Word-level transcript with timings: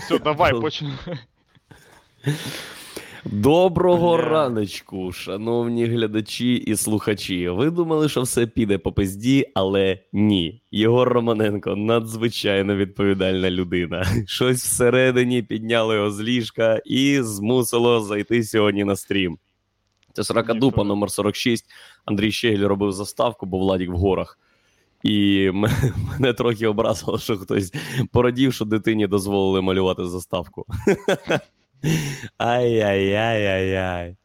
Все, 0.00 0.18
давай 0.18 0.52
почнемо. 0.60 0.94
Доброго 3.24 4.16
Бля. 4.16 4.24
раночку, 4.24 5.12
шановні 5.12 5.86
глядачі 5.86 6.54
і 6.54 6.76
слухачі. 6.76 7.48
Ви 7.48 7.70
думали, 7.70 8.08
що 8.08 8.22
все 8.22 8.46
піде 8.46 8.78
по 8.78 8.92
пизді, 8.92 9.46
але 9.54 9.98
ні. 10.12 10.62
Єгор 10.70 11.08
Романенко 11.08 11.76
надзвичайно 11.76 12.76
відповідальна 12.76 13.50
людина. 13.50 14.06
Щось 14.26 14.62
всередині 14.64 15.42
підняло 15.42 15.94
його 15.94 16.10
з 16.10 16.20
ліжка 16.20 16.80
і 16.84 17.18
змусило 17.22 18.00
зайти 18.00 18.44
сьогодні 18.44 18.84
на 18.84 18.96
стрім. 18.96 19.38
Це 20.12 20.24
срака 20.24 20.54
дупа 20.54 20.66
Ніхто. 20.66 20.84
номер 20.84 21.10
46. 21.10 21.64
Андрій 22.04 22.32
Щегль 22.32 22.64
робив 22.64 22.92
заставку, 22.92 23.46
бо 23.46 23.58
Владік 23.58 23.90
в 23.90 23.96
горах. 23.96 24.38
І 25.02 25.50
мене 26.12 26.32
трохи 26.32 26.66
образило, 26.66 27.18
що 27.18 27.36
хтось 27.36 27.72
порадів, 28.12 28.54
що 28.54 28.64
дитині 28.64 29.06
дозволили 29.06 29.60
малювати 29.60 30.06
заставку. 30.06 30.66
Ай-яй-яй-яй-яй. 32.38 34.16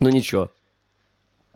Ну 0.00 0.08
нічого. 0.08 0.48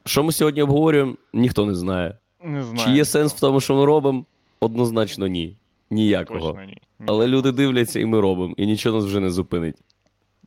Що 0.04 0.22
ми 0.22 0.32
сьогодні 0.32 0.62
обговорюємо, 0.62 1.14
ніхто 1.32 1.66
не 1.66 1.74
знає. 1.74 2.18
Не 2.44 2.62
знаю. 2.62 2.78
Чи 2.86 2.90
є 2.90 3.04
сенс 3.04 3.34
в 3.34 3.40
тому, 3.40 3.60
що 3.60 3.74
ми 3.74 3.84
робимо? 3.84 4.24
Однозначно 4.60 5.26
ні. 5.26 5.56
Ніякого. 5.90 6.40
Точно 6.40 6.64
ні. 6.64 6.78
Ні. 6.98 7.06
Але 7.06 7.26
люди 7.26 7.52
дивляться, 7.52 8.00
і 8.00 8.06
ми 8.06 8.20
робимо, 8.20 8.54
і 8.56 8.66
нічого 8.66 8.96
нас 8.96 9.04
вже 9.06 9.20
не 9.20 9.30
зупинить. 9.30 9.76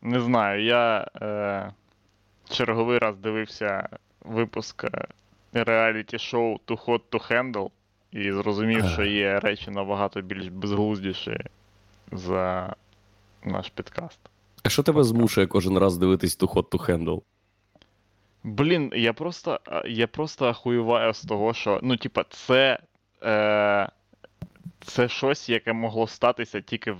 Не 0.01 0.21
знаю, 0.21 0.63
я 0.63 1.07
е, 1.21 1.73
черговий 2.49 2.97
раз 2.97 3.17
дивився 3.17 3.89
випуск 4.21 4.83
е, 4.83 5.07
реаліті-шоу 5.53 6.59
Too 6.67 6.85
Hot 6.85 7.01
to 7.11 7.31
Handle 7.31 7.69
і 8.11 8.31
зрозумів, 8.31 8.85
що 8.85 9.03
є 9.03 9.39
речі 9.39 9.71
набагато 9.71 10.21
більш 10.21 10.47
безглуздіші 10.47 11.37
за 12.11 12.75
наш 13.43 13.69
підкаст. 13.69 14.19
А 14.63 14.69
що 14.69 14.83
тебе 14.83 15.03
змушує 15.03 15.47
кожен 15.47 15.77
раз 15.77 15.97
дивитись 15.97 16.39
too 16.39 16.53
hot 16.53 16.69
to 16.69 16.89
handle? 16.89 17.21
Блін, 18.43 18.91
я 18.95 19.13
просто, 19.13 19.59
я 19.85 20.07
просто 20.07 20.47
ахуєваю 20.47 21.13
з 21.13 21.21
того, 21.21 21.53
що, 21.53 21.79
ну, 21.83 21.97
типа, 21.97 22.25
це. 22.29 22.79
Е, 23.23 23.89
це 24.81 25.07
щось, 25.07 25.49
яке 25.49 25.73
могло 25.73 26.07
статися 26.07 26.61
тільки 26.61 26.91
в. 26.91 26.99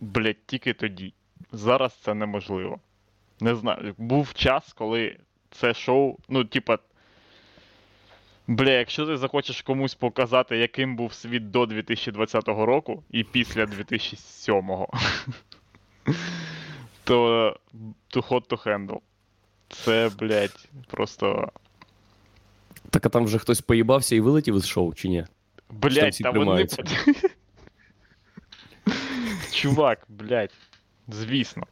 Блять, 0.00 0.46
тільки 0.46 0.74
тоді. 0.74 1.14
Зараз 1.52 1.94
це 1.94 2.14
неможливо. 2.14 2.78
Не 3.40 3.54
знаю. 3.54 3.94
Був 3.98 4.34
час, 4.34 4.72
коли 4.72 5.16
це 5.50 5.74
шоу, 5.74 6.16
ну, 6.28 6.44
типа. 6.44 6.78
Бля, 8.46 8.70
якщо 8.70 9.06
ти 9.06 9.16
захочеш 9.16 9.62
комусь 9.62 9.94
показати, 9.94 10.56
яким 10.56 10.96
був 10.96 11.12
світ 11.12 11.50
до 11.50 11.66
2020 11.66 12.48
року 12.48 13.02
і 13.10 13.24
після 13.24 13.66
2007, 13.66 14.64
то 17.04 17.56
to 18.14 18.28
hot 18.28 18.48
to 18.48 18.66
handle. 18.66 18.98
Це, 19.68 20.10
блядь, 20.18 20.68
просто. 20.86 21.52
Так 22.90 23.06
а 23.06 23.08
там 23.08 23.24
вже 23.24 23.38
хтось 23.38 23.60
поїбався 23.60 24.16
і 24.16 24.20
вилетів 24.20 24.56
із 24.56 24.66
шоу, 24.66 24.94
чи 24.94 25.08
ні? 25.08 25.24
Блядь, 25.70 26.12
всі 26.12 26.22
та 26.22 26.30
вони. 26.30 26.66
Чувак, 29.52 30.04
блядь, 30.08 30.54
звісно. 31.08 31.66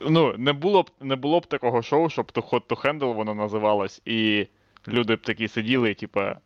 Ну, 0.00 0.34
не 0.38 0.52
було 0.52 0.82
б, 0.82 0.90
не 1.00 1.16
було 1.16 1.40
б 1.40 1.46
такого 1.46 1.82
шоу, 1.82 2.10
щоб 2.10 2.32
to 2.34 2.50
hot 2.50 2.66
to 2.66 2.84
handle 2.84 3.14
воно 3.14 3.34
називалось, 3.34 4.02
і 4.04 4.46
люди 4.88 5.16
б 5.16 5.22
такі 5.22 5.48
сиділи, 5.48 5.94
типа, 5.94 6.36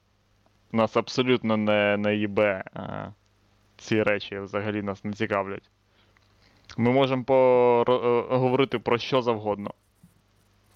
нас 0.73 0.97
абсолютно 0.97 1.57
не, 1.57 1.97
не 1.97 2.17
їбе 2.17 2.65
а, 2.75 3.09
ці 3.77 4.03
речі 4.03 4.39
взагалі 4.39 4.83
нас 4.83 5.05
не 5.05 5.13
цікавлять. 5.13 5.71
Ми 6.77 6.93
можемо 6.93 7.25
е, 7.89 8.37
говорити 8.37 8.79
про 8.79 8.99
що 8.99 9.23
завгодно. 9.23 9.71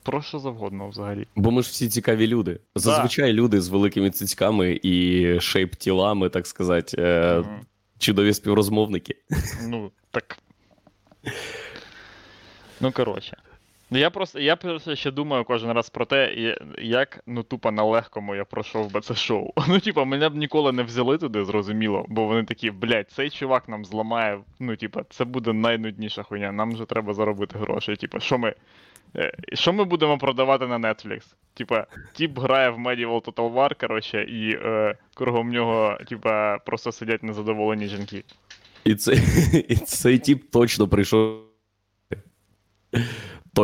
Про 0.02 0.22
що 0.22 0.38
завгодно 0.38 0.88
взагалі. 0.88 1.26
Бо 1.36 1.50
ми 1.50 1.62
ж 1.62 1.70
всі 1.70 1.88
цікаві 1.88 2.26
люди. 2.26 2.60
Зазвичай 2.74 3.32
люди 3.32 3.60
з 3.60 3.68
великими 3.68 4.10
цицьками 4.10 4.80
і 4.82 5.24
шейп-тілами, 5.40 6.30
так 6.30 6.46
сказати, 6.46 6.96
е, 6.98 7.38
Мгм. 7.38 7.60
чудові 7.98 8.34
співрозмовники. 8.34 9.16
Ну, 9.68 9.90
так. 10.10 10.38
Ну, 12.80 12.92
коротше. 12.92 13.36
Ну, 13.92 13.98
Я 13.98 14.10
просто, 14.10 14.38
я 14.40 14.56
просто 14.56 14.96
ще 14.96 15.10
думаю 15.10 15.44
кожен 15.44 15.70
раз 15.70 15.90
про 15.90 16.04
те, 16.06 16.56
як 16.78 17.22
ну 17.26 17.42
тупо 17.42 17.70
на 17.70 17.84
легкому 17.84 18.34
я 18.34 18.44
пройшов 18.44 18.92
би 18.92 19.00
це 19.00 19.14
шоу. 19.14 19.52
Ну, 19.68 19.80
типа, 19.80 20.04
мене 20.04 20.28
б 20.28 20.34
ніколи 20.36 20.72
не 20.72 20.82
взяли 20.82 21.18
туди, 21.18 21.44
зрозуміло, 21.44 22.04
бо 22.08 22.26
вони 22.26 22.44
такі, 22.44 22.70
блядь, 22.70 23.10
цей 23.10 23.30
чувак 23.30 23.68
нам 23.68 23.84
зламає. 23.84 24.40
Ну, 24.60 24.76
типа, 24.76 25.02
це 25.10 25.24
буде 25.24 25.52
найнудніша 25.52 26.22
хуйня, 26.22 26.52
нам 26.52 26.76
же 26.76 26.86
треба 26.86 27.14
заробити 27.14 27.58
гроші. 27.58 27.96
Типа, 27.96 28.20
що 28.20 28.38
ми. 28.38 28.54
е, 29.16 29.32
Що 29.52 29.72
ми 29.72 29.84
будемо 29.84 30.18
продавати 30.18 30.66
на 30.66 30.78
Netflix? 30.78 31.22
Типа, 31.54 31.86
тіп 32.12 32.38
грає 32.38 32.70
в 32.70 32.78
Medieval 32.78 33.22
Total 33.24 33.54
War, 33.54 33.80
коротше, 33.80 34.22
і 34.22 34.50
е, 34.50 34.94
кругом 35.14 35.48
нього, 35.50 35.98
типа, 36.08 36.58
просто 36.58 36.92
сидять 36.92 37.22
незадоволені 37.22 37.86
жінки. 37.86 38.24
І 38.84 38.94
цей, 38.94 39.18
і 39.68 39.74
цей 39.76 40.18
тіп 40.18 40.50
точно 40.50 40.88
прийшов. 40.88 41.40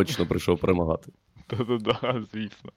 Точно 0.05 0.27
прийшов 0.27 0.59
перемагати. 0.59 1.13
Та-да-да, 1.47 2.23
звісно. 2.33 2.71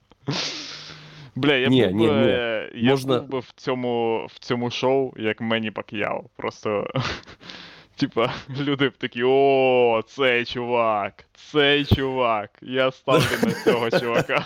Бля, 1.34 1.54
я 1.54 1.68
Ні, 1.68 1.86
був 1.86 1.96
ні, 1.96 2.06
ні. 2.06 2.28
я 2.74 2.90
Можна- 2.90 3.18
був 3.18 3.28
би 3.28 3.38
в 3.38 3.52
цьому, 3.56 4.26
в 4.30 4.38
цьому 4.38 4.70
шоу, 4.70 5.12
як 5.16 5.40
Мені 5.40 5.70
Пак'яо. 5.70 6.24
Просто. 6.36 6.90
Типа, 7.96 8.32
люди 8.60 8.88
б 8.88 8.96
такі, 8.96 9.22
о, 9.26 10.02
цей 10.06 10.44
чувак, 10.44 11.24
цей 11.34 11.84
чувак. 11.84 12.50
Я 12.62 12.90
ставлю 12.90 13.24
на 13.42 13.52
цього 13.52 13.90
чувака. 14.00 14.44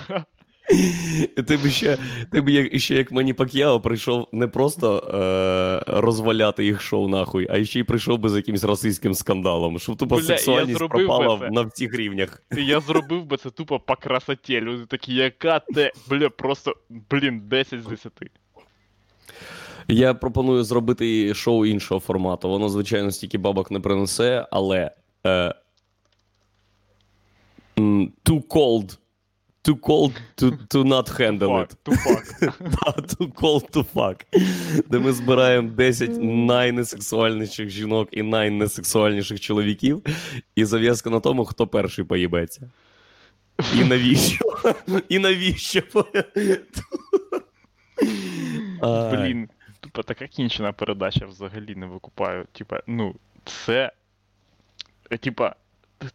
Ти 1.46 1.56
б 1.56 1.68
ще, 1.68 1.98
ти 2.30 2.40
б 2.40 2.48
як, 2.48 2.78
ще 2.80 2.94
як 2.94 3.12
мені 3.12 3.32
Пак'яо 3.32 3.80
прийшов 3.80 4.28
не 4.32 4.48
просто 4.48 4.98
е, 4.98 6.00
розваляти 6.00 6.64
їх 6.64 6.80
шоу 6.80 7.08
нахуй, 7.08 7.46
а 7.50 7.64
ще 7.64 7.80
й 7.80 7.82
прийшов 7.82 8.18
би 8.18 8.28
з 8.28 8.36
якимось 8.36 8.64
російським 8.64 9.14
скандалом, 9.14 9.78
щоб 9.78 9.96
тупо 9.96 10.16
Бля, 10.16 10.22
сексуальність 10.22 10.78
пропала 10.78 11.38
це. 11.38 11.50
на 11.50 11.62
всіх 11.62 11.94
рівнях. 11.94 12.42
Я 12.56 12.80
зробив 12.80 13.24
би 13.24 13.36
це 13.36 13.50
тупо 13.50 13.80
по 13.80 13.96
красоті. 13.96 14.60
Люди 14.60 14.86
такі, 14.86 15.14
яка 15.14 15.58
те. 15.58 15.92
Бля, 16.08 16.28
просто, 16.28 16.74
блін, 17.10 17.40
10 17.44 17.82
з 17.82 17.86
10. 17.86 18.12
Я 19.88 20.14
пропоную 20.14 20.64
зробити 20.64 21.34
шоу 21.34 21.66
іншого 21.66 22.00
формату. 22.00 22.48
Воно, 22.48 22.68
звичайно, 22.68 23.10
стільки 23.10 23.38
бабок 23.38 23.70
не 23.70 23.80
принесе, 23.80 24.46
але. 24.50 24.90
Е, 25.26 25.54
too 28.24 28.42
cold. 28.48 28.98
Too 29.64 29.76
cold 29.76 30.12
to, 30.36 30.50
to 30.68 30.84
not 30.84 31.08
handle 31.08 31.62
it. 31.62 31.74
Да, 32.60 32.92
too 33.12 33.28
cold 33.32 33.70
to 33.70 33.84
fuck. 33.94 34.24
Де 34.88 34.98
ми 34.98 35.12
збираємо 35.12 35.70
10 35.70 36.10
найнесексуальніших 36.22 37.70
жінок 37.70 38.08
і 38.12 38.22
найнесексуальніших 38.22 39.40
чоловіків, 39.40 40.02
і 40.54 40.64
зав'язка 40.64 41.10
на 41.10 41.20
тому, 41.20 41.44
хто 41.44 41.66
перший 41.66 42.04
поїбеться. 42.04 42.70
І 43.74 43.84
навіщо? 43.84 44.44
І 45.08 45.18
навіщо? 45.18 45.82
Блін, 49.12 49.48
тупо 49.80 50.02
така 50.02 50.26
кінчена 50.26 50.72
передача 50.72 51.26
взагалі 51.26 51.74
не 51.74 51.86
викупаю. 51.86 52.46
Типа, 52.52 52.80
ну, 52.86 53.14
це. 53.44 53.92
Типа, 55.20 55.54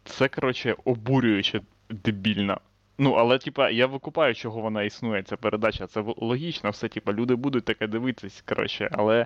це, 0.05 0.27
коротше, 0.27 0.75
обурююче 0.85 1.61
дебільно. 1.89 2.61
Ну, 3.01 3.11
але, 3.13 3.37
типа, 3.37 3.69
я 3.69 3.87
викупаю, 3.87 4.35
чого 4.35 4.61
вона 4.61 4.83
існує, 4.83 5.23
ця 5.23 5.37
передача. 5.37 5.87
Це 5.87 6.03
логічно, 6.17 6.69
все, 6.69 6.87
типа, 6.87 7.13
люди 7.13 7.35
будуть 7.35 7.65
таке 7.65 7.87
дивитись, 7.87 8.43
коротше, 8.49 8.89
але. 8.91 9.25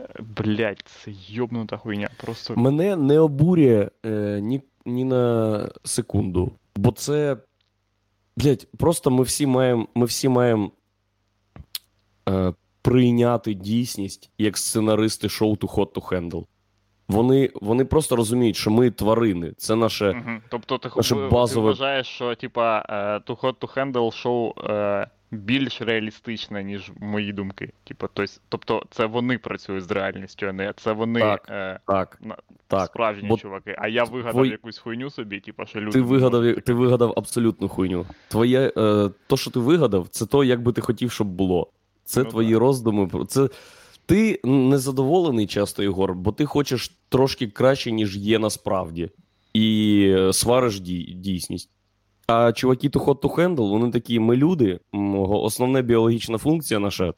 е, 0.00 0.08
Блять, 0.36 0.82
це 0.84 1.10
йобнута 1.28 1.76
хуйня. 1.76 2.08
Просто. 2.20 2.56
Мене 2.56 2.96
не 2.96 3.18
обурює 3.18 3.90
е, 4.06 4.40
ні, 4.42 4.62
ні 4.84 5.04
на 5.04 5.68
секунду. 5.84 6.52
Бо 6.76 6.92
це. 6.92 7.36
Блять, 8.36 8.68
просто 8.78 9.10
ми 9.10 9.22
всі 9.22 9.46
маємо 9.46 9.88
ми 9.94 10.06
всі 10.06 10.28
маємо 10.28 10.70
е, 12.28 12.52
прийняти 12.82 13.54
дійсність 13.54 14.30
як 14.38 14.58
сценаристи 14.58 15.28
шоу 15.28 15.56
to 15.56 15.74
hot 15.74 15.92
to 15.92 16.08
handle. 16.12 16.44
Вони, 17.08 17.50
вони 17.54 17.84
просто 17.84 18.16
розуміють, 18.16 18.56
що 18.56 18.70
ми 18.70 18.90
тварини. 18.90 19.52
Це 19.56 19.76
наше. 19.76 20.12
Мгм. 20.12 20.40
Тобто 20.48 20.78
ти, 20.78 20.88
Наше 20.96 21.14
базове- 21.14 21.54
ти 21.54 21.60
вважаєш, 21.60 22.06
що, 22.06 22.34
типа, 22.34 22.84
е, 22.88 22.92
To 23.32 23.40
Hot 23.40 23.54
to 23.54 23.74
Handle 23.76 24.12
шоу 24.12 24.52
е, 24.70 25.06
більш 25.30 25.80
реалістичне, 25.82 26.64
ніж 26.64 26.90
мої 27.00 27.32
думки. 27.32 27.70
Типа, 27.84 28.08
тобто, 28.48 28.82
це 28.90 29.06
вони 29.06 29.38
працюють 29.38 29.84
з 29.84 29.90
реальністю, 29.90 30.46
а 30.46 30.52
не 30.52 30.72
це 30.76 30.92
вони 30.92 31.20
Так, 31.20 31.46
е, 31.50 31.78
Так, 31.86 32.18
на- 32.22 32.36
так. 32.68 32.86
справжні 32.86 33.28
бо 33.28 33.36
чуваки. 33.36 33.76
А 33.78 33.88
я 33.88 34.04
вигадав 34.04 34.32
твої- 34.32 34.50
якусь 34.50 34.78
хуйню 34.78 35.10
собі, 35.10 35.40
типа, 35.40 35.66
що 35.66 35.80
люди. 35.80 35.90
Ти 35.92 36.00
вигадав, 36.00 36.54
ти 36.62 36.72
вигадав 36.72 37.14
абсолютну 37.16 37.68
хуйню. 37.68 38.06
Твоє, 38.28 38.72
е, 38.76 39.10
то, 39.26 39.36
що 39.36 39.50
ти 39.50 39.58
вигадав, 39.58 40.08
це 40.08 40.26
то, 40.26 40.44
як 40.44 40.62
би 40.62 40.72
ти 40.72 40.80
хотів, 40.80 41.10
щоб 41.12 41.26
було. 41.26 41.70
Це 42.04 42.22
Ну, 42.22 42.30
твої 42.30 42.50
так. 42.52 42.60
роздуми. 42.60 43.08
Це, 43.28 43.48
ти 44.06 44.40
незадоволений 44.44 45.46
часто, 45.46 45.82
Ігор, 45.82 46.14
бо 46.14 46.32
ти 46.32 46.44
хочеш 46.44 46.98
трошки 47.08 47.46
краще, 47.46 47.92
ніж 47.92 48.16
є 48.16 48.38
насправді, 48.38 49.10
і 49.54 50.02
е, 50.18 50.32
свариш 50.32 50.80
дій- 50.80 51.14
дійсність. 51.16 51.70
А 52.26 52.52
чуваки 52.52 52.88
to 52.88 53.04
hot 53.04 53.20
to 53.20 53.34
handle, 53.34 53.70
вони 53.70 53.90
такі, 53.90 54.18
ми 54.20 54.36
люди, 54.36 54.80
основна 55.28 55.82
біологічна 55.82 56.38
функція 56.38 56.80
наша 56.80 57.14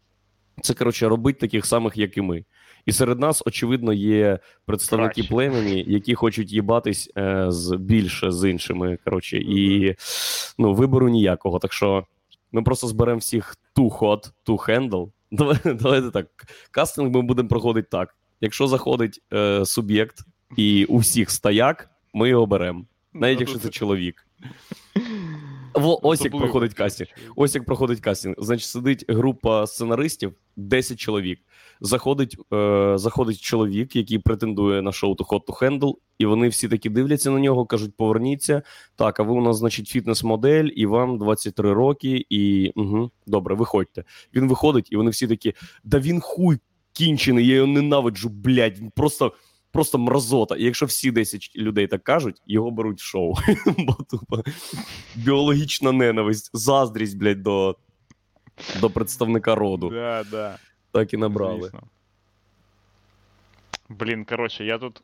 це, 0.62 0.74
коротше, 0.74 1.08
робити 1.08 1.40
таких 1.40 1.66
самих, 1.66 1.96
як 1.96 2.16
і 2.16 2.20
ми. 2.20 2.44
І 2.86 2.92
серед 2.92 3.20
нас, 3.20 3.42
очевидно, 3.46 3.92
є 3.92 4.38
представники 4.66 5.14
Краще. 5.14 5.34
племені, 5.34 5.84
які 5.88 6.14
хочуть 6.14 6.52
їбатись 6.52 7.10
е, 7.18 7.46
з 7.48 7.76
більше 7.76 8.32
з 8.32 8.50
іншими. 8.50 8.98
Коротше, 9.04 9.38
і 9.38 9.94
ну, 10.58 10.74
вибору 10.74 11.08
ніякого. 11.08 11.58
Так 11.58 11.72
що 11.72 12.04
ми 12.52 12.62
просто 12.62 12.86
зберемо 12.86 13.18
всіх 13.18 13.56
too 13.76 13.98
hot, 13.98 14.30
to 14.46 14.68
handle. 14.68 15.08
Давай- 15.30 15.58
Давайте 15.64 16.10
так. 16.10 16.26
Кастинг 16.70 17.10
ми 17.10 17.22
будемо 17.22 17.48
проходити 17.48 17.88
так. 17.90 18.14
Якщо 18.40 18.66
заходить 18.66 19.22
е, 19.32 19.64
суб'єкт 19.64 20.18
і 20.56 20.84
у 20.84 20.98
всіх 20.98 21.30
стояк, 21.30 21.90
ми 22.14 22.28
його 22.28 22.46
беремо. 22.46 22.84
Навіть 23.12 23.38
Ну, 23.38 23.40
якщо 23.40 23.58
це 23.58 23.68
чоловік. 23.68 24.26
Во, 25.74 26.06
ось 26.06 26.20
як 26.20 26.26
Особливо, 26.26 26.38
проходить 26.38 26.74
кастинг. 26.74 27.08
як 27.54 27.64
проходить 27.64 28.00
кастинг. 28.00 28.34
Значить, 28.38 28.68
сидить 28.68 29.04
група 29.08 29.66
сценаристів, 29.66 30.32
10 30.56 30.98
чоловік. 30.98 31.40
Заходить, 31.80 32.36
е, 32.52 32.92
заходить 32.98 33.40
чоловік, 33.40 33.96
який 33.96 34.18
претендує 34.18 34.82
на 34.82 34.92
шоу 34.92 35.14
to 35.14 35.26
Hot 35.26 35.44
to 35.44 35.62
Handle, 35.62 35.94
і 36.18 36.26
вони 36.26 36.48
всі 36.48 36.68
такі 36.68 36.88
дивляться 36.88 37.30
на 37.30 37.40
нього, 37.40 37.66
кажуть: 37.66 37.96
поверніться. 37.96 38.62
Так, 38.96 39.20
а 39.20 39.22
ви 39.22 39.32
у 39.32 39.40
нас, 39.40 39.56
значить, 39.56 39.88
фітнес-модель, 39.88 40.68
і 40.76 40.86
вам 40.86 41.18
23 41.18 41.72
роки, 41.72 42.26
і 42.28 42.72
угу, 42.76 43.10
добре, 43.26 43.54
виходьте. 43.54 44.04
Він 44.34 44.48
виходить, 44.48 44.88
і 44.92 44.96
вони 44.96 45.10
всі 45.10 45.26
такі: 45.26 45.54
да 45.84 45.98
він 45.98 46.20
хуй 46.20 46.58
кінчений, 46.92 47.46
я 47.46 47.54
його 47.54 47.66
ненавиджу, 47.66 48.28
блядь, 48.28 48.78
він 48.78 48.90
просто. 48.90 49.32
Просто 49.72 49.98
мразота. 49.98 50.56
І 50.56 50.64
якщо 50.64 50.86
всі 50.86 51.10
10 51.10 51.52
людей 51.56 51.86
так 51.86 52.04
кажуть, 52.04 52.42
його 52.46 52.70
беруть 52.70 53.00
в 53.00 53.04
шоу. 53.04 53.34
Бо 53.78 53.92
тупо 53.92 54.42
біологічна 55.14 55.92
ненависть, 55.92 56.50
заздрість, 56.52 57.18
блядь, 57.18 57.42
до, 57.42 57.76
до 58.80 58.90
представника 58.90 59.54
роду. 59.54 59.90
Да, 59.90 60.24
да. 60.30 60.58
Так 60.92 61.14
і 61.14 61.16
набрали. 61.16 61.62
Звісно. 61.62 61.82
Блін, 63.88 64.24
коротше, 64.24 64.64
я 64.64 64.78
тут. 64.78 65.02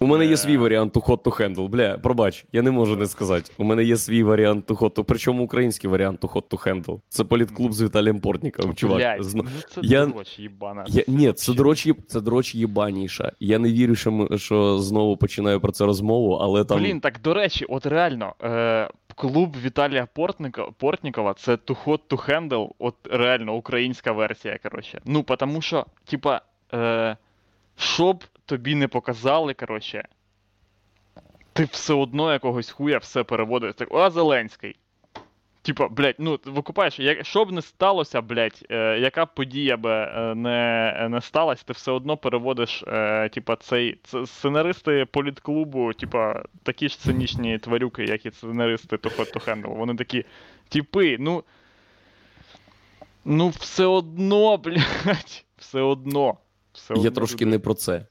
У 0.00 0.06
мене 0.06 0.26
є 0.26 0.32
Е. 0.32 0.36
свій 0.36 0.56
варіант 0.56 0.92
to 0.96 1.06
hot 1.06 1.22
to 1.22 1.40
handle. 1.40 1.68
Бля, 1.68 1.98
пробач, 1.98 2.44
я 2.52 2.62
не 2.62 2.70
можу 2.70 2.96
не 2.96 3.06
сказати. 3.06 3.52
У 3.58 3.64
мене 3.64 3.84
є 3.84 3.96
свій 3.96 4.22
варіант 4.22 4.66
to 4.70 4.78
hot 4.78 4.90
to, 4.90 5.04
причому 5.04 5.44
український 5.44 5.90
варіант 5.90 6.20
to 6.20 6.32
hot 6.32 6.42
to 6.48 6.66
handle. 6.68 7.00
Це 7.08 7.24
політклуб 7.24 7.72
з 7.72 7.82
Віталієм 7.82 8.20
Портніковим. 8.20 8.74
Чувак, 8.74 8.98
Блядь, 8.98 9.24
зна- 9.24 9.42
ну 9.44 9.50
це 9.74 9.80
я- 9.84 10.06
дрочь, 10.06 10.38
їбана. 10.38 10.84
Я, 10.88 11.04
ні, 11.08 11.32
це 11.32 11.52
дроч, 11.54 11.86
є- 11.86 11.94
це 12.08 12.20
дроч 12.20 12.54
єбаніша. 12.54 13.32
Я 13.40 13.58
не 13.58 13.72
вірю, 13.72 13.94
що, 13.94 14.12
ми, 14.12 14.38
що 14.38 14.78
знову 14.78 15.16
починаю 15.16 15.60
про 15.60 15.72
це 15.72 15.84
розмову, 15.86 16.32
але 16.32 16.64
там. 16.64 16.78
Блін, 16.78 17.00
так 17.00 17.20
до 17.24 17.34
речі, 17.34 17.64
от 17.68 17.86
реально, 17.86 18.34
е, 18.42 18.88
клуб 19.14 19.56
Віталія 19.64 20.06
Портника, 20.14 20.64
Портнікова 20.78 21.34
це 21.34 21.52
Too 21.52 21.76
Hot 21.86 21.98
to 22.10 22.28
Handle, 22.30 22.68
от 22.78 22.94
реально 23.10 23.54
українська 23.54 24.12
версія, 24.12 24.58
коротше. 24.62 25.00
Ну, 25.04 25.22
тому 25.38 25.60
що, 25.62 25.86
типа, 26.04 26.40
е, 26.74 27.16
щоб 27.76 28.24
тобі 28.44 28.74
не 28.74 28.88
показали, 28.88 29.54
коротше, 29.54 30.08
ти 31.52 31.64
все 31.64 31.94
одно 31.94 32.32
якогось 32.32 32.70
хуя 32.70 32.98
все 32.98 33.24
переводиш. 33.24 33.74
Так, 33.74 33.88
а 33.92 34.10
Зеленський. 34.10 34.76
Типа, 35.62 35.88
блядь, 35.88 36.14
ну 36.18 36.40
викупаєш, 36.44 36.98
як, 36.98 37.26
що 37.26 37.44
б 37.44 37.52
не 37.52 37.62
сталося, 37.62 38.20
блядь, 38.22 38.66
е, 38.70 38.98
яка 38.98 39.24
б 39.24 39.28
подія 39.34 39.76
би 39.76 39.90
е, 39.90 40.34
не, 40.34 41.08
не 41.10 41.20
сталася, 41.20 41.64
ти 41.66 41.72
все 41.72 41.92
одно 41.92 42.16
переводиш, 42.16 42.84
е, 42.86 43.28
типа, 43.28 43.56
цей 43.56 43.98
це 44.04 44.26
сценаристи 44.26 45.04
політклубу, 45.04 45.92
типа, 45.92 46.42
такі 46.62 46.88
ж 46.88 47.00
цинічні 47.00 47.58
тварюки, 47.58 48.04
як 48.04 48.26
і 48.26 48.30
сценаристи 48.30 48.96
to 48.96 49.46
Handle. 49.46 49.76
Вони 49.76 49.94
такі, 49.94 50.24
типи, 50.68 51.16
ну. 51.20 51.44
Ну, 53.24 53.48
все 53.48 53.84
одно, 53.84 54.56
блядь, 54.64 55.44
все 55.58 55.80
одно. 55.80 56.38
Все 56.76 56.94
Я 56.94 57.10
трошки 57.10 57.44
люди- 57.44 57.50
не 57.50 57.58
про 57.58 57.74
це. 57.74 58.06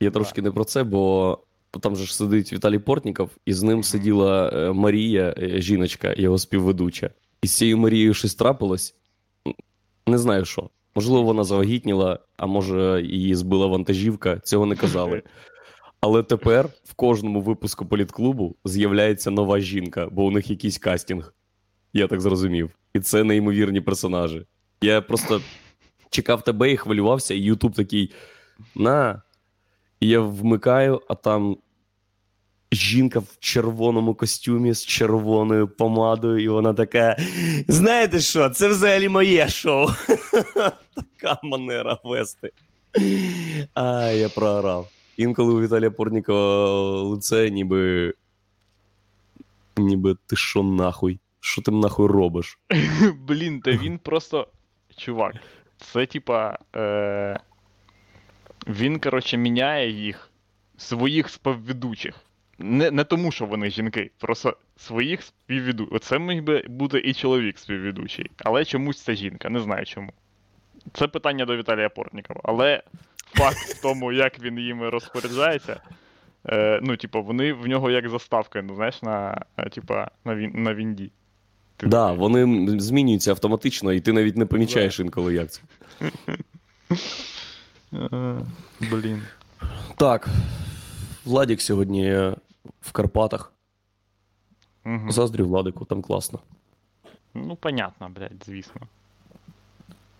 Я 0.00 0.10
трошки 0.10 0.42
не 0.42 0.50
про 0.50 0.64
це, 0.64 0.84
бо 0.84 1.38
там 1.80 1.96
же 1.96 2.04
ж 2.06 2.16
сидить 2.16 2.52
Віталій 2.52 2.78
Портніков, 2.78 3.30
і 3.46 3.52
з 3.52 3.62
ним 3.62 3.72
Мгм. 3.74 3.82
сиділа 3.82 4.50
е, 4.54 4.72
Марія, 4.72 5.34
е, 5.38 5.60
жіночка, 5.60 6.14
його 6.16 6.38
співведуча. 6.38 7.10
І 7.42 7.46
з 7.46 7.56
цією 7.56 7.78
Марією 7.78 8.14
щось 8.14 8.34
трапилось. 8.34 8.94
Не 10.06 10.18
знаю 10.18 10.44
що. 10.44 10.70
Можливо, 10.94 11.22
вона 11.22 11.44
завагітніла, 11.44 12.18
а 12.36 12.46
може, 12.46 13.02
її 13.04 13.34
збила 13.34 13.66
вантажівка, 13.66 14.38
цього 14.38 14.66
не 14.66 14.76
казали. 14.76 15.22
Але 16.00 16.22
тепер 16.22 16.68
в 16.84 16.94
кожному 16.94 17.40
випуску 17.40 17.86
політклубу 17.86 18.56
з'являється 18.64 19.30
нова 19.30 19.60
жінка, 19.60 20.08
бо 20.12 20.24
у 20.24 20.30
них 20.30 20.50
якийсь 20.50 20.78
кастинг. 20.78 21.34
Я 21.92 22.06
так 22.06 22.20
зрозумів. 22.20 22.70
І 22.94 23.00
це 23.00 23.24
неймовірні 23.24 23.80
персонажі. 23.80 24.46
Я 24.82 25.00
просто 25.00 25.40
чекав 26.12 26.42
тебе 26.44 26.72
і 26.72 26.76
хвилювався, 26.76 27.34
і 27.34 27.38
Ютуб 27.38 27.74
такий: 27.74 28.12
на. 28.74 29.22
І 30.00 30.08
я 30.08 30.20
вмикаю, 30.20 31.00
а 31.08 31.14
там 31.14 31.56
жінка 32.72 33.18
в 33.18 33.36
червоному 33.40 34.14
костюмі 34.14 34.72
з 34.72 34.86
червоною 34.86 35.68
помадою, 35.68 36.44
і 36.44 36.48
вона 36.48 36.74
така: 36.74 37.16
Знаєте 37.68 38.20
що, 38.20 38.50
це 38.50 38.68
взагалі 38.68 39.08
моє 39.08 39.48
шоу. 39.48 39.88
така 40.94 41.38
манера 41.42 41.98
вести. 42.04 42.52
А, 43.74 44.02
я 44.06 44.28
програв. 44.28 44.88
Інколи 45.16 45.54
у 45.54 45.60
Віталія 45.60 45.90
Порнікова 45.90 47.02
лице, 47.02 47.50
ніби. 47.50 48.14
Ніби 49.76 50.16
ти 50.26 50.36
що 50.36 50.62
нахуй? 50.62 51.20
Що 51.40 51.62
ти 51.62 51.70
нахуй 51.70 52.06
робиш? 52.06 52.58
Блін, 53.26 53.60
та 53.60 53.70
він 53.70 53.98
просто. 53.98 54.48
Чувак, 54.96 55.34
це 55.82 56.06
типа. 56.06 56.58
Е... 56.76 57.38
Він, 58.66 58.98
коротше, 59.00 59.36
міняє 59.36 59.90
їх, 59.90 60.30
своїх 60.76 61.28
співведучих. 61.28 62.14
Не, 62.58 62.90
не 62.90 63.04
тому, 63.04 63.32
що 63.32 63.46
вони 63.46 63.70
жінки, 63.70 64.10
просто 64.18 64.56
своїх 64.76 65.22
співведучих. 65.22 65.94
Оце 65.94 66.18
міг 66.18 66.42
би 66.42 66.64
бути 66.68 66.98
і 66.98 67.14
чоловік 67.14 67.58
співведучий, 67.58 68.30
але 68.38 68.64
чомусь 68.64 69.02
це 69.02 69.14
жінка, 69.14 69.48
не 69.48 69.60
знаю 69.60 69.86
чому. 69.86 70.12
Це 70.92 71.08
питання 71.08 71.44
до 71.44 71.56
Віталія 71.56 71.88
Портнікова. 71.88 72.40
Але 72.44 72.82
факт 73.34 73.56
в 73.56 73.82
тому, 73.82 74.12
як 74.12 74.40
він 74.40 74.58
їми 74.58 74.90
розпоряджається. 74.90 75.80
Е, 76.48 76.80
ну, 76.82 76.96
типу, 76.96 77.22
вони 77.22 77.52
в 77.52 77.66
нього 77.66 77.90
як 77.90 78.08
заставка, 78.08 78.62
ну, 78.62 78.74
знаєш, 78.74 79.02
на, 79.02 79.44
типа, 79.72 80.10
на, 80.24 80.34
він, 80.34 80.52
на 80.54 80.74
Вінді. 80.74 81.10
Ти 81.82 81.88
Да, 81.88 82.12
вони 82.12 82.66
змінюються 82.80 83.30
автоматично, 83.30 83.92
і 83.92 84.00
ти 84.00 84.12
навіть 84.12 84.36
не 84.36 84.46
помічаєш 84.46 85.00
інколи, 85.00 85.34
як 85.34 85.50
це. 85.50 85.60
Е, 87.94 88.38
Блін. 88.80 89.22
Так. 89.96 90.28
Владік 91.24 91.60
сьогодні 91.60 92.12
в 92.80 92.92
Карпатах. 92.92 93.52
Угу. 94.86 95.12
Заздрю 95.12 95.46
Владику, 95.46 95.84
там 95.84 96.02
класно. 96.02 96.38
Ну, 97.34 97.56
понятно, 97.56 98.08
блядь, 98.08 98.42
звісно. 98.46 98.80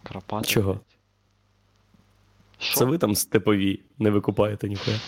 Карпати. 0.03 0.49
Чого? 0.49 0.81
Що? 2.59 2.79
Це 2.79 2.85
ви 2.85 2.99
там 2.99 3.15
степові 3.15 3.81
не 3.99 4.11
викупаєте 4.11 4.69
ніхуя. 4.69 5.01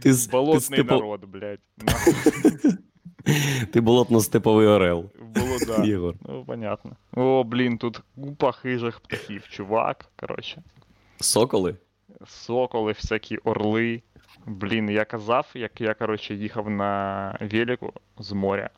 Ти, 0.00 0.14
з- 0.14 0.26
ти, 0.26 0.30
Болотний 0.32 0.60
степо... 0.60 0.94
народ, 0.94 1.24
блядь. 1.24 1.60
Ти 3.72 3.80
болотно-степовий 3.80 4.66
орел. 4.66 5.10
Було, 5.20 5.56
да. 5.66 5.84
Єгор. 5.84 6.14
Ну, 6.28 6.44
понятно. 6.44 6.96
О, 7.16 7.44
блін, 7.44 7.78
тут 7.78 8.00
купа 8.14 8.52
хижих 8.52 9.00
птахів, 9.00 9.48
чувак. 9.48 10.08
Коротше. 10.16 10.62
Соколи? 11.20 11.76
Соколи, 12.26 12.92
всякі 12.92 13.36
орли. 13.36 14.02
Блін, 14.46 14.90
я 14.90 15.04
казав, 15.04 15.46
як 15.54 15.80
я, 15.80 15.94
коротше, 15.94 16.34
їхав 16.34 16.70
на 16.70 17.36
велику 17.40 17.92
з 18.18 18.32
моря. 18.32 18.70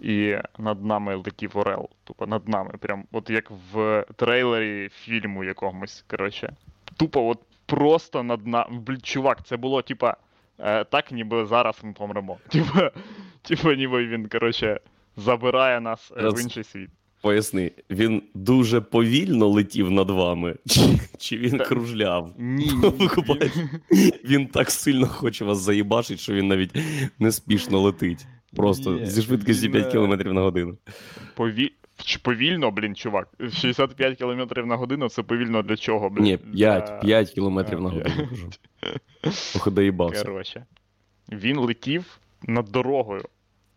І 0.00 0.36
над 0.58 0.84
нами 0.84 1.14
летів 1.14 1.50
орел. 1.54 1.88
Тупо 2.04 2.26
над 2.26 2.48
нами. 2.48 2.70
Прям, 2.80 3.04
от 3.12 3.30
як 3.30 3.50
в 3.72 4.04
трейлері 4.16 4.88
фільму 4.88 5.44
якомусь, 5.44 6.04
коротше. 6.08 6.52
Тупо 6.96 7.28
от 7.28 7.38
просто 7.66 8.22
над 8.22 8.46
нами. 8.46 8.78
Блін, 8.78 9.00
чувак, 9.00 9.46
це 9.46 9.56
було, 9.56 9.82
типа, 9.82 10.16
е, 10.58 10.84
так, 10.84 11.12
ніби 11.12 11.46
зараз 11.46 11.78
ми 11.82 11.92
помремо. 11.92 12.38
Типа, 12.48 12.90
типа, 13.44 13.74
ніби 13.74 14.06
він, 14.06 14.28
коротше, 14.28 14.80
забирає 15.16 15.80
нас 15.80 16.12
е, 16.16 16.28
в 16.28 16.40
інший 16.42 16.64
світ. 16.64 16.90
Поясни, 17.22 17.70
він 17.90 18.22
дуже 18.34 18.80
повільно 18.80 19.48
летів 19.48 19.90
над 19.90 20.10
вами, 20.10 20.56
чи, 20.66 20.80
чи 21.18 21.36
він 21.38 21.58
Та- 21.58 21.64
кружляв? 21.64 22.34
Ні, 22.38 22.70
Викупаєш? 22.82 23.52
Він 24.24 24.46
так 24.46 24.70
сильно 24.70 25.06
хоче 25.06 25.44
вас 25.44 25.58
заїбашить, 25.58 26.20
що 26.20 26.32
він 26.32 26.48
навіть 26.48 26.70
неспішно 27.18 27.80
летить. 27.80 28.26
Просто 28.56 28.92
Ні, 28.92 29.06
зі 29.06 29.22
швидкістю 29.22 29.66
він, 29.66 29.72
5 29.72 29.94
е, 29.94 29.98
км 30.22 30.34
на 30.34 30.40
годину. 30.40 30.78
пові... 31.34 31.72
Повільно, 32.22 32.70
блін, 32.70 32.94
чувак. 32.94 33.28
65 33.52 34.18
км 34.18 34.60
на 34.68 34.76
годину 34.76 35.08
це 35.08 35.22
повільно 35.22 35.62
для 35.62 35.76
чого, 35.76 36.10
блін? 36.10 36.24
Ні, 36.24 36.36
5, 36.36 37.00
5 37.00 37.30
кілометрів 37.30 37.80
на 37.80 37.88
годину. 37.90 38.28
Ох, 39.56 39.70
доїбався. 39.70 40.24
Коротше. 40.24 40.66
Він 41.32 41.58
летів 41.58 42.18
над 42.42 42.64
дорогою. 42.64 43.22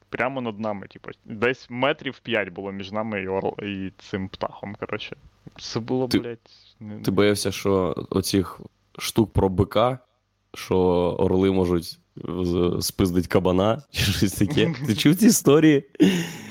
Прямо 0.09 0.41
над 0.41 0.59
нами, 0.59 0.87
типу. 0.87 1.09
Десь 1.25 1.67
метрів 1.69 2.19
5 2.19 2.49
було 2.49 2.71
між 2.71 2.91
нами 2.91 3.21
і, 3.21 3.27
орл... 3.27 3.55
і 3.63 3.91
цим 3.97 4.29
птахом, 4.29 4.75
коротше. 4.79 5.15
Це 5.59 5.79
було, 5.79 6.07
Ти- 6.07 6.19
блядь. 6.19 6.39
не- 6.79 6.99
Ти 6.99 7.11
боявся, 7.11 7.51
що 7.51 7.95
оцих 8.09 8.59
штук 8.99 9.33
про 9.33 9.49
бика, 9.49 9.99
що 10.53 10.77
орли 11.19 11.51
можуть 11.51 11.99
спиздить 12.81 13.27
кабана 13.27 13.81
чи 13.91 14.01
щось 14.11 14.33
таке. 14.33 14.73
Ти 14.87 14.95
чув 14.95 15.15
ці 15.15 15.25
історії? 15.27 15.83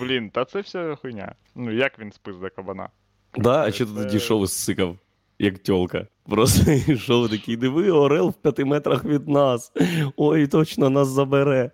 Блін, 0.01 0.31
та 0.31 0.45
це 0.45 0.61
все 0.61 0.97
хуйня. 1.03 1.35
Ну 1.55 1.73
як 1.73 1.99
він 1.99 2.13
спизде 2.13 2.49
кабана? 2.49 2.89
Да, 3.37 3.63
а 3.65 3.73
що 3.73 3.87
ти 3.87 3.93
тоді 3.95 4.17
йшов 4.17 4.45
і 4.45 4.49
сикав, 4.49 4.97
як 5.39 5.59
тьолка. 5.59 6.07
Просто 6.29 6.73
йшов 6.93 7.31
такий, 7.31 7.57
диви, 7.57 7.91
орел 7.91 8.29
в 8.29 8.35
п'яти 8.35 8.65
метрах 8.65 9.05
від 9.05 9.29
нас. 9.29 9.73
Ой, 10.17 10.47
точно 10.47 10.91
нас 10.91 11.09
забере. 11.09 11.71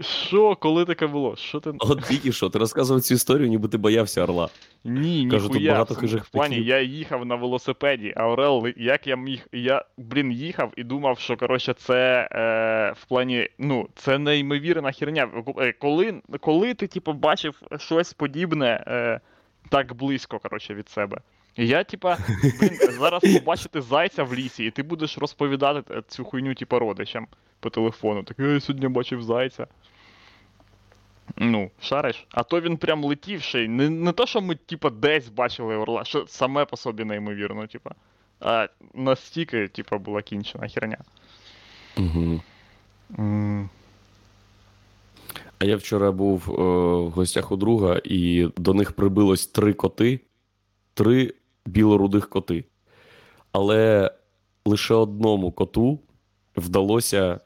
Що, 0.00 0.56
коли 0.56 0.84
таке 0.84 1.06
було? 1.06 1.36
Що 1.36 1.60
ти. 1.60 1.72
От 1.78 2.02
тільки 2.02 2.32
що, 2.32 2.48
ти 2.50 2.58
розказував 2.58 3.02
цю 3.02 3.14
історію, 3.14 3.48
ніби 3.48 3.68
ти 3.68 3.78
боявся 3.78 4.22
орла. 4.22 4.48
Ні, 4.84 5.28
Кажу, 5.30 5.48
тут 5.48 5.66
багато 5.66 5.94
хижих 5.94 6.24
В 6.24 6.28
плані, 6.30 6.54
птахів. 6.54 6.68
я 6.68 6.80
їхав 6.80 7.26
на 7.26 7.34
велосипеді, 7.34 8.12
а 8.16 8.28
Орел, 8.28 8.66
як 8.76 9.06
я 9.06 9.16
міг. 9.16 9.46
Я, 9.52 9.84
блін, 9.96 10.32
їхав 10.32 10.72
і 10.76 10.84
думав, 10.84 11.18
що 11.18 11.36
коротше, 11.36 11.72
це 11.72 12.28
е, 12.32 12.92
в 12.96 13.04
плані, 13.04 13.48
ну, 13.58 13.88
це 13.94 14.18
неймовірна 14.18 14.92
херня. 14.92 15.28
Е, 15.58 15.72
Коли, 15.72 16.14
коли 16.40 16.74
ти, 16.74 16.86
типу, 16.86 17.12
бачив 17.12 17.62
щось 17.78 18.12
подібне 18.12 18.84
е, 18.86 19.20
так 19.68 19.94
близько, 19.94 20.38
коротше, 20.38 20.74
від 20.74 20.88
себе. 20.88 21.18
Я, 21.56 21.84
типа, 21.84 22.16
блін, 22.60 22.70
зараз 22.98 23.22
побачити 23.22 23.80
зайця 23.80 24.24
в 24.24 24.34
лісі, 24.34 24.64
і 24.64 24.70
ти 24.70 24.82
будеш 24.82 25.18
розповідати 25.18 26.02
цю 26.08 26.24
хуйню, 26.24 26.54
типа, 26.54 26.78
родичам 26.78 27.26
по 27.64 27.70
телефону. 27.70 28.22
Так 28.22 28.38
я 28.38 28.60
сьогодні 28.60 28.88
бачив 28.88 29.22
зайця. 29.22 29.66
Ну, 31.36 31.70
шариш. 31.80 32.26
А 32.30 32.42
то 32.42 32.60
він 32.60 32.76
прям 32.76 33.04
летів 33.04 33.42
ще 33.42 33.64
й. 33.64 33.68
Не, 33.68 33.90
не 33.90 34.12
то, 34.12 34.26
що 34.26 34.40
ми, 34.40 34.54
типа, 34.54 34.90
десь 34.90 35.28
бачили 35.28 35.76
орла, 35.76 36.04
що 36.04 36.24
саме 36.28 36.64
по 36.64 36.76
собі 36.76 37.04
неймовірно, 37.04 37.66
типа. 37.66 37.90
А 38.40 38.68
настільки, 38.94 39.68
типа, 39.68 39.98
була 39.98 40.22
кінчена 40.22 40.68
херня. 40.68 40.98
Угу. 41.96 42.40
М, 43.18 43.70
А 45.58 45.64
я 45.64 45.76
вчора 45.76 46.12
був 46.12 46.50
е, 46.50 46.52
в 47.06 47.10
гостях 47.10 47.52
у 47.52 47.56
друга, 47.56 48.00
і 48.04 48.48
до 48.56 48.74
них 48.74 48.92
прибилось 48.92 49.46
три 49.46 49.72
коти, 49.72 50.20
три 50.94 51.34
білорудих 51.66 52.28
коти. 52.28 52.64
Але 53.52 54.10
лише 54.64 54.94
одному 54.94 55.52
коту 55.52 56.00
вдалося 56.56 57.40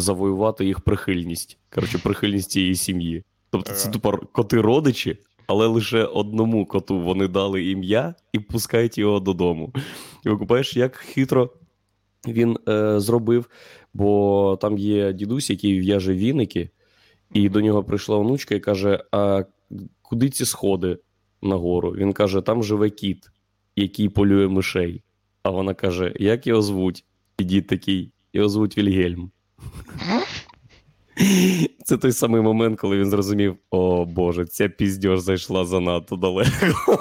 завоювати 0.00 0.64
їх 0.64 0.80
прихильність. 0.80 1.58
Коротше, 1.74 1.98
прихильність 1.98 2.50
цієї 2.50 2.74
сім'ї. 2.74 3.24
Тобто 3.50 3.72
це 3.72 3.90
тупо 3.90 4.18
коти-родичі, 4.32 5.18
але 5.46 5.66
лише 5.66 6.04
одному 6.04 6.66
коту 6.66 7.00
вони 7.00 7.28
дали 7.28 7.64
ім'я 7.64 8.14
і 8.32 8.38
пускають 8.38 8.98
його 8.98 9.20
додому. 9.20 9.72
І 10.26 10.28
викупаєш, 10.28 10.76
як 10.76 10.96
хитро 10.96 11.50
він 12.28 12.58
е, 12.68 13.00
зробив, 13.00 13.50
бо 13.94 14.58
там 14.60 14.78
є 14.78 15.12
дідусь, 15.12 15.50
який 15.50 15.80
в'яже 15.80 16.14
віники. 16.14 16.70
І 17.32 17.48
до 17.48 17.60
нього 17.60 17.84
прийшла 17.84 18.16
онучка 18.16 18.54
і 18.54 18.60
каже: 18.60 19.04
А 19.12 19.44
куди 20.02 20.30
ці 20.30 20.44
сходи 20.44 20.98
нагору? 21.42 21.90
Він 21.90 22.12
каже: 22.12 22.40
там 22.40 22.62
живе 22.62 22.90
кіт, 22.90 23.30
який 23.76 24.08
полює 24.08 24.48
мишей. 24.48 25.02
А 25.42 25.50
вона 25.50 25.74
каже: 25.74 26.12
Як 26.20 26.46
його 26.46 26.62
звуть? 26.62 27.04
І 27.38 27.44
дід 27.44 27.66
такий, 27.66 28.12
його 28.32 28.48
звуть 28.48 28.78
Вільгельм. 28.78 29.30
Це 31.84 31.96
той 31.96 32.12
самий 32.12 32.42
момент, 32.42 32.80
коли 32.80 32.98
він 32.98 33.10
зрозумів: 33.10 33.56
о 33.70 34.04
Боже, 34.04 34.44
ця 34.44 34.68
піздьош 34.68 35.20
зайшла 35.20 35.64
занадто 35.64 36.16
далеко. 36.16 36.98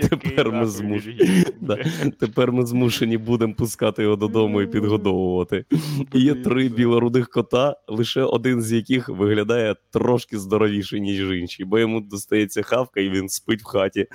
Тепер 0.10 0.52
ми 0.52 0.66
змушені. 0.66 1.44
Да. 1.60 1.84
Тепер 2.20 2.52
ми 2.52 2.66
змушені 2.66 3.18
будемо 3.18 3.54
пускати 3.54 4.02
його 4.02 4.16
додому 4.16 4.62
і 4.62 4.66
підгодовувати. 4.66 5.64
І 6.12 6.20
Є 6.20 6.34
три 6.34 6.68
білорудих 6.68 7.28
кота, 7.28 7.76
лише 7.88 8.22
один 8.22 8.62
з 8.62 8.72
яких 8.72 9.08
виглядає 9.08 9.76
трошки 9.90 10.38
здоровіше, 10.38 11.00
ніж 11.00 11.20
інші, 11.20 11.64
бо 11.64 11.78
йому 11.78 12.00
достається 12.00 12.62
хавка, 12.62 13.00
і 13.00 13.10
він 13.10 13.28
спить 13.28 13.62
в 13.62 13.64
хаті. 13.64 14.06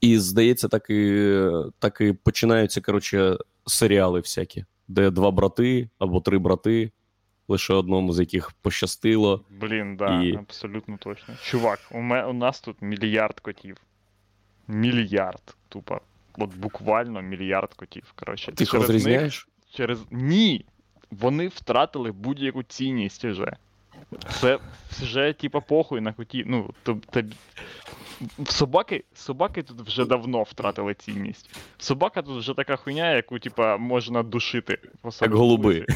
І 0.00 0.18
здається, 0.18 0.68
так 0.68 0.90
і, 0.90 1.36
так 1.78 2.00
і 2.00 2.12
починаються 2.12 2.80
коротше, 2.80 3.36
серіали 3.66 4.20
всякі, 4.20 4.64
де 4.88 5.10
два 5.10 5.30
брати 5.30 5.88
або 5.98 6.20
три 6.20 6.38
брати, 6.38 6.90
лише 7.48 7.74
одному 7.74 8.12
з 8.12 8.18
яких 8.20 8.52
пощастило. 8.52 9.44
Блін, 9.50 9.96
да, 9.96 10.22
І- 10.22 10.36
абсолютно 10.36 10.96
точно. 10.96 11.34
Чувак, 11.42 11.78
у, 11.90 12.00
ме, 12.00 12.24
у 12.24 12.32
нас 12.32 12.60
тут 12.60 12.76
мільярд 12.82 13.40
котів. 13.40 13.76
Мільярд. 14.68 15.56
Тупо. 15.68 16.00
От 16.38 16.54
буквально 16.56 17.22
мільярд 17.22 17.74
котів. 17.74 18.12
Коротше, 18.16 18.52
Ти 18.52 18.62
їх 18.64 18.70
Через 18.70 18.88
них- 18.88 18.88
розрізняєш? 18.96 19.48
Через. 19.70 20.04
Ні! 20.10 20.64
Вони 21.10 21.48
втратили 21.48 22.12
будь-яку 22.12 22.62
цінність 22.62 23.24
вже. 23.24 23.56
Це 24.40 24.58
вже, 24.90 25.32
типа, 25.32 25.60
похуй 25.60 26.00
на 26.00 26.12
коті. 26.12 26.44
Ну, 26.46 26.70
то, 26.82 26.98
Собаки, 28.46 29.04
собаки 29.14 29.62
тут 29.62 29.80
вже 29.80 30.04
давно 30.04 30.42
втратили 30.42 30.94
цінність. 30.94 31.50
Собака 31.78 32.22
тут 32.22 32.38
вже 32.38 32.54
така 32.54 32.76
хуйня, 32.76 33.12
яку, 33.12 33.38
типа, 33.38 33.76
можна 33.76 34.22
душити. 34.22 34.78
самій 35.10 35.34
голуби. 35.34 35.86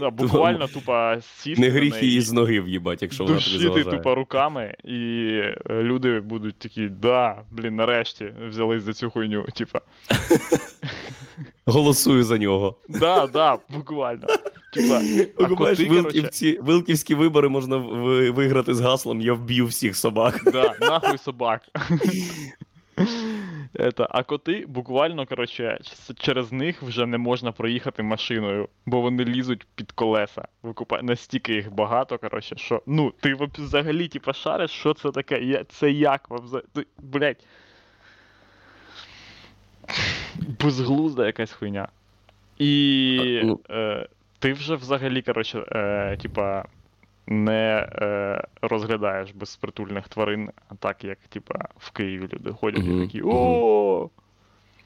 Да, 0.00 0.10
буквально, 0.10 0.68
тупо 0.68 1.14
сісти. 1.20 1.62
Не 1.62 1.68
гріх 1.68 2.02
її 2.02 2.20
з 2.20 2.32
ноги 2.32 2.60
в'їбать, 2.60 3.02
якщо 3.02 3.24
вона 3.24 3.40
тобі 3.40 3.58
душити 3.58 3.90
тупо 3.90 4.14
руками, 4.14 4.74
і 4.84 5.40
люди 5.70 6.20
будуть 6.20 6.58
такі, 6.58 6.88
да, 6.88 7.42
блін, 7.50 7.76
нарешті 7.76 8.32
взялись 8.48 8.82
за 8.82 8.92
цю 8.92 9.10
хуйню. 9.10 9.42
Типа, 9.54 9.80
Голосую 11.66 12.24
за 12.24 12.38
нього. 12.38 12.76
да, 12.88 13.26
да, 13.26 13.58
буквально. 13.68 14.26
Типа, 14.76 15.02
а 15.44 15.48
коти, 15.48 15.84
вилківці, 15.84 16.58
вилківські 16.62 17.14
вибори 17.14 17.48
можна 17.48 17.76
виграти 17.76 18.74
з 18.74 18.80
гаслом 18.80 19.20
Я 19.20 19.32
вб'ю 19.32 19.66
всіх 19.66 19.96
собак. 19.96 20.42
Да, 20.52 20.74
нахуй 20.80 21.18
собак. 21.18 21.62
Это, 23.74 24.06
а 24.10 24.22
коти 24.22 24.64
буквально, 24.68 25.26
короче, 25.26 25.78
через 26.18 26.52
них 26.52 26.82
вже 26.82 27.06
не 27.06 27.18
можна 27.18 27.52
проїхати 27.52 28.02
машиною, 28.02 28.68
бо 28.86 29.00
вони 29.00 29.24
лізуть 29.24 29.66
під 29.74 29.92
колеса. 29.92 30.48
Викупа... 30.62 31.02
Настільки 31.02 31.54
їх 31.54 31.72
багато, 31.72 32.18
короче, 32.18 32.56
що. 32.56 32.82
Ну, 32.86 33.12
ти 33.20 33.34
взагалі, 33.58 34.08
типа, 34.08 34.32
шариш, 34.32 34.70
що 34.70 34.94
це 34.94 35.10
таке? 35.10 35.42
Я... 35.42 35.64
Це 35.64 35.90
як 35.90 36.30
взагалі? 36.30 36.86
Блять. 36.98 37.46
Безглузда 40.60 41.26
якась 41.26 41.52
хуйня. 41.52 41.88
І 42.58 43.40
ну. 43.44 43.60
е, 43.70 44.08
ти 44.46 44.52
вже 44.52 44.74
взагалі, 44.74 45.22
короче, 45.22 45.64
е, 45.72 46.16
типа, 46.22 46.64
не 47.26 47.88
е, 48.02 48.44
розглядаєш 48.62 49.30
безпритульних 49.30 50.08
тварин, 50.08 50.50
а 50.68 50.74
так 50.74 51.04
як, 51.04 51.18
типа, 51.18 51.54
в 51.78 51.90
Києві 51.90 52.28
люди 52.32 52.50
ходять 52.52 52.84
і 52.86 53.00
такі 53.00 53.22
о, 53.24 54.10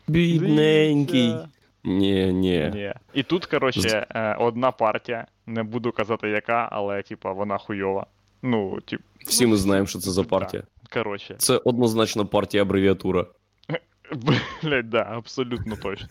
Бідненький. 0.08 1.26
дивіться». 1.28 1.48
Ні, 1.84 2.32
ні. 2.32 2.70
Ні. 2.74 2.94
І 3.14 3.22
тут, 3.22 3.46
коротше, 3.46 4.06
е, 4.10 4.34
одна 4.34 4.70
партія, 4.70 5.26
не 5.46 5.62
буду 5.62 5.92
казати 5.92 6.28
яка, 6.28 6.68
але, 6.72 7.02
типа, 7.02 7.32
вона 7.32 7.58
хуйова. 7.58 8.06
Ну, 8.42 8.80
тип, 8.80 9.00
Всі 9.26 9.46
ми 9.46 9.56
знаємо, 9.56 9.86
що 9.86 9.98
це 9.98 10.10
за 10.10 10.22
Да. 10.22 10.28
партія. 10.28 10.62
коротше. 10.92 11.34
Це 11.38 11.56
однозначно 11.56 12.26
партія 12.26 12.62
абревіатура. 12.62 13.26
Блять, 14.62 14.88
да, 14.88 15.06
абсолютно 15.10 15.76
точно. 15.76 16.08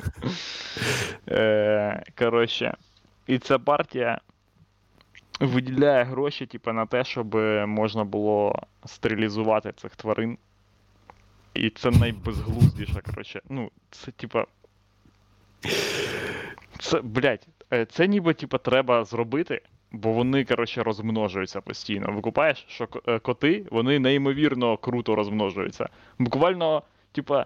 Е, 1.29 2.03
коротше, 2.19 2.75
і 3.29 3.39
ця 3.39 3.59
партія 3.59 4.21
виділяє 5.39 6.03
гроші, 6.03 6.45
типу, 6.45 6.73
на 6.73 6.85
те, 6.85 7.03
щоб 7.03 7.35
можна 7.67 8.03
було 8.03 8.61
стерилізувати 8.85 9.71
цих 9.71 9.95
тварин. 9.95 10.37
І 11.53 11.69
це 11.69 11.91
найбезглуздіше, 11.91 13.01
коротше. 13.05 13.41
Ну, 13.49 13.71
це 13.91 14.11
типа. 14.11 14.45
Це, 16.79 17.01
блядь, 17.01 17.47
е, 17.73 17.85
це 17.85 18.07
ніби, 18.07 18.33
типа, 18.33 18.57
треба 18.57 19.03
зробити, 19.03 19.61
бо 19.91 20.11
вони, 20.11 20.45
коротше, 20.45 20.83
розмножуються 20.83 21.61
постійно. 21.61 22.11
Викупаєш, 22.11 22.65
що 22.67 22.87
е, 23.07 23.19
коти, 23.19 23.65
вони 23.71 23.99
неймовірно 23.99 24.77
круто 24.77 25.15
розмножуються. 25.15 25.89
Буквально, 26.19 26.83
типа, 27.11 27.45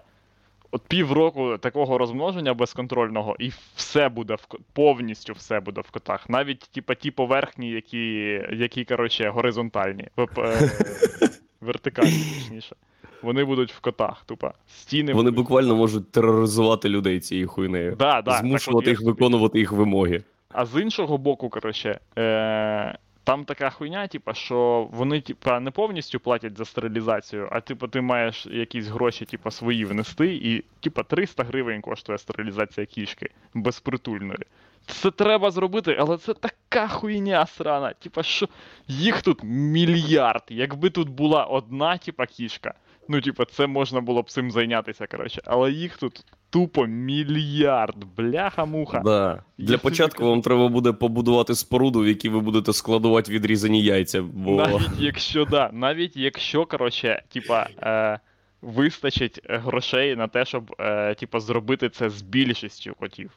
от 0.74 0.82
півроку 0.88 1.58
такого 1.58 1.98
розмноження 1.98 2.54
безконтрольного, 2.54 3.36
і 3.38 3.52
все 3.76 4.08
буде 4.08 4.34
в 4.34 4.46
повністю 4.72 5.32
все 5.32 5.60
буде 5.60 5.80
в 5.80 5.90
котах. 5.90 6.30
Навіть, 6.30 6.60
типа, 6.60 6.94
ті 6.94 7.10
поверхні, 7.10 7.70
які, 7.70 8.14
які 8.52 8.84
коротше, 8.84 9.28
горизонтальні. 9.28 10.08
Е, 10.38 10.70
вертикальні, 11.60 12.24
точніше. 12.38 12.76
Вони 13.22 13.44
будуть 13.44 13.72
в 13.72 13.80
котах, 13.80 14.24
тупо. 14.26 14.52
Стіни 14.66 15.12
Вони 15.12 15.30
будуть. 15.30 15.44
буквально 15.44 15.76
можуть 15.76 16.12
тероризувати 16.12 16.88
людей 16.88 17.20
цією 17.20 17.48
хуйнею. 17.48 17.96
Да, 17.96 18.22
да, 18.22 18.32
Змушувати 18.32 18.90
їх 18.90 19.02
виконувати 19.02 19.58
їх 19.58 19.72
вимоги. 19.72 20.22
А 20.48 20.66
з 20.66 20.82
іншого 20.82 21.18
боку, 21.18 21.48
коротше, 21.48 22.00
е- 22.18 22.98
там 23.24 23.44
така 23.44 23.70
хуйня, 23.70 24.06
типа, 24.06 24.34
що 24.34 24.88
вони, 24.92 25.20
типа, 25.20 25.60
не 25.60 25.70
повністю 25.70 26.20
платять 26.20 26.56
за 26.56 26.64
стерилізацію, 26.64 27.48
а 27.52 27.60
типа 27.60 27.88
ти 27.88 28.00
маєш 28.00 28.46
якісь 28.46 28.86
гроші, 28.86 29.24
типа, 29.24 29.50
свої 29.50 29.84
внести, 29.84 30.34
і 30.34 30.64
типа 30.80 31.02
300 31.02 31.44
гривень 31.44 31.80
коштує 31.80 32.18
стерилізація 32.18 32.86
кішки 32.86 33.30
безпритульної. 33.54 34.46
Це 34.86 35.10
треба 35.10 35.50
зробити, 35.50 35.96
але 36.00 36.18
це 36.18 36.34
така 36.34 36.88
хуйня 36.88 37.46
срана. 37.46 37.92
Типа, 37.92 38.22
що 38.22 38.48
їх 38.88 39.22
тут 39.22 39.40
мільярд. 39.42 40.42
Якби 40.48 40.90
тут 40.90 41.08
була 41.08 41.44
одна, 41.44 41.98
типа, 41.98 42.26
кішка, 42.26 42.74
ну, 43.08 43.20
типа, 43.20 43.44
це 43.44 43.66
можна 43.66 44.00
було 44.00 44.22
б 44.22 44.30
цим 44.30 44.50
зайнятися, 44.50 45.06
коротше. 45.06 45.42
Але 45.44 45.72
їх 45.72 45.96
тут 45.96 46.24
тупо 46.50 46.86
мільярд. 46.86 48.04
Бляха-муха. 48.16 49.00
Да. 49.04 49.42
Для 49.58 49.78
початку 49.78 50.24
вам 50.24 50.42
треба 50.42 50.68
буде 50.68 50.92
побудувати 50.92 51.54
споруду, 51.54 52.00
в 52.00 52.06
якій 52.06 52.28
ви 52.28 52.40
будете 52.40 52.72
складувати 52.72 53.32
відрізані 53.32 53.82
яйця. 53.82 54.22
Бо 54.22 54.56
Навіть 54.56 54.98
якщо 54.98 55.44
да, 55.44 55.70
навіть 55.72 56.16
якщо, 56.16 56.66
коротше, 56.66 57.22
типа, 57.28 57.66
е, 57.82 58.20
вистачить 58.62 59.40
грошей 59.44 60.16
на 60.16 60.28
те, 60.28 60.44
щоб 60.44 60.74
е, 60.80 61.14
типа, 61.14 61.40
зробити 61.40 61.88
це 61.88 62.10
з 62.10 62.22
більшістю 62.22 62.94
котів. 62.94 63.30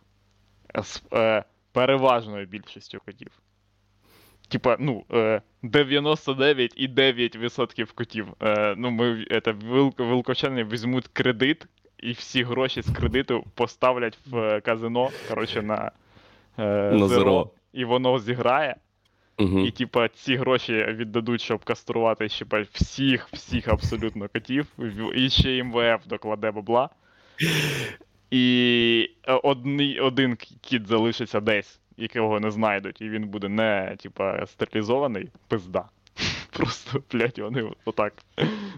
З 0.83 1.03
е, 1.13 1.43
переважною 1.71 2.45
більшістю 2.45 2.99
котів. 3.05 3.31
Типа, 4.47 4.75
ну, 4.79 5.03
е, 5.13 5.41
99,9% 5.63 7.93
котів. 7.93 8.27
Е, 8.43 8.75
ну, 8.77 8.91
ми 8.91 9.25
это, 9.31 9.53
вилкочани 9.97 10.63
візьмуть 10.63 11.07
кредит, 11.07 11.65
і 11.99 12.11
всі 12.11 12.43
гроші 12.43 12.81
з 12.81 12.91
кредиту 12.91 13.43
поставлять 13.55 14.17
в 14.25 14.37
е, 14.37 14.61
казино, 14.61 15.09
коротше, 15.29 15.61
на, 15.61 15.91
е, 16.57 16.91
На 16.91 17.07
зеро, 17.07 17.49
і 17.73 17.85
воно 17.85 18.19
зіграє. 18.19 18.75
Мгм. 19.39 19.65
І, 19.65 19.71
типа, 19.71 20.07
ці 20.07 20.35
гроші 20.35 20.73
віддадуть, 20.73 21.41
щоб 21.41 21.63
каструвати 21.63 22.27
типа, 22.27 22.61
всіх, 22.73 23.27
всіх 23.33 23.67
абсолютно 23.67 24.27
котів. 24.27 24.67
І 25.15 25.29
ще 25.29 25.63
МВФ 25.63 26.07
докладе 26.07 26.51
бабла. 26.51 26.89
І 28.31 29.09
е, 29.27 29.33
одний, 29.33 29.99
один 29.99 30.35
кіт 30.61 30.87
залишиться 30.87 31.39
десь, 31.39 31.79
якого 31.97 32.39
не 32.39 32.51
знайдуть, 32.51 33.01
і 33.01 33.09
він 33.09 33.27
буде 33.27 33.49
не, 33.49 33.95
типа, 33.99 34.45
стерилізований, 34.45 35.29
пизда. 35.47 35.85
Просто, 36.51 37.03
блядь, 37.11 37.39
вони 37.39 37.71
отак 37.85 38.13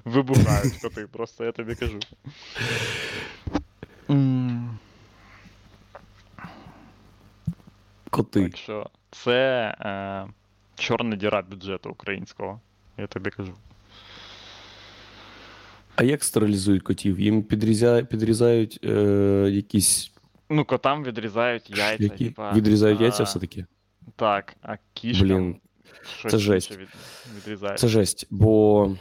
вибухають 0.05 0.77
коти, 0.81 1.07
просто 1.07 1.45
я 1.45 1.51
тобі 1.51 1.75
кажу. 1.75 1.99
Коти. 8.09 8.43
Так 8.43 8.57
що 8.57 8.89
це 9.11 9.75
е, 9.79 10.27
чорна 10.75 11.15
діра 11.15 11.41
бюджету 11.41 11.89
українського, 11.89 12.59
я 12.97 13.07
тобі 13.07 13.29
кажу. 13.29 13.53
А 15.95 16.03
як 16.03 16.23
стерилізують 16.23 16.83
котів? 16.83 17.19
Їм 17.19 17.43
підрізають, 17.43 18.09
підрізають 18.09 18.79
е, 18.83 18.91
якісь. 19.51 20.11
Ну, 20.49 20.65
котам 20.65 21.03
відрізають 21.03 21.69
яйця, 21.69 22.03
які? 22.03 22.25
типа. 22.25 22.53
Відрізають 22.53 23.01
яйця 23.01 23.23
все-таки. 23.23 23.65
Так, 24.15 24.55
а 24.61 24.75
кішкам 24.93 25.27
Блін, 25.27 25.55
щось 26.19 26.31
це 26.31 26.37
жесть. 26.37 26.71
Від, 26.77 26.87
відрізають. 27.37 27.79
це 27.79 27.87
жесть. 27.87 28.27
Бо. 28.29 28.95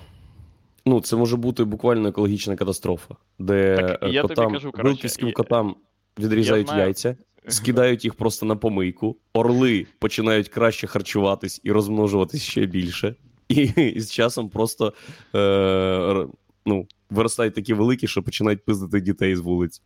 Ну, 0.87 1.01
це 1.01 1.17
може 1.17 1.37
бути 1.37 1.65
буквально 1.65 2.09
екологічна 2.09 2.57
катастрофа, 2.57 3.15
де 3.39 3.77
Так, 3.77 3.91
е, 3.91 3.97
тобі 3.99 4.21
котам, 4.21 4.53
кажу, 4.53 4.73
коротше, 4.73 4.89
вилківським 4.89 5.29
і- 5.29 5.33
котам 5.33 5.77
відрізають 6.19 6.67
знаю. 6.67 6.83
яйця, 6.83 7.17
скидають 7.49 8.05
їх 8.05 8.15
просто 8.15 8.47
на 8.47 8.57
помийку, 8.57 9.17
орли 9.33 9.87
починають 9.99 10.49
краще 10.49 10.87
харчуватись 10.87 11.61
і 11.65 11.73
розмножуватись 11.73 12.43
ще 12.43 12.67
більше. 12.67 13.15
І, 13.49 13.57
і 13.77 14.01
з 14.01 14.13
часом 14.13 14.49
просто 14.49 14.93
е, 15.35 16.27
ну, 16.67 16.87
виростають 17.11 17.55
такі 17.55 17.75
великі, 17.75 18.07
що 18.07 18.23
починають 18.23 18.65
пиздити 18.65 19.01
дітей 19.01 19.37
з 19.37 19.41
вулиць. 19.41 19.83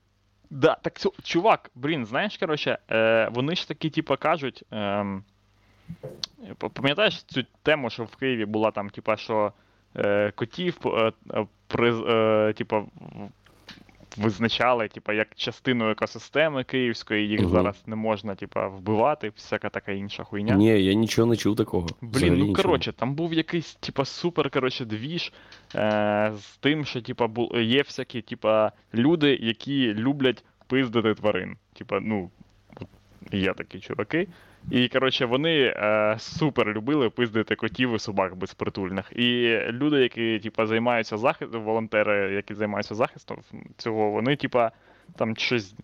Да, 0.55 0.77
так 0.83 0.99
чувак, 1.23 1.71
блін, 1.75 2.07
знаєш, 2.07 2.39
коротше, 2.39 2.79
е, 2.91 3.29
вони 3.33 3.57
ж 3.57 3.69
таки, 3.69 3.91
типу, 3.91 4.17
кажуть. 4.17 4.65
Е, 4.73 5.07
пам'ятаєш 6.73 7.23
цю 7.23 7.45
тему, 7.63 7.91
що 7.91 8.05
в 8.05 8.17
Києві 8.17 8.45
була 8.45 8.71
там, 8.71 8.91
типа, 8.91 9.17
що 9.17 9.53
е, 9.97 10.31
котів 10.31 10.79
е, 10.85 11.13
е, 11.35 11.47
приз, 11.67 12.01
е, 12.01 12.53
типа, 12.57 12.85
визначали, 14.17 14.89
типа, 14.89 15.13
як 15.13 15.35
частину 15.35 15.91
екосистеми 15.91 16.65
київської, 16.65 17.29
їх 17.29 17.41
Мгм. 17.41 17.51
зараз 17.51 17.83
не 17.87 17.97
можна, 17.97 18.35
типа, 18.35 18.69
вбивати, 18.69 19.33
всяка 19.37 19.69
така 19.69 19.93
інша 19.93 20.25
хуйня. 20.25 20.55
Ні, 20.55 20.85
я 20.85 20.95
нічого 20.95 21.29
не 21.29 21.37
чув 21.37 21.57
такого. 21.57 21.87
Блін, 22.01 22.11
Взагалі 22.13 22.43
ну 22.43 22.53
коротше, 22.53 22.93
там 22.93 23.15
був 23.15 23.35
якийсь, 23.35 23.75
типа, 23.75 24.05
супер, 24.05 24.51
коротше, 24.51 24.85
двіж 24.85 25.33
е, 25.75 26.33
з 26.41 26.57
тим, 26.57 26.85
що, 26.85 27.03
типа, 27.03 27.27
бу, 27.27 27.51
є 27.59 27.83
всякі, 27.83 28.23
типа, 28.23 28.73
люди, 28.95 29.39
які 29.41 29.95
люблять 29.95 30.45
пиздити 30.67 31.15
тварин. 31.15 31.57
Типа, 31.75 32.01
ну, 32.01 32.31
є 33.33 33.55
такі 33.55 33.81
чуваки. 33.81 34.29
І, 34.71 34.89
коротше, 34.89 35.25
вони 35.25 35.61
е, 35.61 36.17
супер 36.19 36.73
любили 36.73 37.11
пиздити 37.11 37.55
котів 37.57 37.95
і 37.95 37.99
собак 37.99 38.37
безпритульних. 38.37 39.13
І 39.13 39.59
люди, 39.69 40.01
які, 40.01 40.39
типа, 40.39 40.67
займаються 40.67 41.17
захистом, 41.17 41.63
волонтери, 41.63 42.35
які 42.35 42.55
займаються 42.55 42.95
захистом 42.95 43.39
цього, 43.77 44.11
вони, 44.11 44.37
типа, 44.37 44.71
там 45.17 45.37
щось 45.37 45.75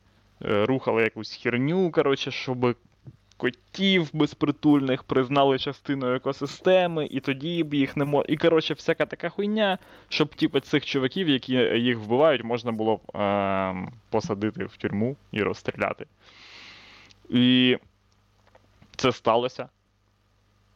е, 0.44 0.66
рухали 0.66 1.02
якусь 1.02 1.34
херню, 1.42 1.90
коротше, 1.90 2.30
щоб 2.30 2.76
котів 3.36 4.10
безпритульних 4.12 5.02
признали 5.02 5.58
частиною 5.58 6.16
екосистеми, 6.16 7.06
і 7.10 7.20
тоді 7.20 7.64
б 7.64 7.74
їх 7.74 7.96
не 7.96 8.04
мо... 8.04 8.24
І, 8.28 8.36
коротше, 8.36 8.74
всяка 8.74 9.06
така 9.06 9.28
хуйня, 9.28 9.78
щоб, 10.08 10.34
типу, 10.34 10.60
цих 10.60 10.86
чуваків, 10.86 11.28
які 11.28 11.52
їх 11.54 11.98
вбивають, 11.98 12.44
можна 12.44 12.72
було 12.72 12.96
б 12.96 13.16
е- 13.16 13.88
посадити 14.10 14.64
в 14.64 14.76
тюрму 14.76 15.16
і 15.32 15.42
розстріляти. 15.42 16.06
І 17.28 17.76
це 18.98 19.12
сталося. 19.12 19.68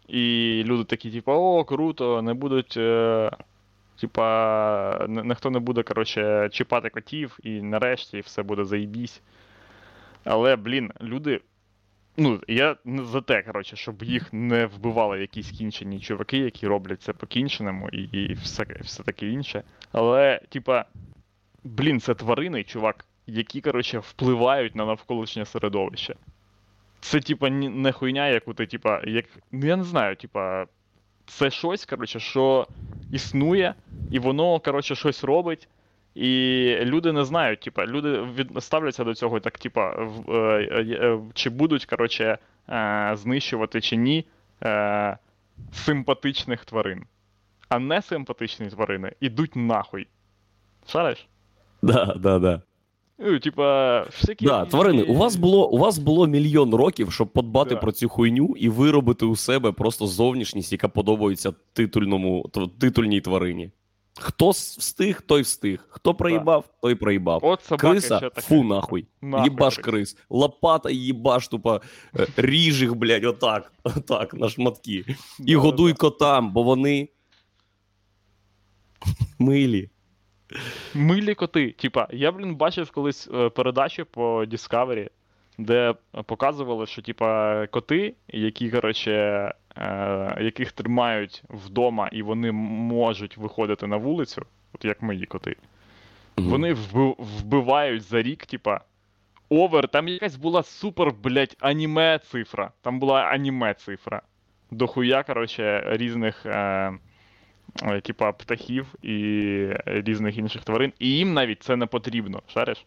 І 0.09 0.63
люди 0.67 0.85
такі, 0.85 1.11
типу, 1.11 1.33
о, 1.33 1.65
круто, 1.65 2.23
не 2.23 2.35
будуть. 2.35 2.77
Е- 2.77 3.31
Типа, 4.01 5.07
ніхто 5.09 5.51
не 5.51 5.59
буде, 5.59 5.83
коротше, 5.83 6.49
чіпати 6.53 6.91
котів, 6.91 7.39
і 7.43 7.63
нарешті 7.63 8.21
все 8.21 8.43
буде 8.43 8.65
заїбісь. 8.65 9.21
Але, 10.25 10.57
блін, 10.57 10.93
люди. 11.03 11.41
Ну, 12.17 12.41
я 12.49 12.77
не 12.85 13.05
за 13.05 13.21
те, 13.21 13.43
коротше, 13.43 13.77
щоб 13.77 14.03
їх 14.03 14.33
не 14.33 14.67
вбивали 14.67 15.21
якісь 15.21 15.51
кінчені 15.51 16.01
чуваки, 16.01 16.39
які 16.39 16.67
роблять 16.67 17.03
це 17.03 17.13
по-кінченому 17.13 17.89
і, 17.89 18.03
і 18.03 18.35
все, 18.35 18.67
все 18.81 19.03
таке 19.03 19.29
інше. 19.29 19.63
Але, 19.93 20.41
типа, 20.49 20.85
блін, 21.65 22.01
це 22.01 22.15
тварини, 22.15 22.65
чувак, 22.65 23.05
які, 23.27 23.61
коротше, 23.61 23.99
впливають 23.99 24.77
на 24.77 24.85
навколишнє 24.85 25.45
середовище. 25.45 26.15
Це, 27.03 27.21
типа, 27.21 27.51
не 27.51 27.93
хуйня, 27.93 28.29
яку 28.29 28.55
ти, 28.55 28.67
типа, 28.67 29.01
як. 29.05 29.25
Ну 29.53 29.67
я 29.67 29.77
не 29.77 29.85
знаю, 29.85 30.17
типа, 30.17 30.67
це 31.27 31.51
щось, 31.51 31.85
коротше, 31.87 32.21
що 32.21 32.67
існує, 33.13 33.75
і 34.11 34.19
воно, 34.19 34.61
коротше, 34.61 34.95
щось 34.95 35.25
робить. 35.25 35.69
І 36.15 36.77
люди 36.81 37.13
не 37.13 37.25
знають, 37.25 37.61
типа, 37.61 37.87
люди 37.87 38.21
ставляться 38.61 39.05
до 39.05 39.15
цього 39.15 39.41
так, 39.41 39.59
типа, 39.59 39.91
в- 40.05 40.31
е, 40.33 40.69
е, 40.73 40.83
е, 40.83 41.21
чи 41.35 41.51
будуть, 41.51 41.85
коротше, 41.85 42.39
е, 42.69 43.13
знищувати 43.17 43.81
чи 43.81 43.97
ні 43.97 44.25
симпатичних 45.73 46.65
тварин. 46.65 47.05
А 47.69 47.79
не 47.79 48.03
симпатичні 48.03 48.69
тварини 48.69 49.13
ідуть 49.21 49.57
нахуй. 49.57 50.07
Шариш? 50.87 51.27
Да, 51.83 52.15
да, 52.17 52.39
да. 52.39 52.61
Ну, 53.25 53.39
типа, 53.39 54.01
всякі. 54.03 54.45
Да, 54.47 54.65
тварини, 54.65 55.03
у 55.03 55.15
вас 55.15 55.37
було 55.37 55.71
у 55.71 55.79
вас 55.79 55.99
було 55.99 56.27
мільйон 56.27 56.75
років, 56.75 57.13
щоб 57.13 57.29
подбати 57.29 57.75
Да. 57.75 57.81
про 57.81 57.93
цю 57.93 58.09
хуйню 58.09 58.55
і 58.57 58.69
виробити 58.69 59.27
у 59.27 59.37
себе 59.37 59.73
просто 59.73 60.07
зовнішність, 60.07 60.73
яка 60.73 60.89
подобається 60.89 61.53
титульному 61.73 62.51
титульній 62.81 63.21
тварині. 63.21 63.71
Хто 64.21 64.51
встиг, 64.51 65.23
той 65.23 65.43
встиг. 65.43 65.87
Хто 65.89 66.15
проїбав, 66.15 66.65
той 66.83 66.95
проїбав. 66.95 67.41
От 67.45 67.65
собака 67.65 67.91
Криса, 67.91 68.19
ще 68.19 68.31
фу 68.41 68.65
нахуй. 68.65 69.07
Нахуй, 69.23 69.51
їбаш 69.51 69.79
крис. 69.79 70.17
Лопата 70.31 70.91
їбаш, 70.91 71.49
тупо 71.49 71.81
е, 72.19 72.27
ріж 72.37 72.83
їх, 72.83 72.95
блядь, 72.95 73.25
отак, 73.25 73.73
отак, 73.85 74.35
на 74.35 74.49
шматки. 74.49 75.05
І 75.47 75.53
Да, 75.55 75.59
годуй 75.59 75.93
да, 75.93 75.99
котам, 75.99 76.53
бо 76.53 76.63
вони 76.63 77.09
милі. 79.39 79.91
Милі 80.95 81.35
коти. 81.35 81.71
Типа, 81.71 82.09
я, 82.11 82.33
блін, 82.33 82.55
бачив 82.55 82.91
колись 82.91 83.29
е, 83.35 83.49
передачі 83.49 84.05
по 84.05 84.45
Discovery, 84.45 85.11
де 85.59 85.95
показували, 86.27 86.87
що, 86.87 87.03
типа, 87.03 87.67
коти, 87.67 88.15
які, 88.29 88.71
коротше, 88.71 89.11
е, 89.77 90.37
яких 90.41 90.73
тримають 90.73 91.43
вдома 91.49 92.09
і 92.13 92.23
вони 92.23 92.53
можуть 92.53 93.37
виходити 93.37 93.87
на 93.87 93.97
вулицю, 93.97 94.43
от 94.75 94.85
як 94.85 95.03
мої 95.03 95.27
коти, 95.27 95.57
вони 96.37 96.77
вбивають 97.19 98.03
за 98.03 98.23
рік, 98.23 98.47
типа. 98.47 98.81
Овер, 99.49 99.89
там 99.89 100.09
якась 100.09 100.37
була 100.37 100.63
супер, 100.63 101.13
блядь, 101.23 101.57
аніме 101.61 102.19
цифра. 102.19 102.71
Там 102.83 102.99
була 102.99 103.23
аніме 103.23 103.75
цифра. 103.75 104.23
Дохуя, 104.71 105.23
коротше, 105.23 105.83
різних 105.87 106.47
е, 106.47 106.93
типа 108.03 108.33
птахів 108.33 108.87
і 109.03 109.69
різних 109.85 110.39
інших 110.39 110.65
тварин. 110.65 110.93
І 110.99 111.09
їм 111.09 111.33
навіть 111.35 111.63
це 111.63 111.77
не 111.77 111.87
потрібно, 111.87 112.43
шариш? 112.47 112.87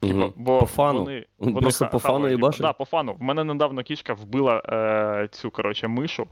Типа, 0.00 0.30
бо 0.36 0.58
По 0.58 0.66
фану. 0.66 0.98
Вони, 1.04 1.24
Вони 1.38 1.60
просто 1.60 1.84
ха- 1.84 1.90
по 1.90 1.98
фану 1.98 2.14
хавають, 2.14 2.38
і 2.38 2.42
бачать? 2.42 2.60
Да, 2.60 2.72
по 2.72 2.84
фану. 2.84 3.16
В 3.18 3.22
мене 3.22 3.44
недавно 3.44 3.82
кішка 3.82 4.14
вбила 4.14 4.62
е, 4.68 5.28
цю, 5.30 5.50
коротше, 5.50 5.88
мишу, 5.88 6.26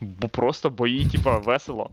бо 0.00 0.28
просто 0.28 0.70
бо 0.70 0.86
їй, 0.86 1.06
типа, 1.10 1.38
весело. 1.38 1.90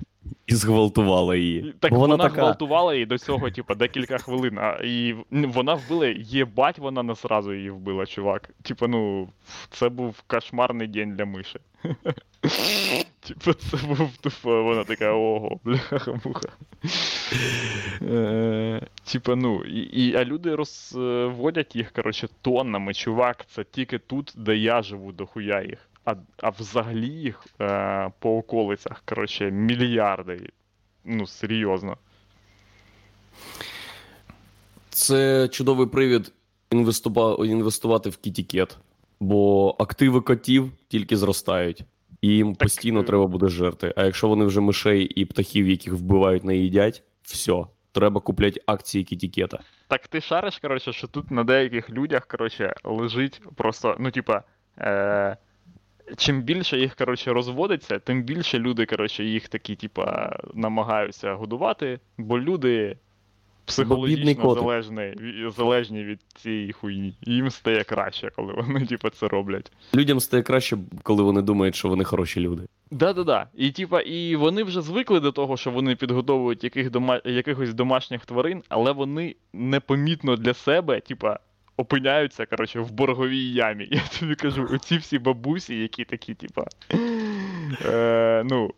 І 0.48 0.56
зґвалтувала 0.56 1.36
її. 1.36 1.74
Так 1.80 1.92
Бо 1.92 2.00
вона, 2.00 2.14
вона 2.16 2.30
така. 2.30 2.42
гвалтувала 2.42 2.94
її 2.94 3.06
до 3.06 3.18
цього, 3.18 3.50
типа, 3.52 3.76
декілька 3.76 4.18
хвилин. 4.18 4.58
А, 4.60 4.80
і 4.84 5.16
вона 5.32 5.74
вбила, 5.74 6.14
єбать, 6.18 6.80
вона 6.80 7.04
не 7.04 7.16
сразу 7.16 7.54
її 7.54 7.70
вбила, 7.70 8.06
чувак. 8.06 8.50
Типа, 8.62 8.88
ну, 8.88 9.30
це 9.70 9.90
був 9.90 10.24
кошмарний 10.28 10.88
день 10.88 11.16
для 11.16 11.26
миші. 11.26 11.60
Типа, 13.28 13.54
це 13.54 13.78
був 13.88 14.18
тупо, 14.18 14.64
вона 14.64 14.84
така, 14.84 15.14
ого, 15.14 15.60
бляха-муха. 15.64 16.50
Е, 18.02 18.82
Типа, 19.04 19.36
ну, 19.36 19.64
і, 19.64 20.16
а 20.16 20.26
люди 20.26 20.56
розводять 20.56 21.76
їх, 21.76 21.92
коротше, 21.92 22.28
тоннами, 22.42 22.94
чувак, 22.94 23.46
це 23.50 23.64
тільки 23.64 24.00
тут, 24.00 24.34
де 24.38 24.58
я 24.58 24.82
живу, 24.82 25.12
дохуя 25.12 25.62
їх. 25.62 25.90
А, 26.06 26.16
а 26.38 26.50
взагалі 26.50 27.08
їх 27.08 27.46
е, 27.62 28.12
по 28.20 28.38
околицях, 28.38 29.04
коротше, 29.06 29.52
мільярди. 29.52 30.50
Ну, 31.06 31.28
серйозно. 31.28 31.98
Це 34.90 35.48
чудовий 35.48 35.88
привід 35.88 36.32
інвестувати 37.42 38.10
в 38.10 38.18
Kitekat, 38.18 38.78
бо 39.20 39.76
активи 39.80 40.22
котів 40.22 40.72
тільки 40.88 41.18
зростають, 41.18 41.84
і 42.24 42.28
їм 42.28 42.56
постійно 42.56 43.00
е, 43.00 43.04
треба 43.04 43.28
буде 43.28 43.48
жерти. 43.48 43.94
А 43.96 44.06
якщо 44.06 44.28
вони 44.28 44.46
вже 44.46 44.62
мишей 44.62 45.06
і 45.06 45.26
птахів, 45.26 45.68
яких 45.68 45.94
вбивають, 45.94 46.44
не 46.44 46.56
їдять, 46.56 47.04
все, 47.22 47.66
треба 47.92 48.22
купляти 48.22 48.62
акції 48.66 49.04
Kitekat-а. 49.04 49.60
Так 49.88 50.08
ти 50.08 50.22
шариш, 50.22 50.60
коротше, 50.60 50.94
що 50.94 51.08
тут 51.08 51.32
на 51.32 51.44
деяких 51.44 51.90
людях, 51.90 52.26
коротше, 52.28 52.76
лежить 52.84 53.42
просто, 53.56 53.96
ну, 54.00 54.12
типа. 54.12 54.44
Е- 54.80 55.38
Чим 56.18 56.42
більше 56.42 56.80
їх, 56.80 56.96
коротше, 56.96 57.34
розводиться, 57.34 58.00
тим 58.00 58.24
більше 58.24 58.60
люди, 58.60 58.86
коротше, 58.86 59.24
їх 59.24 59.48
такі, 59.48 59.76
типа, 59.76 60.38
намагаються 60.54 61.34
годувати, 61.34 62.00
бо 62.18 62.40
люди 62.40 62.98
психологічно 63.66 64.36
котик. 64.36 64.64
залежні, 64.64 65.16
залежні 65.58 66.04
від 66.04 66.20
цієї 66.36 66.72
хуйні. 66.72 67.14
І 67.22 67.32
їм 67.32 67.50
стає 67.50 67.84
краще, 67.84 68.32
коли 68.36 68.54
вони, 68.54 68.86
типа, 68.90 69.10
це 69.10 69.28
роблять. 69.28 69.72
Людям 69.96 70.20
стає 70.20 70.44
краще, 70.44 70.78
коли 71.04 71.24
вони 71.24 71.42
думають, 71.42 71.76
що 71.76 71.90
вони 71.90 72.04
хороші 72.04 72.40
люди. 72.40 72.64
Да-да-да. 72.92 73.48
І 73.56 73.72
типа, 73.72 74.02
і 74.02 74.36
вони 74.36 74.64
вже 74.64 74.82
звикли 74.82 75.20
до 75.20 75.32
того, 75.32 75.58
що 75.58 75.72
вони 75.72 75.96
підгодовують 75.96 76.64
яких 76.64 76.90
дома... 76.90 77.22
якихось 77.26 77.74
домашніх 77.74 78.26
тварин, 78.26 78.64
але 78.70 78.92
вони 78.92 79.36
непомітно 79.54 80.36
для 80.36 80.54
себе, 80.54 81.00
типа, 81.00 81.40
опиняються, 81.78 82.46
коротше, 82.46 82.80
в 82.80 82.92
борговій 82.92 83.54
ямі. 83.54 83.88
Я 83.92 84.02
тобі 84.20 84.36
кажу, 84.36 84.68
оці 84.72 84.98
всі 84.98 85.20
бабусі, 85.20 85.76
які 85.76 86.06
такі, 86.06 86.34
типа, 86.34 86.66
е, 87.86 88.44
ну, 88.46 88.74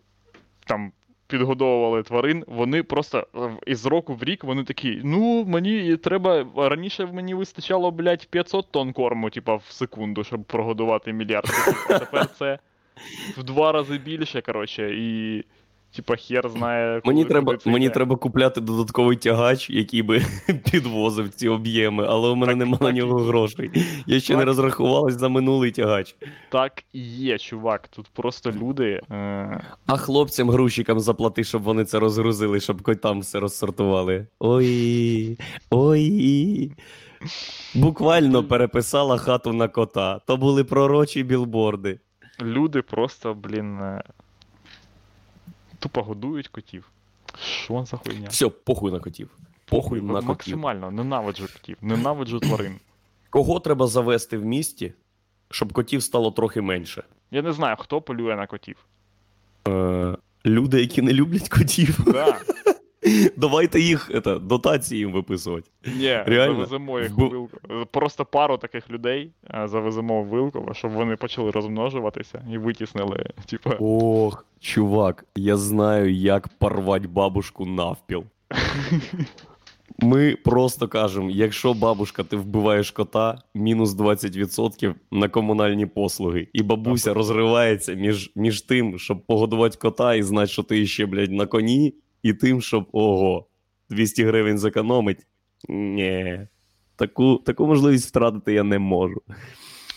там. 0.66 0.92
Підгодовували 1.36 2.04
тварин, 2.04 2.44
вони 2.48 2.84
просто 2.84 3.28
е, 3.36 3.40
із 3.68 3.86
року 3.86 4.14
в 4.16 4.24
рік 4.24 4.44
вони 4.44 4.64
такі, 4.64 5.02
ну, 5.04 5.46
мені 5.46 5.98
треба. 5.98 6.46
Раніше 6.56 7.06
мені 7.06 7.34
вистачало, 7.34 7.92
блядь, 7.92 8.26
500 8.26 8.72
тонн 8.72 8.94
корму, 8.94 9.30
типа, 9.30 9.56
в 9.56 9.66
секунду, 9.70 10.24
щоб 10.24 10.44
прогодувати 10.44 11.14
мільярд. 11.14 11.50
А 11.90 12.00
тепер 12.00 12.28
це 12.28 12.60
в 13.38 13.44
два 13.44 13.72
рази 13.72 13.98
більше, 13.98 14.42
коротше, 14.42 14.96
і. 14.96 15.44
Типа 15.96 16.16
хер 16.16 16.50
знає. 16.50 17.02
Мені 17.06 17.24
куди- 17.24 17.30
треба, 17.30 17.54
куди 17.58 17.70
мені 17.70 17.86
йде. 17.86 17.94
треба 17.94 18.16
купляти 18.16 18.62
додатковий 18.62 19.18
тягач, 19.18 19.70
який 19.70 20.02
би 20.02 20.22
підвозив 20.72 21.30
ці 21.30 21.48
об'єми, 21.48 22.06
але 22.10 22.30
у 22.30 22.36
мене 22.36 22.52
Так- 22.52 22.60
нема 22.60 22.78
так 22.78 22.82
на 22.82 22.92
нього 22.92 23.20
грошей. 23.20 23.72
Я 24.08 24.20
ще 24.20 24.38
не 24.38 24.46
розрахувалась 24.46 25.20
за 25.20 25.30
минулий 25.30 25.72
тягач. 25.72 26.16
Так 26.50 26.84
і 26.94 27.00
є, 27.00 27.38
чувак. 27.38 27.88
Тут 27.88 28.08
просто 28.14 28.52
люди. 28.52 29.02
Е... 29.12 29.62
А 29.86 29.98
хлопцям 29.98 30.50
грузчикам 30.50 31.00
заплати, 31.00 31.44
щоб 31.44 31.64
вони 31.64 31.86
це 31.86 32.00
розгрузили, 32.00 32.60
щоб 32.60 32.82
котам 32.82 33.20
все 33.20 33.40
розсортували. 33.40 34.28
Ой, 34.40 35.38
ой. 35.70 36.72
Буквально 37.76 38.44
переписала 38.44 39.18
хату 39.18 39.54
на 39.54 39.68
кота. 39.68 40.20
То 40.28 40.38
були 40.38 40.64
пророчі 40.64 41.24
білборди. 41.24 42.00
Люди 42.42 42.82
просто, 42.82 43.34
блін. 43.34 43.80
Е... 45.96 46.02
Тупо 46.02 46.08
годують 46.08 46.48
котів. 46.48 46.92
Що 47.40 47.86
за 47.86 47.98
хуйня? 47.98 48.28
Все, 48.30 48.50
похуй 48.50 48.92
на 48.92 49.00
котів. 49.00 49.30
Похуй 49.66 50.02
на 50.02 50.14
котів. 50.14 50.28
Максимально 50.28 50.92
ненавиджу 50.92 51.48
котів, 51.54 51.78
ненавиджу 51.82 52.40
тварин. 52.40 52.80
Кого 53.30 53.60
треба 53.60 53.88
завести 53.88 54.38
в 54.38 54.46
місті, 54.46 54.94
щоб 55.52 55.74
котів 55.74 56.04
стало 56.04 56.32
трохи 56.32 56.62
менше? 56.62 57.04
Я 57.32 57.42
не 57.42 57.54
знаю, 57.54 57.76
хто 57.80 58.02
полює 58.02 58.36
на 58.36 58.48
котів. 58.48 58.78
Е, 59.68 60.18
люди, 60.46 60.82
які 60.82 61.02
не 61.02 61.14
люблять 61.14 61.50
котів. 61.50 62.00
Да. 62.06 62.40
Давайте 63.38 63.80
їх 63.80 64.12
это, 64.12 64.40
дотації 64.40 65.00
їм 65.00 65.12
виписувати. 65.12 65.70
Ні, 65.98 66.24
Реально? 66.26 66.54
завеземо 66.54 67.00
їх 67.00 67.18
у 67.18 67.22
Вилково. 67.22 67.50
Просто 67.92 68.26
пару 68.26 68.58
таких 68.58 68.90
людей 68.90 69.32
е, 69.54 69.68
завеземо 69.68 70.24
в 70.24 70.26
Вилково, 70.26 70.74
щоб 70.74 70.92
вони 70.92 71.16
почали 71.16 71.52
розмножуватися 71.52 72.46
і 72.52 72.58
витіснили, 72.58 73.26
типа. 73.46 73.78
Ох, 73.80 74.46
чувак, 74.60 75.26
я 75.36 75.58
знаю, 75.58 76.14
як 76.14 76.48
порвати 76.48 77.08
бабушку 77.08 77.66
навпіл. 77.66 78.24
Ми 80.00 80.36
просто 80.36 80.88
кажемо: 80.88 81.30
якщо 81.30 81.74
бабушка, 81.74 82.24
ти 82.24 82.36
вбиваєш 82.36 82.92
кота, 82.92 83.42
мінус 83.54 83.90
20% 83.90 84.94
на 85.12 85.30
комунальні 85.30 85.86
послуги, 85.86 86.48
і 86.54 86.64
бабуся 86.64 87.14
розривається 87.14 87.94
між, 87.94 88.32
між 88.36 88.62
тим, 88.62 89.00
щоб 89.00 89.26
погодувати 89.26 89.78
кота 89.78 90.16
і 90.16 90.24
знати, 90.24 90.48
що 90.48 90.64
ти 90.64 90.88
ще, 90.88 91.06
блядь, 91.06 91.32
на 91.32 91.46
коні, 91.46 91.94
і 92.26 92.34
тим, 92.34 92.62
щоб 92.62 92.88
ого, 92.92 93.46
200 93.90 94.24
гривень 94.24 94.58
зекономить. 94.58 95.28
Ні. 95.70 96.40
Таку, 96.96 97.38
таку 97.38 97.68
можливість 97.68 98.10
втратити 98.10 98.54
я 98.54 98.64
не 98.64 98.80
можу. 98.80 99.22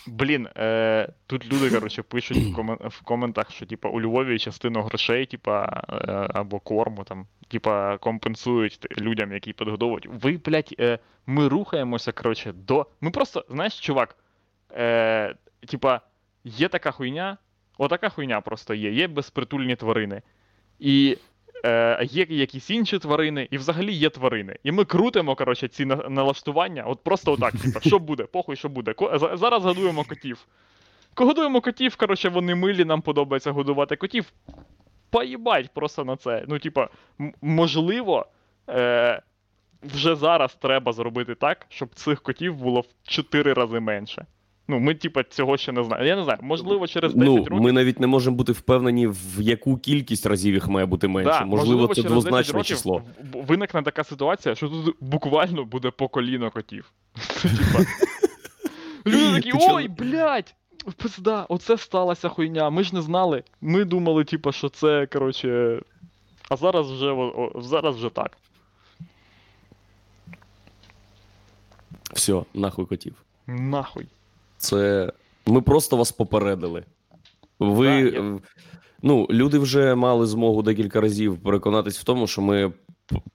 Блін, 0.07 0.49
е, 0.57 1.09
тут 1.27 1.53
люди, 1.53 1.71
коротше, 1.71 2.03
пишуть 2.03 2.37
в, 2.37 2.55
комен... 2.55 2.79
в 2.85 3.03
коментах, 3.03 3.51
що 3.51 3.67
типа 3.67 3.88
у 3.88 4.01
Львові 4.01 4.38
частину 4.38 4.83
грошей, 4.83 5.27
типа, 5.27 5.83
е, 5.88 6.29
або 6.35 6.61
корму 6.61 7.05
там, 7.05 7.27
типа, 7.49 7.99
компенсують 7.99 9.01
людям, 9.01 9.33
які 9.33 9.53
підгодовують. 9.53 10.09
Ви, 10.23 10.41
блядь, 10.45 10.75
е, 10.81 10.99
ми 11.27 11.49
рухаємося, 11.49 12.12
коротше, 12.12 12.53
до. 12.53 12.87
Ми 13.01 13.11
просто, 13.11 13.45
знаєш, 13.51 13.81
чувак, 13.81 14.17
е, 14.73 15.35
типа, 15.69 16.01
є 16.45 16.69
така 16.69 16.91
хуйня, 16.91 17.38
отака 17.79 18.09
хуйня 18.09 18.41
просто 18.41 18.75
є, 18.75 18.93
є 18.93 19.09
безпритульні 19.09 19.77
тварини. 19.77 20.23
І 20.79 21.19
е, 21.64 22.05
є 22.11 22.27
якісь 22.29 22.71
інші 22.71 22.99
тварини, 22.99 23.49
і 23.51 23.59
взагалі 23.59 23.92
є 23.92 24.11
тварини. 24.11 24.57
І 24.64 24.73
ми 24.73 24.85
крутимо, 24.85 25.35
коротше, 25.35 25.68
ці 25.68 25.85
налаштування, 25.85 26.83
от 26.83 27.05
просто 27.05 27.33
отак, 27.33 27.55
типа, 27.62 27.81
що 27.81 27.99
буде, 27.99 28.25
похуй, 28.25 28.57
що 28.57 28.68
буде. 28.68 28.94
Зараз 29.33 29.64
годуємо 29.64 30.05
котів. 30.05 30.47
Годуємо 31.16 31.61
котів, 31.61 31.97
коротше, 31.97 32.29
вони 32.29 32.55
милі, 32.55 32.85
нам 32.85 33.03
подобається 33.03 33.51
годувати 33.51 33.97
котів. 33.97 34.33
Поїбать 35.11 35.71
просто 35.75 36.05
на 36.05 36.16
це. 36.16 36.44
Ну, 36.49 36.59
типа, 36.59 36.88
можливо, 37.42 38.27
е, 38.71 39.23
вже 39.83 40.16
зараз 40.16 40.55
треба 40.55 40.92
зробити 40.92 41.35
так, 41.35 41.66
щоб 41.68 41.94
цих 41.94 42.23
котів 42.23 42.55
було 42.57 42.81
в 42.81 42.87
4 43.03 43.53
рази 43.53 43.81
менше. 43.81 44.27
Ну, 44.70 44.78
ми, 44.78 44.94
типа, 44.94 45.22
цього 45.22 45.57
ще 45.57 45.72
не 45.72 45.85
знаємо. 45.85 46.07
Я 46.09 46.16
не 46.16 46.24
знаю, 46.24 46.38
можливо, 46.42 46.87
через 46.87 47.14
10 47.14 47.26
Ну, 47.28 47.37
років. 47.37 47.61
ми 47.61 47.72
навіть 47.72 48.00
не 48.00 48.07
можемо 48.07 48.37
бути 48.37 48.52
впевнені, 48.52 49.07
в 49.07 49.40
яку 49.40 49.76
кількість 49.76 50.26
разів 50.26 50.54
їх 50.54 50.68
має 50.68 50.87
бути 50.87 51.09
менше. 51.09 51.38
Да, 51.38 51.44
можливо, 51.44 51.88
це 51.88 51.94
через 51.94 52.02
10 52.04 52.12
двозначне 52.12 52.52
років 52.52 52.76
число. 52.76 53.02
Виникне 53.33 53.83
така 53.83 54.04
ситуація, 54.04 54.54
що 54.54 54.68
тут 54.68 54.96
буквально 55.00 55.64
буде 55.64 55.90
по 55.90 56.09
коліно 56.09 56.50
котів. 56.50 56.92
Люди 59.07 59.35
такі, 59.35 59.52
ой, 59.70 59.88
блядь! 59.88 60.54
Пизда, 60.96 61.46
оце 61.48 61.78
сталася 61.78 62.28
хуйня. 62.28 62.70
Ми 62.70 62.83
ж 62.85 62.94
не 62.94 63.02
знали. 63.02 63.42
Ми 63.61 63.85
думали, 63.85 64.24
типа, 64.24 64.52
що 64.52 64.68
це, 64.68 65.07
коротше. 65.07 65.81
А 66.48 66.57
зараз 66.57 66.90
вже 66.90 67.11
о, 67.11 67.52
зараз 67.62 67.96
вже 67.96 68.09
так. 68.11 68.37
Все, 72.12 72.42
нахуй 72.54 72.87
котів. 72.87 73.14
Нахуй. 73.46 74.07
Це. 74.59 75.12
Ми 75.47 75.61
просто 75.61 75.97
вас 75.97 76.12
попередили. 76.12 76.85
Ви, 77.59 77.87
я- 77.87 78.21
е, 78.21 78.38
ну, 79.03 79.27
люди 79.31 79.59
вже 79.59 79.94
мали 79.94 80.27
змогу 80.27 80.62
декілька 80.62 81.01
разів 81.01 81.38
переконатись 81.38 81.99
в 81.99 82.05
тому, 82.05 82.27
що 82.27 82.42
ми 82.42 82.73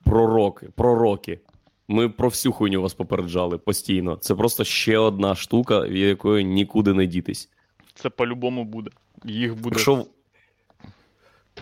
пророки, 0.04 0.68
пророки. 0.74 1.40
Ми 1.88 2.08
про 2.08 2.28
всю 2.28 2.52
хуйню 2.52 2.82
вас 2.82 2.94
попереджали 2.94 3.58
постійно. 3.58 4.16
Це 4.16 4.34
просто 4.34 4.64
ще 4.64 4.98
одна 4.98 5.34
штука, 5.34 5.80
від 5.80 5.96
якої 6.08 6.44
нікуди 6.44 6.92
не 6.92 7.06
дітись. 7.06 7.50
Це 7.94 8.10
по-любому 8.10 8.64
буде. 8.64 8.90
Їх 9.24 9.54
буде. 9.54 9.68
Якщо, 9.74 10.06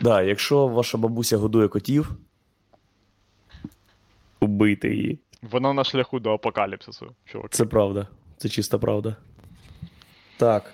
да, 0.01 0.23
якщо 0.23 0.67
ваша 0.69 0.99
бабуся 0.99 1.37
годує 1.37 1.69
котів, 1.69 2.11
убийте 4.41 4.89
її. 4.91 5.19
Вона 5.43 5.73
на 5.73 5.85
шляху 5.85 6.21
до 6.21 6.31
апокаліпсису, 6.33 7.07
чувак. 7.25 7.51
Це 7.51 7.65
правда. 7.65 8.07
Це 8.37 8.49
чиста 8.49 8.79
правда. 8.79 9.17
Так. 10.43 10.73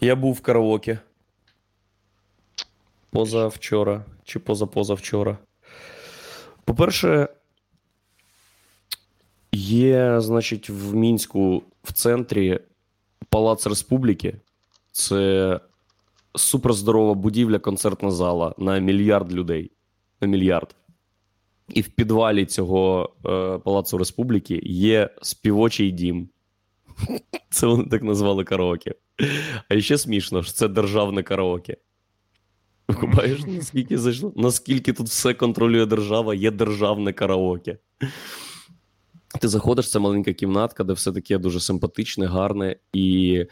Я 0.00 0.16
був 0.16 0.34
в 0.34 0.40
караоке. 0.40 0.98
Позавчора 3.10 4.04
чи 4.24 4.38
позапозавчора. 4.38 5.38
По-перше, 6.64 7.28
є, 9.52 10.20
значить, 10.20 10.70
в 10.70 10.94
Мінську 10.94 11.62
в 11.84 11.92
центрі 11.92 12.60
Палац 13.28 13.66
Республіки. 13.66 14.36
Це 14.92 15.60
суперздорова 16.34 17.14
будівля, 17.14 17.58
концертна 17.58 18.10
зала 18.10 18.54
на 18.58 18.78
мільярд 18.78 19.32
людей. 19.32 19.70
На 20.20 20.28
мільярд. 20.28 20.74
І 21.68 21.80
в 21.80 21.88
підвалі 21.88 22.46
цього 22.46 23.10
е, 23.26 23.58
Палацу 23.58 23.98
Республіки 23.98 24.60
є 24.64 25.10
співочий 25.22 25.90
дім. 25.90 26.28
Це 27.50 27.66
вони 27.66 27.84
так 27.84 28.02
назвали 28.02 28.44
караоке. 28.44 28.94
А 29.68 29.80
ще 29.80 29.98
смішно, 29.98 30.42
що 30.42 30.52
це 30.52 30.68
державне 30.68 31.22
караоке. 31.22 31.76
Бачиш, 33.02 33.40
наскільки 33.46 33.98
зайшло? 33.98 34.32
Наскільки 34.36 34.92
тут 34.92 35.06
все 35.06 35.34
контролює 35.34 35.86
держава, 35.86 36.34
є 36.34 36.50
державне 36.50 37.12
караоке. 37.12 37.78
Ти 39.40 39.48
заходиш, 39.48 39.90
це 39.90 39.98
маленька 39.98 40.32
кімнатка, 40.32 40.84
де 40.84 40.92
все 40.92 41.12
таке 41.12 41.38
дуже 41.38 41.60
симпатичне, 41.60 42.26
гарне, 42.26 42.76
і 42.92 43.44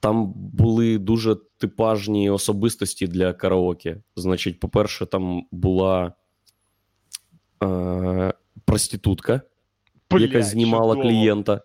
там 0.00 0.32
були 0.36 0.98
дуже 0.98 1.36
типажні 1.58 2.30
особистості 2.30 3.06
для 3.06 3.32
караоке. 3.32 3.96
Значить, 4.16 4.60
по-перше, 4.60 5.06
там 5.06 5.46
була 5.52 6.12
е, 7.62 8.34
проститутка, 8.64 9.40
яка 10.10 10.42
знімала 10.42 10.94
чудово. 10.94 11.02
клієнта. 11.08 11.60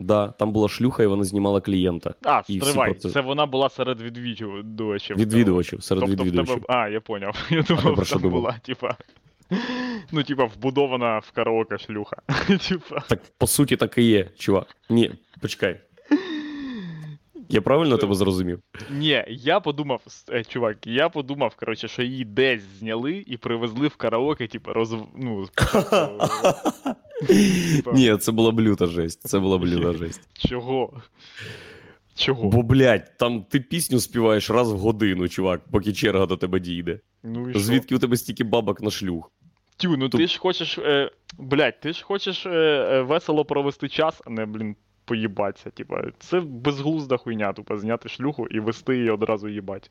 Да, 0.00 0.28
там 0.28 0.52
була 0.52 0.68
шлюха, 0.68 1.02
і 1.02 1.06
вона 1.06 1.24
знімала 1.24 1.60
клієнта. 1.60 2.14
А, 2.24 2.42
І 2.48 2.60
стривай, 2.60 2.94
про 2.94 3.10
це- 3.10 3.20
вона 3.20 3.46
була 3.46 3.68
серед 3.68 4.00
відвідувачів. 4.00 5.16
Відвідувачів, 5.16 5.82
серед 5.82 6.00
тобто 6.04 6.22
В 6.22 6.26
відвідувачів. 6.26 6.54
тебе... 6.54 6.66
А, 6.78 6.88
я 6.88 7.00
поняв. 7.00 7.46
Я 7.50 7.62
думав, 7.62 8.06
що 8.06 8.18
там 8.18 8.30
була, 8.30 8.56
типа. 8.62 8.96
Ну, 10.12 10.22
типа, 10.22 10.44
вбудована 10.44 11.18
в 11.18 11.30
караоке 11.30 11.78
шлюха. 11.78 12.16
Типа. 12.68 13.00
Так, 13.08 13.20
по 13.38 13.46
суті, 13.46 13.76
так 13.76 13.98
і 13.98 14.02
є, 14.02 14.30
чувак. 14.38 14.66
Ні, 14.90 15.10
почекай. 15.40 15.80
Я 17.50 17.60
правильно 17.60 17.96
тебе 17.96 18.14
зрозумів? 18.14 18.60
Ні, 18.90 19.24
я 19.28 19.60
подумав, 19.60 20.00
е, 20.32 20.44
чувак, 20.44 20.86
я 20.86 21.08
подумав, 21.08 21.54
коротше, 21.56 21.88
що 21.88 22.02
її 22.02 22.24
десь 22.24 22.62
зняли 22.62 23.24
і 23.26 23.36
привезли 23.36 23.88
в 23.88 23.96
караоке, 23.96 24.46
типа, 24.46 24.72
роз... 24.72 24.94
ну. 25.16 25.48
Ні, 27.94 28.16
це 28.16 28.32
була 28.32 28.50
б 28.50 28.60
люта 28.60 28.86
жесть. 28.86 29.28
Це 29.28 29.38
була 29.38 29.58
б 29.58 29.66
люта 29.66 29.92
жесть. 29.92 30.20
чого? 30.48 31.02
Чого? 32.14 32.48
Бо, 32.48 32.62
блядь, 32.62 33.16
там 33.16 33.44
ти 33.50 33.60
пісню 33.60 34.00
співаєш 34.00 34.50
раз 34.50 34.72
в 34.72 34.76
годину, 34.76 35.28
чувак, 35.28 35.60
поки 35.70 35.92
черга 35.92 36.26
до 36.26 36.36
тебе 36.36 36.60
дійде. 36.60 37.00
Ну 37.22 37.48
і 37.48 37.50
що? 37.50 37.60
Звідки 37.60 37.96
у 37.96 37.98
тебе 37.98 38.16
стільки 38.16 38.44
бабок 38.44 38.82
на 38.82 38.90
шлюх? 38.90 39.30
Тю, 39.76 39.96
ну 39.96 40.08
ти 40.08 40.26
ж 40.26 40.38
хочеш, 40.38 40.78
е, 40.78 41.10
блядь, 41.38 41.80
ти 41.80 41.92
ж 41.92 42.04
хочеш 42.04 42.46
е, 42.46 42.50
е, 42.50 43.02
весело 43.02 43.44
провести 43.44 43.88
час, 43.88 44.22
а 44.26 44.30
не, 44.30 44.46
блін, 44.46 44.76
поїбатися. 45.04 45.70
Типа, 45.70 46.02
це 46.18 46.40
безглузда 46.40 47.16
хуйня, 47.16 47.52
тупо 47.52 47.76
зняти 47.76 48.08
шлюху 48.08 48.46
і 48.46 48.60
вести 48.60 48.96
її 48.96 49.10
одразу 49.10 49.48
їбать. 49.48 49.90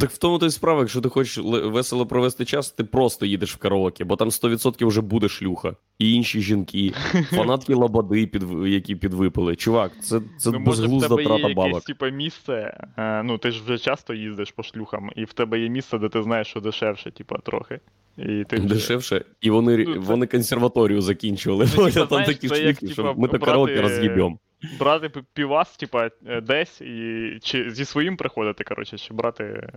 Так 0.00 0.10
в 0.10 0.18
тому 0.18 0.38
то 0.38 0.46
й 0.46 0.50
справа, 0.50 0.80
якщо 0.80 1.00
ти 1.00 1.08
хочеш 1.08 1.38
ле- 1.44 1.70
весело 1.70 2.06
провести 2.06 2.44
час, 2.44 2.70
ти 2.70 2.84
просто 2.84 3.26
їдеш 3.26 3.54
в 3.54 3.56
караоке, 3.56 4.04
бо 4.04 4.16
там 4.16 4.28
100% 4.28 4.86
вже 4.86 5.00
буде 5.00 5.28
шлюха. 5.28 5.76
І 5.98 6.12
інші 6.14 6.40
жінки, 6.40 6.92
фанатки 7.30 7.74
лабади, 7.74 8.26
під, 8.26 8.42
які 8.66 8.96
підвипили. 8.96 9.56
Чувак, 9.56 9.92
це, 10.02 10.20
це 10.38 10.50
ну, 10.50 10.58
може, 10.58 10.82
в 10.82 10.84
безглузда 10.84 11.08
тебе 11.08 11.22
є 11.22 11.28
трата 11.28 11.40
якесь, 11.48 11.56
бабок. 11.56 11.84
типа, 11.84 12.08
місце, 12.08 12.76
е, 12.96 13.22
ну 13.22 13.38
ти 13.38 13.50
ж 13.50 13.62
вже 13.64 13.78
часто 13.78 14.14
їздиш 14.14 14.50
по 14.50 14.62
шлюхам, 14.62 15.10
і 15.16 15.24
в 15.24 15.32
тебе 15.32 15.60
є 15.60 15.68
місце, 15.68 15.98
де 15.98 16.08
ти 16.08 16.22
знаєш, 16.22 16.46
що 16.48 16.60
дешевше, 16.60 17.10
типа, 17.10 17.38
трохи. 17.38 17.80
І 18.18 18.44
ти 18.48 18.56
вже- 18.56 18.68
Дешевше, 18.68 19.24
і 19.40 19.50
вони, 19.50 19.76
Ну, 19.76 19.94
це- 19.94 19.98
вони 20.00 20.26
консерваторію 20.26 21.00
закінчували. 21.00 21.64
Ну, 21.64 21.76
Бо 21.76 21.86
типа, 21.90 21.98
там 22.00 22.08
знаєш, 22.08 22.26
такі 22.26 22.48
це 22.48 22.62
як, 22.62 22.76
що 22.76 22.88
типа, 22.88 23.12
ми 23.16 23.28
то 23.28 23.36
брати- 23.38 23.44
караоке 23.46 23.80
роз'їбем. 23.82 24.38
Брати 24.78 25.06
пі- 25.06 25.24
півас, 25.34 25.76
типа, 25.76 26.10
е, 26.26 26.40
десь, 26.40 26.80
і 26.80 27.38
чи 27.42 27.70
зі 27.70 27.84
своїм 27.84 28.16
приходити, 28.16 28.64
коротше, 28.64 28.98
чи 28.98 29.14
брати, 29.14 29.68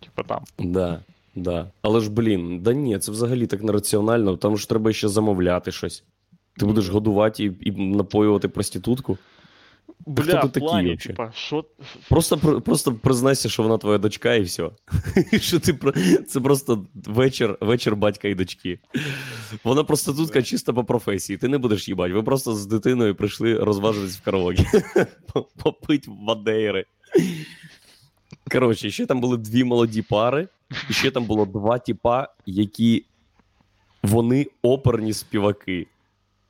типа, 0.00 0.22
там. 0.22 0.44
Да, 0.58 1.00
да. 1.34 1.70
Але 1.82 2.00
ж, 2.00 2.10
блін, 2.10 2.60
да 2.60 2.72
ні, 2.72 2.98
це 2.98 3.12
взагалі 3.12 3.46
так 3.46 3.62
нераціонально, 3.62 4.36
там 4.36 4.56
ж 4.58 4.68
треба 4.68 4.92
ще 4.92 5.08
замовляти 5.08 5.72
щось. 5.72 6.04
Ти 6.58 6.66
будеш 6.66 6.88
годувати 6.88 7.44
і, 7.44 7.52
і 7.60 7.70
напоювати 7.70 8.48
проститутку. 8.48 9.18
Бля, 10.06 10.38
хто 10.38 10.48
ти 10.48 10.60
в 10.60 10.62
такий 10.62 10.96
типа, 10.96 11.32
що. 11.34 11.64
Просто, 12.08 12.36
пр- 12.36 12.60
просто 12.60 12.94
признайся, 12.94 13.48
що 13.48 13.62
вона 13.62 13.78
твоя 13.78 13.98
дочка, 13.98 14.34
і 14.34 14.42
все. 14.42 14.70
що 15.40 15.60
ти. 15.60 15.78
Це 16.28 16.40
просто 16.40 16.86
вечір, 16.94 17.58
вечір 17.60 17.96
батька 17.96 18.28
і 18.28 18.34
дочки. 18.34 18.78
Вона 19.64 19.84
проститутка 19.84 20.42
чисто 20.42 20.74
по 20.74 20.84
професії. 20.84 21.36
Ти 21.36 21.48
не 21.48 21.58
будеш 21.58 21.88
їбати. 21.88 22.12
Ви 22.12 22.22
просто 22.22 22.54
з 22.54 22.66
дитиною 22.66 23.14
прийшли 23.14 23.58
розважитись 23.58 24.16
в 24.16 24.22
караоке. 24.22 24.64
Попить 25.62 26.08
мадейри. 26.08 26.84
Коротше, 28.52 28.90
ще 28.90 29.06
там 29.06 29.20
були 29.20 29.36
дві 29.36 29.64
молоді 29.64 30.02
пари, 30.02 30.48
і 30.90 30.92
ще 30.92 31.10
там 31.10 31.24
було 31.24 31.46
два 31.46 31.78
тіпа, 31.78 32.28
які 32.46 33.04
вони 34.02 34.46
оперні 34.62 35.12
співаки. 35.12 35.86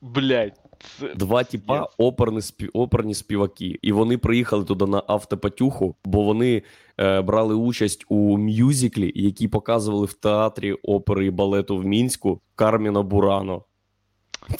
Блядь, 0.00 0.56
це. 0.56 0.65
Два 1.14 1.44
тіпа 1.44 1.88
оперні, 1.98 2.42
спів, 2.42 2.70
оперні 2.72 3.14
співаки. 3.14 3.78
І 3.82 3.92
вони 3.92 4.18
приїхали 4.18 4.64
туди 4.64 4.86
на 4.86 5.02
автопатюху, 5.06 5.96
бо 6.04 6.22
вони 6.22 6.62
е, 6.98 7.20
брали 7.20 7.54
участь 7.54 8.04
у 8.08 8.38
мюзиклі, 8.38 9.12
який 9.14 9.48
показували 9.48 10.06
в 10.06 10.12
театрі 10.12 10.72
опери 10.72 11.26
і 11.26 11.30
балету 11.30 11.76
в 11.76 11.84
Мінську 11.84 12.40
Карміна 12.54 13.02
Бурано. 13.02 13.62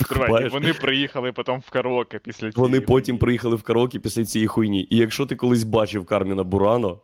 Тривай, 0.09 0.49
вони 0.49 0.75
приїхали 0.75 1.33
потім 1.33 1.59
в 1.59 1.71
караоке 1.71 2.19
після 2.19 2.51
Вони 2.57 2.81
потім 2.81 3.19
приїхали 3.19 3.57
в 3.57 3.63
караоке 3.63 3.99
після 3.99 4.25
цієї 4.25 4.47
хуйні. 4.47 4.87
І 4.91 4.97
якщо 4.97 5.27
ти 5.27 5.37
колись 5.37 5.65
бачив 5.65 6.07
Карміна 6.07 6.45
Бурано, 6.45 7.01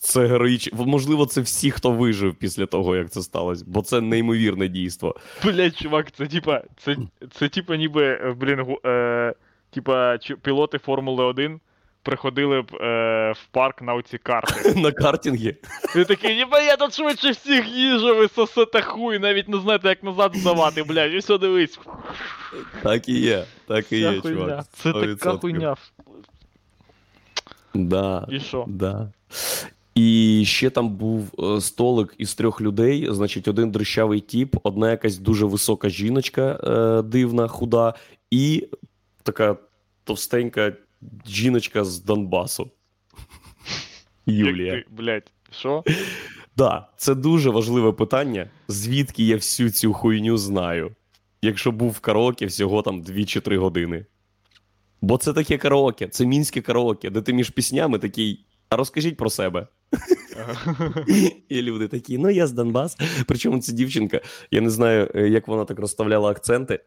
це 0.00 0.26
героїчно. 0.26 0.86
Можливо, 0.86 1.26
це 1.26 1.40
всі, 1.40 1.70
хто 1.70 1.90
вижив 1.90 2.34
після 2.34 2.66
того, 2.66 2.96
як 2.96 3.10
це 3.10 3.22
сталося, 3.22 3.64
бо 3.66 3.82
це 3.82 4.00
неймовірне 4.00 4.68
дійство. 4.68 5.16
Блядь, 5.44 5.76
чувак, 5.76 6.12
це 6.12 6.26
типа. 6.26 6.62
Це, 6.84 6.96
це 7.32 7.48
типа 7.48 7.76
ніби, 7.76 8.04
е, 8.04 8.34
блін, 8.36 8.60
гу- 8.60 8.88
е, 8.88 9.34
типа 9.70 10.18
пілоти 10.42 10.78
Формули 10.78 11.24
1 11.24 11.60
приходили 12.02 12.62
б 12.62 12.74
е, 12.74 13.32
в 13.32 13.46
парк 13.50 13.82
на 13.82 13.94
оці 13.94 14.18
карти. 14.18 14.74
На 14.80 14.92
картингі. 14.92 15.56
І 15.96 16.04
такий, 16.04 16.36
ніби 16.36 16.64
я 16.64 16.76
тут 16.76 16.94
швидше 16.94 17.30
всіх 17.30 17.68
їжу, 17.68 18.16
ви 18.16 18.28
сосете 18.28 18.82
хуй, 18.82 19.18
навіть 19.18 19.48
не 19.48 19.60
знаєте, 19.60 19.88
як 19.88 20.02
назад 20.02 20.32
здавати, 20.34 20.82
блядь, 20.82 21.12
і 21.12 21.18
все 21.18 21.38
дивись. 21.38 21.78
Так 22.82 23.08
і 23.08 23.20
є. 23.20 23.44
Так 23.66 23.92
і 23.92 24.02
Ця 24.02 24.10
є, 24.12 24.20
хуйня. 24.20 24.36
чувак. 24.38 24.64
Це 24.72 24.92
така 24.92 25.38
хуйня. 25.38 25.76
Да. 27.74 28.26
І 28.30 28.40
що? 28.40 28.64
Да. 28.68 29.12
І 30.00 30.44
ще 30.46 30.70
там 30.70 30.88
був 30.88 31.30
е, 31.38 31.60
столик 31.60 32.14
із 32.18 32.34
трьох 32.34 32.60
людей. 32.60 33.06
Значить, 33.10 33.48
один 33.48 33.70
дрищавий 33.70 34.20
тіп, 34.20 34.56
одна 34.62 34.90
якась 34.90 35.18
дуже 35.18 35.46
висока 35.46 35.88
жіночка, 35.88 36.60
е, 36.64 37.02
дивна, 37.02 37.48
худа, 37.48 37.94
і 38.30 38.68
така 39.22 39.56
товстенька 40.04 40.72
жіночка 41.26 41.84
з 41.84 42.00
Донбасу. 42.00 42.70
Юлія. 44.26 44.84
Блядь, 44.90 45.32
що? 45.50 45.84
Да, 46.56 46.88
це 46.96 47.14
дуже 47.14 47.50
важливе 47.50 47.92
питання. 47.92 48.50
Звідки 48.68 49.24
я 49.24 49.36
всю 49.36 49.70
цю 49.70 49.92
хуйню 49.92 50.36
знаю? 50.36 50.90
Якщо 51.42 51.72
був 51.72 51.90
в 51.90 52.00
караоке 52.00 52.46
всього 52.46 52.82
там 52.82 53.02
2 53.02 53.24
чи 53.24 53.40
3 53.40 53.58
години. 53.58 54.06
Бо 55.02 55.16
це 55.16 55.32
таке 55.32 55.58
караоке, 55.58 56.08
це 56.08 56.26
мінське 56.26 56.60
караоке, 56.60 57.10
де 57.10 57.22
ти 57.22 57.32
між 57.32 57.50
піснями 57.50 57.98
такий. 57.98 58.46
А 58.68 58.76
розкажіть 58.76 59.16
про 59.16 59.30
себе. 59.30 59.66
І 61.48 61.62
люди 61.62 61.88
такі, 61.88 62.18
ну 62.18 62.30
я 62.30 62.46
з 62.46 62.52
Донбас. 62.52 62.96
Причому 63.26 63.60
ця 63.60 63.72
дівчинка, 63.72 64.20
я 64.50 64.60
не 64.60 64.70
знаю, 64.70 65.10
е, 65.14 65.28
як 65.28 65.48
вона 65.48 65.64
так 65.64 65.78
розставляла 65.78 66.30
акценти, 66.30 66.80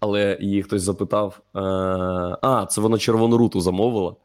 але 0.00 0.38
її 0.40 0.62
хтось 0.62 0.82
запитав: 0.82 1.40
е, 1.54 1.60
а, 2.42 2.66
це 2.70 2.80
вона 2.80 2.98
червону 2.98 3.36
руту 3.36 3.60
замовила. 3.60 4.16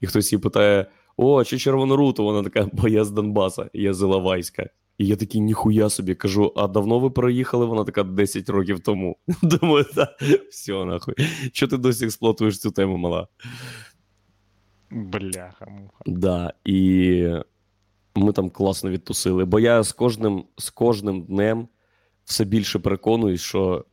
і 0.00 0.06
хтось 0.06 0.32
її 0.32 0.42
питає: 0.42 0.86
О, 1.16 1.44
чи 1.44 1.58
червоноруту? 1.58 2.24
Вона 2.24 2.42
така, 2.42 2.68
бо 2.72 2.88
я 2.88 3.04
з 3.04 3.10
Донбаса, 3.10 3.70
я 3.72 3.94
з 3.94 4.02
Іловайська. 4.02 4.68
І 4.98 5.06
я 5.06 5.16
такий, 5.16 5.40
ніхуя 5.40 5.90
собі 5.90 6.14
кажу, 6.14 6.52
а 6.56 6.68
давно 6.68 6.98
ви 6.98 7.10
переїхали? 7.10 7.66
Вона 7.66 7.84
така 7.84 8.02
10 8.02 8.48
років 8.48 8.80
тому. 8.80 9.16
Думаю, 9.42 9.84
та, 9.94 10.16
все, 10.50 10.84
нахуй. 10.84 11.14
Що 11.52 11.68
ти 11.68 11.76
досі 11.76 12.04
експлуатуєш 12.04 12.58
цю 12.58 12.70
тему, 12.70 12.96
мала? 12.96 13.28
Бляха, 14.90 15.66
муха. 15.66 16.02
Да, 16.06 16.52
і 16.64 17.28
ми 18.14 18.32
там 18.32 18.50
класно 18.50 18.90
відтусили. 18.90 19.44
Бо 19.44 19.60
я 19.60 19.82
з 19.82 19.92
кожним, 19.92 20.44
з 20.56 20.70
кожним 20.70 21.22
днем 21.22 21.68
все 22.24 22.44
більше 22.44 22.78
переконуюсь, 22.78 23.40
що 23.40 23.84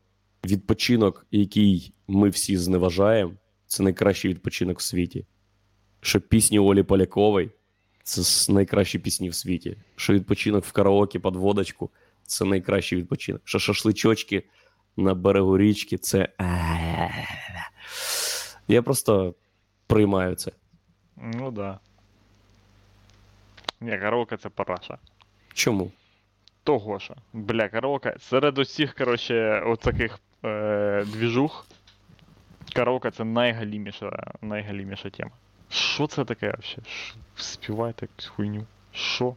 відпочинок, 0.45 1.25
який 1.32 1.93
ми 2.08 2.30
всі 2.30 2.58
зневажаємо, 2.58 3.34
це 3.67 3.84
найкращий 3.84 4.32
відпочинок 4.32 4.80
в 4.80 4.82
світі. 4.82 5.25
Що 6.01 6.21
пісні 6.21 6.60
Олі 6.60 6.84
Полякової 6.84 7.51
це 8.04 8.54
найкращі 8.54 8.99
пісні 8.99 9.30
в 9.30 9.36
світі. 9.36 9.77
Що 9.95 10.13
відпочинок 10.13 10.65
в 10.65 10.71
караоке 10.71 11.19
під 11.19 11.36
водочку 11.36 11.89
це 12.23 12.45
найкращий 12.45 12.97
відпочинок. 12.97 13.41
Що 13.45 13.60
шашличочки 13.60 14.43
на 14.97 15.13
берегу 15.13 15.58
річки 15.58 15.97
це. 15.97 16.30
Я 18.67 18.82
просто 18.82 19.36
приймаю 19.88 20.36
це. 20.36 20.51
Ну 21.21 21.51
да. 21.51 21.79
Ні, 23.81 23.97
караоке 23.97 24.38
це 24.38 24.49
параша. 24.49 24.97
Чому? 25.53 25.91
Того 26.63 26.99
що, 26.99 27.15
бля, 27.34 27.69
караоке. 27.69 28.15
Серед 28.19 28.57
усіх, 28.57 28.93
коротше, 28.95 29.63
от 29.65 29.79
таких 29.79 30.19
е, 30.45 31.05
двіжух. 31.07 31.67
Караоке 32.73 33.12
це 33.12 33.23
найгаліміша, 33.23 34.31
найгаліміша 34.41 35.10
тема. 35.10 35.31
Що 35.69 36.07
це 36.07 36.25
таке 36.25 36.47
вообще? 36.47 36.77
Співайте 37.36 38.05
якусь 38.12 38.25
хуйню. 38.27 38.65
Що? 38.91 39.36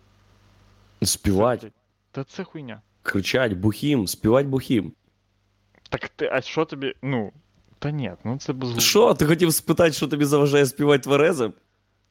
Співать, 1.03 1.67
Та 2.11 2.25
це 2.25 2.45
хуйня. 2.45 2.81
кричать, 3.03 3.53
бухім, 3.53 4.07
співать 4.07 4.47
бухім. 4.47 4.93
Так 5.91 6.09
ти, 6.09 6.29
а 6.33 6.41
що 6.41 6.65
тобі. 6.65 6.95
Ну. 7.03 7.33
Та 7.79 7.91
ні, 7.91 8.13
ну 8.25 8.39
це 8.39 8.53
безглуздо. 8.53 8.81
Що, 8.81 9.15
ти 9.15 9.27
хотів 9.27 9.55
спитати, 9.55 9.93
що 9.93 10.09
тобі 10.09 10.25
заважає 10.25 10.67
співати 10.67 11.03
тверезим? 11.03 11.53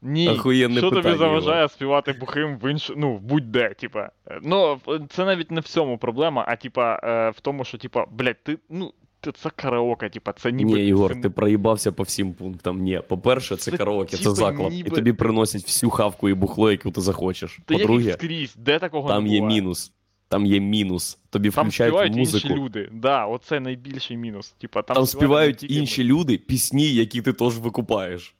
Ні, 0.04 0.30
Охуєнне 0.30 0.78
що 0.78 0.90
тобі 0.90 1.02
питання, 1.02 1.18
заважає 1.18 1.70
співати 1.70 2.14
бухим 2.14 2.58
в 2.58 2.72
інш... 2.72 2.92
ну, 2.98 3.18
будь-де, 3.18 3.70
типа. 3.70 4.10
Ну, 4.42 4.80
це 5.10 5.26
навіть 5.26 5.52
не 5.52 5.62
в 5.62 5.64
цьому 5.64 5.98
проблема, 5.98 6.46
а 6.48 6.56
типа 6.56 7.00
е, 7.04 7.30
в 7.30 7.40
тому, 7.40 7.66
що, 7.66 7.78
типа, 7.78 8.06
блядь, 8.12 8.44
ти, 8.44 8.58
ну, 8.70 8.94
це 9.32 9.50
караоке, 9.56 10.10
типа, 10.10 10.34
це 10.34 10.52
ніби. 10.52 10.72
Ні, 10.72 10.88
Ігор, 10.88 11.22
ти 11.22 11.30
проїбався 11.30 11.92
по 11.92 12.04
всім 12.04 12.34
пунктам. 12.34 12.82
Ні, 12.82 13.02
по-перше, 13.08 13.56
це 13.56 13.72
Це 13.72 13.78
караоке, 13.78 14.18
це 14.18 14.32
заклад. 14.32 14.74
І 14.74 14.84
тобі 14.84 15.14
приносять 15.14 15.64
всю 15.64 15.90
хавку 15.90 16.30
і 16.30 16.34
бухло, 16.34 16.72
яку 16.72 16.92
ти 16.92 17.02
захочеш. 17.02 17.60
Та 17.66 17.74
як 17.74 17.84
і 17.84 17.88
По-друге, 17.88 18.14
скрізь, 18.14 18.56
де 18.56 18.80
такого 18.80 19.10
там 19.10 19.24
не 19.24 19.34
є 19.34 19.42
мінус. 19.42 19.92
Там 20.28 20.46
є 20.46 20.60
мінус. 20.60 21.20
Тобі 21.30 21.50
Там 21.50 21.64
включають 21.64 21.94
співають 21.94 22.16
музику. 22.16 22.48
інші 22.48 22.62
люди. 22.62 22.90
Да, 22.92 23.26
оце 23.26 23.60
найбільший 23.60 24.18
мінус. 24.18 24.52
Типа, 24.52 24.82
там, 24.82 24.96
Там 24.96 25.06
співають 25.06 25.60
співають 25.60 25.82
інші 25.82 26.04
люди 26.04 26.38
пісні, 26.38 26.94
які 26.94 27.22
ти 27.22 27.34
теж 27.34 27.58
викупаєш. 27.58 28.36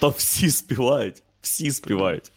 Там 0.00 0.10
всі 0.16 0.50
співають. 0.50 1.22
Всі 1.40 1.70
співають. 1.70 2.32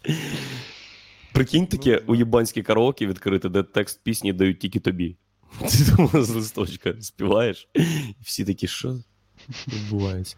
Прикинь 1.34 1.68
таке 1.68 1.92
Ну, 1.92 2.00
да. 2.00 2.12
уєбанське 2.12 2.62
караоке 2.62 3.08
відкрите, 3.08 3.50
де 3.50 3.64
текст 3.64 4.04
пісні 4.04 4.34
дають 4.34 4.60
тільки 4.60 4.80
тобі. 4.80 5.16
Ти 5.60 5.96
тому 5.96 6.24
з 6.24 6.30
листочка 6.30 6.94
співаєш, 7.02 7.68
і 7.76 8.14
всі 8.22 8.46
такі, 8.46 8.68
що 8.68 9.00
відбувається? 9.68 10.36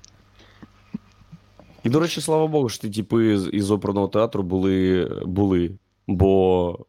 І, 1.83 1.89
до 1.89 1.99
речі, 1.99 2.21
слава 2.21 2.47
Богу, 2.47 2.69
що 2.69 2.89
ті 2.89 3.03
типи 3.03 3.33
із 3.53 3.71
оперного 3.71 4.07
театру 4.07 4.43
були, 4.43 5.05
були, 5.25 5.71
бо 6.07 6.85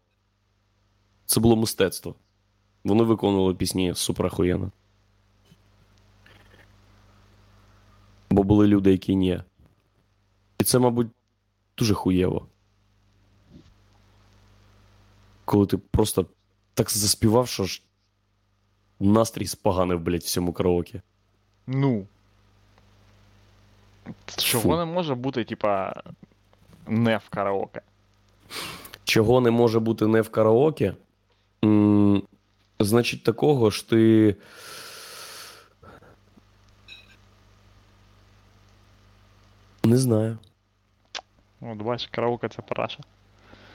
це 1.27 1.41
було 1.41 1.57
мистецтво. 1.57 2.15
Вони 2.85 3.03
виконували 3.03 3.55
пісні 3.55 3.93
супер 3.95 4.27
охуєнно. 4.27 4.71
Бо 8.31 8.43
були 8.43 8.67
люди, 8.67 8.93
які 8.93 9.17
ні. 9.17 9.41
І 10.63 10.65
це, 10.65 10.79
мабуть, 10.79 11.09
дуже 11.79 11.95
хуєво. 11.95 12.47
Коли 15.45 15.67
ти 15.67 15.79
просто 15.79 16.27
так 16.75 16.91
заспівав, 16.91 17.49
що 17.49 17.65
ж 17.65 17.83
настрій 19.01 19.47
споганив, 19.47 20.01
блядь, 20.01 20.23
всьому 20.23 20.53
караоке. 20.53 21.03
Ну. 21.67 22.07
Чого 24.37 24.77
не 24.77 24.85
може 24.85 25.15
бути, 25.15 25.45
типа, 25.45 26.03
не 26.87 27.17
в 27.17 27.29
караоке? 27.29 27.81
Чого 29.05 29.41
не 29.41 29.51
може 29.51 29.81
бути 29.81 30.07
не 30.07 30.21
в 30.21 30.31
караоке? 30.31 30.95
М, 31.65 32.23
значить, 32.79 33.25
такого 33.25 33.71
ж 33.71 33.89
ти. 33.89 34.37
Не 39.85 39.97
знаю. 39.99 40.39
От 41.63 41.79
бачиш, 41.79 42.09
караоке 42.13 42.49
це 42.49 42.63
параша. 42.63 42.99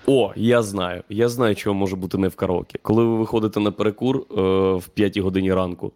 О, 0.06 0.34
я 0.36 0.64
знаю. 0.64 1.04
Я 1.10 1.30
знаю, 1.30 1.56
чого 1.56 1.74
може 1.74 1.96
бути 1.96 2.18
не 2.18 2.28
в 2.28 2.36
караоке. 2.36 2.80
Коли 2.82 3.04
ви 3.04 3.18
виходите 3.18 3.60
на 3.60 3.72
перекур 3.72 4.18
е, 4.18 4.42
в 4.76 4.88
5 4.88 5.18
годині 5.18 5.54
ранку, 5.54 5.94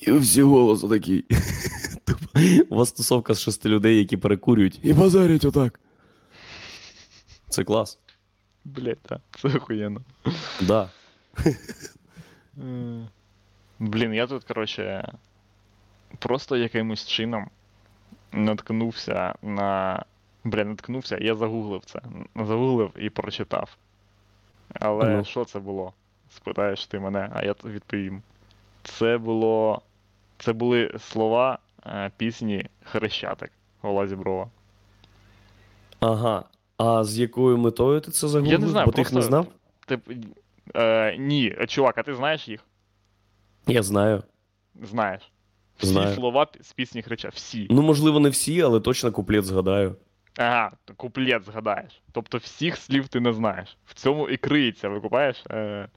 і 0.00 0.12
всі 0.12 0.42
голос 0.42 0.80
такий. 0.80 1.24
У 2.70 2.76
вас 2.76 2.92
тусовка 2.92 3.34
з 3.34 3.40
шести 3.40 3.68
людей, 3.68 3.98
які 3.98 4.16
перекурюють, 4.16 4.80
і 4.82 4.92
базарять 4.92 5.44
отак. 5.44 5.80
Це 7.48 7.64
клас. 7.64 7.98
Блять, 8.64 9.00
так, 9.02 9.20
це 9.40 9.48
охуєнно. 9.48 10.00
Да. 10.60 10.90
Е, 12.58 13.08
Блін, 13.78 14.14
я 14.14 14.26
тут, 14.26 14.44
коротше, 14.44 15.12
просто 16.18 16.56
якимось 16.56 17.06
чином 17.06 17.50
наткнувся 18.32 19.34
на. 19.42 20.04
Бля, 20.44 20.64
наткнувся, 20.64 21.18
я 21.20 21.34
загуглив 21.34 21.82
це. 21.84 22.00
Загуглив 22.36 22.90
і 22.98 23.10
прочитав. 23.10 23.76
Але 24.74 25.16
Ну. 25.16 25.24
що 25.24 25.44
це 25.44 25.58
було? 25.58 25.92
Спитаєш 26.36 26.86
ти 26.86 26.98
мене, 26.98 27.30
а 27.34 27.44
я 27.44 27.54
відповім. 27.64 28.22
Це 28.82 29.18
було. 29.18 29.82
Це 30.38 30.52
були 30.52 30.94
слова 30.98 31.58
е, 31.86 32.10
пісні 32.16 32.66
Хрещатик 32.84 33.50
Ола 33.82 34.06
Зіброва. 34.06 34.48
Ага. 36.00 36.44
А 36.76 37.04
з 37.04 37.18
якою 37.18 37.58
метою 37.58 38.00
ти 38.00 38.10
це 38.10 38.28
загуглив? 38.28 38.52
Я 38.52 38.58
не 38.58 38.68
знаю, 38.68 38.86
Бо 38.86 38.92
ти 38.92 39.00
їх 39.00 39.12
не 39.12 39.22
знав? 39.22 39.46
Ти, 39.86 39.98
е, 40.76 41.16
ні, 41.18 41.56
чувак, 41.68 41.98
а 41.98 42.02
ти 42.02 42.14
знаєш 42.14 42.48
їх? 42.48 42.60
Я 43.66 43.82
знаю. 43.82 44.22
Знаєш. 44.82 45.22
Всі 45.78 45.86
Знаю. 45.86 46.14
слова 46.14 46.46
з 46.60 46.72
пісні 46.72 47.02
Хреща. 47.02 47.28
Всі. 47.28 47.66
Ну, 47.70 47.82
можливо, 47.82 48.20
не 48.20 48.28
всі, 48.28 48.62
але 48.62 48.80
точно 48.80 49.12
куплет 49.12 49.44
згадаю. 49.44 49.96
Ага, 50.38 50.72
куплет 50.96 51.44
згадаєш. 51.44 52.02
Тобто 52.12 52.38
всіх 52.38 52.76
слів 52.76 53.08
ти 53.08 53.20
не 53.20 53.32
знаєш. 53.32 53.76
В 53.86 53.94
цьому 53.94 54.28
і 54.28 54.36
криється, 54.36 54.88
викупаєш? 54.88 55.44
Е... 55.50 55.88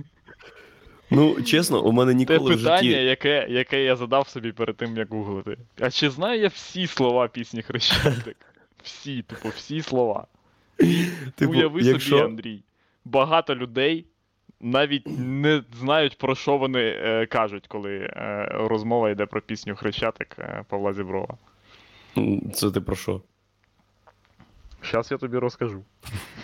Ну, 1.10 1.42
чесно, 1.42 1.82
у 1.82 1.92
мене 1.92 2.12
Те 2.12 2.16
ніколи 2.16 2.54
в 2.54 2.58
питання, 2.58 2.82
житті. 2.82 3.04
яке, 3.04 3.46
яке 3.50 3.84
я 3.84 3.96
задав 3.96 4.28
собі 4.28 4.52
перед 4.52 4.76
тим, 4.76 4.96
як 4.96 5.10
гуглити. 5.10 5.58
А 5.80 5.90
чи 5.90 6.10
знаю 6.10 6.40
я 6.40 6.48
всі 6.48 6.86
слова 6.86 7.28
пісні 7.28 7.62
Хрещатик? 7.62 8.36
Всі, 8.82 9.22
типу, 9.22 9.48
всі 9.48 9.82
слова. 9.82 10.26
Типу, 11.34 11.52
Уяви 11.52 11.80
якщо... 11.82 12.10
собі, 12.10 12.22
Андрій. 12.22 12.62
Багато 13.04 13.54
людей 13.54 14.06
навіть 14.60 15.18
не 15.18 15.62
знають, 15.80 16.18
про 16.18 16.34
що 16.34 16.56
вони 16.56 16.82
е, 16.82 17.26
кажуть, 17.26 17.66
коли 17.66 17.96
е, 17.96 18.48
розмова 18.52 19.10
йде 19.10 19.26
про 19.26 19.40
пісню 19.40 19.76
Хрещатик 19.76 20.36
е, 20.38 20.64
Павла 20.68 20.92
Зіброва. 20.92 21.38
М, 22.16 22.52
Це 22.52 22.70
ти 22.70 22.80
про 22.80 22.96
що? 22.96 23.22
Зараз 24.90 25.10
я 25.10 25.16
тобі 25.18 25.38
розкажу. 25.38 25.84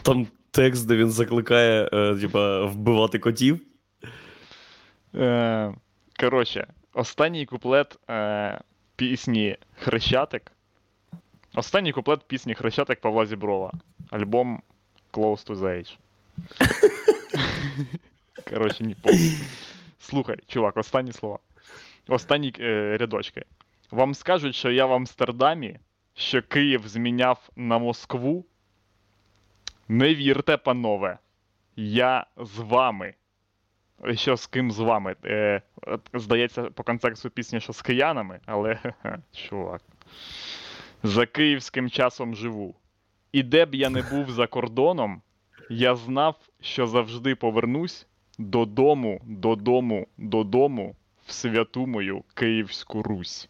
Там 0.03 0.27
текст, 0.51 0.87
де 0.87 0.97
він 0.97 1.11
закликає, 1.11 1.91
е, 1.93 2.17
типа, 2.17 2.65
вбивати 2.67 3.19
котів. 3.19 3.61
Е, 5.15 5.75
коротше, 6.21 6.67
останній 6.95 7.47
куплет 7.47 7.99
е, 8.11 8.61
пісні 8.97 9.57
Хрещатик. 9.79 10.53
Останній 11.55 11.93
куплет 11.93 12.21
пісні 12.27 12.55
Хрещатик 12.55 13.01
Павла 13.01 13.27
Зіброва. 13.27 13.73
Альбом 14.11 14.63
Close 15.13 15.47
to 15.49 15.57
the 15.57 15.65
Age. 15.79 15.97
Коротше, 18.51 18.85
ні 18.85 18.95
повністю. 19.03 19.45
Слухай, 19.99 20.37
чувак, 20.47 20.77
останні 20.77 21.13
слова. 21.13 21.39
Останні 22.09 22.53
е, 22.61 22.97
рядочки. 23.01 23.45
Вам 23.93 24.15
скажуть, 24.15 24.55
що 24.55 24.71
я 24.71 24.87
в 24.87 24.93
Амстердамі, 24.93 25.79
що 26.15 26.43
Київ 26.43 26.89
зміняв 26.89 27.51
на 27.57 27.79
Москву. 27.79 28.45
Не 29.89 30.15
вірте, 30.15 30.57
панове. 30.57 31.19
Я 31.77 32.27
з 32.37 32.59
вами. 32.59 33.15
Що 34.15 34.37
з 34.37 34.47
ким 34.47 34.71
з 34.71 34.79
вами? 34.79 35.17
Е, 35.25 35.63
здається, 36.15 36.63
по 36.63 36.83
контексту 36.83 37.31
пісні, 37.31 37.61
що 37.61 37.73
з 37.73 37.83
киянами, 37.83 38.41
але 38.47 38.79
чувак. 39.33 39.83
За 41.03 41.27
київським 41.27 41.91
часом 41.91 42.35
живу. 42.35 42.75
І 43.33 43.43
де 43.43 43.67
б 43.67 43.75
я 43.75 43.91
не 43.91 44.03
був 44.03 44.31
за 44.31 44.47
кордоном, 44.47 45.23
я 45.71 45.97
знав, 45.97 46.37
що 46.61 46.87
завжди 46.87 47.35
повернусь 47.35 48.07
додому, 48.39 49.21
додому, 49.25 50.07
додому, 50.17 50.97
в 51.27 51.33
святу 51.33 51.87
мою 51.87 52.25
Київську 52.35 53.03
Русь. 53.03 53.49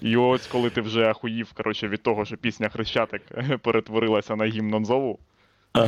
І 0.00 0.16
ось 0.16 0.46
коли 0.46 0.70
ти 0.70 0.80
вже 0.80 1.10
ахуїв, 1.10 1.52
коротше, 1.52 1.88
від 1.88 2.02
того, 2.02 2.24
що 2.24 2.36
пісня 2.36 2.68
Хрещатик 2.68 3.22
перетворилася 3.62 4.36
на 4.36 4.44
гімн 4.46 4.70
Нонзову, 4.70 5.18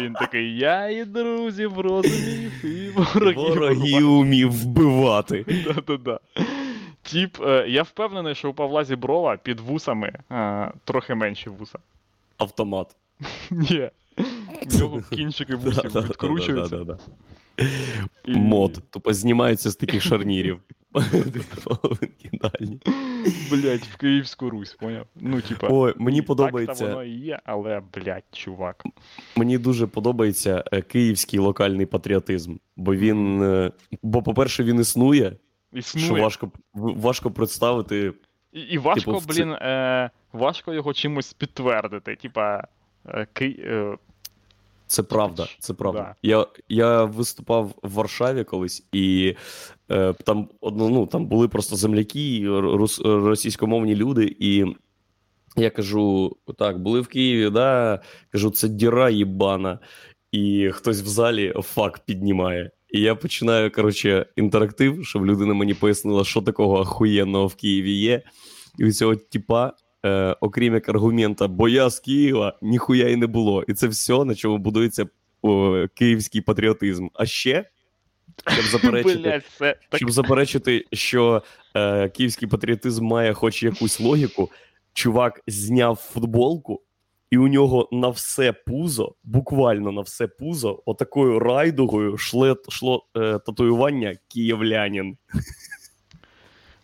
він 0.00 0.12
такий, 0.12 0.56
я 0.56 0.88
і 0.88 1.04
друзів 1.04 1.80
розумів, 1.80 2.64
і 2.64 2.90
ворогів. 2.90 3.36
Ворогів 3.36 4.12
умів 4.12 4.52
вбивати. 4.52 5.44
Да-да-да. 5.66 6.20
Тіп, 7.02 7.36
е, 7.42 7.64
я 7.68 7.82
впевнений, 7.82 8.34
що 8.34 8.50
у 8.50 8.54
Павла 8.54 8.84
Зіброва 8.84 9.36
під 9.36 9.60
вусами 9.60 10.12
е, 10.30 10.72
трохи 10.84 11.14
менші 11.14 11.50
вуса. 11.50 11.78
Автомат. 12.36 12.96
Ні. 13.50 13.90
В 14.66 14.78
нього 14.78 15.02
кінчики 15.10 15.56
вусів 15.56 15.90
відкручуються. 15.96 16.98
Мод. 18.26 18.82
Тупо 18.90 19.12
знімаються 19.12 19.70
з 19.70 19.76
таких 19.76 20.02
шарнірів. 20.02 20.60
Блять, 23.50 23.82
в 23.82 23.96
Київську 23.96 24.50
Русь, 24.50 24.74
поняв? 24.74 25.06
Ну, 25.16 25.40
типа. 25.40 25.68
Ой, 25.70 25.94
мені 25.96 26.18
Так 26.18 26.26
подобається. 26.26 26.86
воно 26.86 27.04
і 27.04 27.10
є, 27.10 27.40
але, 27.44 27.82
блять, 27.94 28.24
чувак. 28.32 28.84
Мені 29.36 29.58
дуже 29.58 29.86
подобається 29.86 30.64
е, 30.72 30.82
київський 30.82 31.38
локальний 31.38 31.86
патріотизм. 31.86 32.56
Бо 32.76 32.94
він. 32.94 33.42
е, 33.42 33.72
Бо, 34.02 34.22
по-перше, 34.22 34.64
він 34.64 34.80
існує, 34.80 35.36
що 35.80 36.14
важко, 36.14 36.50
важко 36.74 37.30
представити. 37.30 38.12
І, 38.52 38.60
і 38.60 38.78
важко, 38.78 39.12
Типу, 39.14 39.24
блін, 39.28 39.52
е, 39.52 40.10
важко 40.32 40.74
його 40.74 40.94
чимось 40.94 41.32
підтвердити. 41.32 42.16
Типа, 42.16 42.64
е, 43.08 43.26
е, 43.40 43.96
Це 44.88 45.02
правда. 45.02 45.46
Це 45.58 45.74
правда. 45.74 46.00
Да. 46.00 46.14
Я, 46.22 46.46
я 46.68 47.04
виступав 47.04 47.74
в 47.82 47.92
Варшаві 47.92 48.44
колись, 48.44 48.86
і 48.92 49.34
е, 49.90 50.12
там, 50.12 50.48
одно, 50.60 50.88
ну, 50.88 51.06
там 51.06 51.26
були 51.26 51.48
просто 51.48 51.76
земляки, 51.76 52.44
рус, 52.48 53.00
російськомовні 53.04 53.96
люди, 53.96 54.36
і 54.38 54.64
я 55.56 55.70
кажу: 55.70 56.36
так, 56.58 56.82
були 56.82 57.00
в 57.00 57.06
Києві, 57.06 57.50
да, 57.50 58.00
кажу, 58.32 58.50
це 58.50 58.68
діра 58.68 59.10
їбана. 59.10 59.78
І 60.32 60.70
хтось 60.72 61.02
в 61.02 61.06
залі 61.06 61.54
фак 61.62 61.98
піднімає. 61.98 62.70
І 62.88 63.00
я 63.00 63.14
починаю, 63.14 63.70
коротше, 63.70 64.26
інтерактив, 64.36 65.06
щоб 65.06 65.26
людина 65.26 65.54
мені 65.54 65.74
пояснила, 65.74 66.24
що 66.24 66.42
такого 66.42 66.80
ахуєнного 66.80 67.46
в 67.46 67.54
Києві 67.54 67.92
є. 67.92 68.22
І 68.78 68.84
у 68.84 68.92
цього 68.92 69.16
типа, 69.16 69.72
е, 70.06 70.36
окрім 70.40 70.74
як 70.74 70.88
аргумента, 70.88 71.48
бо 71.48 71.68
я 71.68 71.90
з 71.90 72.00
Києва, 72.00 72.58
ніхуя 72.62 73.08
й 73.08 73.16
не 73.16 73.26
було. 73.26 73.62
І 73.68 73.74
це 73.74 73.88
все, 73.88 74.24
на 74.24 74.34
чому 74.34 74.58
будується 74.58 75.06
о, 75.42 75.86
київський 75.94 76.40
патріотизм. 76.40 77.08
А 77.14 77.26
ще, 77.26 77.64
щоб 78.46 78.64
заперечити, 78.80 79.18
блять, 79.18 79.44
це 79.58 79.76
щоб 79.94 80.10
заперечити, 80.10 80.84
що 80.92 81.42
е, 81.74 82.08
київський 82.08 82.48
патріотизм 82.48 83.06
має 83.06 83.34
хоч 83.34 83.62
якусь 83.62 84.00
логіку, 84.00 84.50
чувак 84.92 85.40
зняв 85.46 85.96
футболку, 85.96 86.82
і 87.30 87.38
у 87.38 87.48
нього 87.48 87.88
на 87.92 88.08
все 88.08 88.52
пузо, 88.52 89.14
буквально 89.24 89.92
на 89.92 90.00
все 90.00 90.26
пузо, 90.26 90.82
отакою 90.86 91.38
райдугою 91.38 92.16
шло, 92.16 92.56
шло 92.68 93.06
е, 93.16 93.38
татуювання 93.38 94.16
київлянин. 94.28 95.16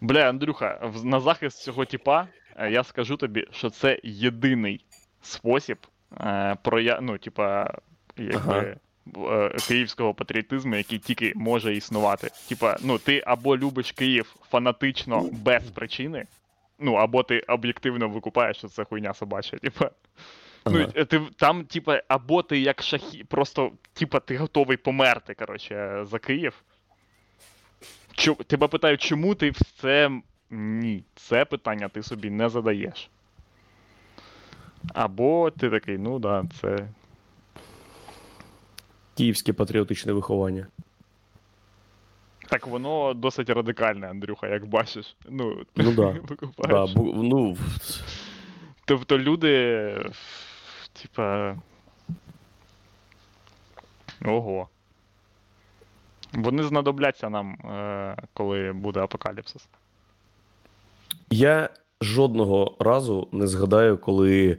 Бля, 0.01 0.29
Андрюха, 0.29 0.93
на 1.05 1.21
захист 1.21 1.63
цього 1.63 1.85
типа 1.85 2.29
я 2.61 2.85
скажу 2.85 3.17
тобі, 3.17 3.47
що 3.53 3.71
це 3.71 3.99
єдиний 4.03 4.85
спосіб 5.23 5.79
е, 6.21 6.57
проя... 6.63 6.99
ну, 7.03 7.19
типа, 7.19 7.75
якби, 8.17 8.77
е, 9.17 9.57
київського 9.69 10.15
патріотизму, 10.15 10.77
який 10.77 10.99
тільки 10.99 11.33
може 11.37 11.77
існувати. 11.77 12.31
Типа, 12.49 12.77
ну, 12.83 12.99
ти 12.99 13.23
або 13.27 13.57
любиш 13.57 13.93
Київ 13.93 14.37
фанатично 14.51 15.29
без 15.33 15.63
причини, 15.63 16.27
ну, 16.79 16.95
або 16.95 17.23
ти 17.23 17.41
об'єктивно 17.41 18.09
викупаєш, 18.09 18.57
що 18.57 18.69
це 18.69 18.85
хуйня 18.85 19.15
собача. 19.15 19.57
Типа. 19.57 19.91
Ну, 20.67 20.79
Ага. 20.79 20.93
е, 20.97 21.05
ти, 21.05 21.21
там, 21.37 21.65
типа, 21.65 22.03
або 22.09 22.43
ти 22.43 22.59
як 22.59 22.83
шахі, 22.83 23.25
просто, 23.25 23.73
типа, 23.93 24.21
ти 24.21 24.37
готовий 24.37 24.77
померти, 24.77 25.35
коротше, 25.35 26.05
за 26.11 26.19
Київ. 26.19 26.63
Чу, 28.13 28.35
тебе 28.35 28.69
питають, 28.69 29.01
чому 29.01 29.35
ти 29.35 29.51
в 29.51 29.61
це. 29.81 30.11
Ні, 30.57 31.05
це 31.15 31.45
питання 31.45 31.89
ти 31.89 32.03
собі 32.03 32.31
не 32.31 32.49
задаєш. 32.49 33.11
Або 34.95 35.51
ти 35.51 35.71
такий, 35.71 35.99
ну 35.99 36.19
да, 36.19 36.45
це. 36.61 36.89
Київське 39.17 39.53
патріотичне 39.53 40.13
виховання. 40.13 40.67
Так 42.49 42.67
воно 42.67 43.15
досить 43.15 43.51
радикальне, 43.51 44.11
Андрюха, 44.11 44.47
як 44.49 44.67
бачиш. 44.67 45.17
Ну, 45.29 45.65
Ну 45.77 45.93
да. 45.93 46.11
викупаєш. 46.11 46.55
Да, 46.95 47.01
бу, 47.01 47.23
ну, 47.23 47.57
Тобто 48.85 49.19
люди. 49.19 50.11
Типа. 50.93 51.57
Ого. 54.25 54.69
Вони 56.33 56.63
знадобляться 56.63 57.31
нам, 57.31 57.53
е, 57.53 58.17
коли 58.33 58.73
буде 58.73 59.01
апокаліпсис. 59.01 59.69
Я 61.31 61.71
жодного 62.01 62.77
разу 62.79 63.29
не 63.33 63.47
згадаю, 63.47 63.99
коли, 63.99 64.59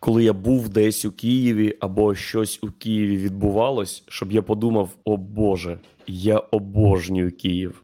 коли 0.00 0.24
я 0.24 0.32
був 0.32 0.68
десь 0.68 1.04
у 1.04 1.12
Києві 1.12 1.76
або 1.80 2.14
щось 2.14 2.58
у 2.62 2.70
Києві 2.70 3.16
відбувалось, 3.16 4.04
щоб 4.08 4.32
я 4.32 4.42
подумав: 4.42 4.90
о 5.04 5.16
Боже, 5.16 5.78
я 6.06 6.38
обожнюю 6.38 7.32
Київ. 7.32 7.82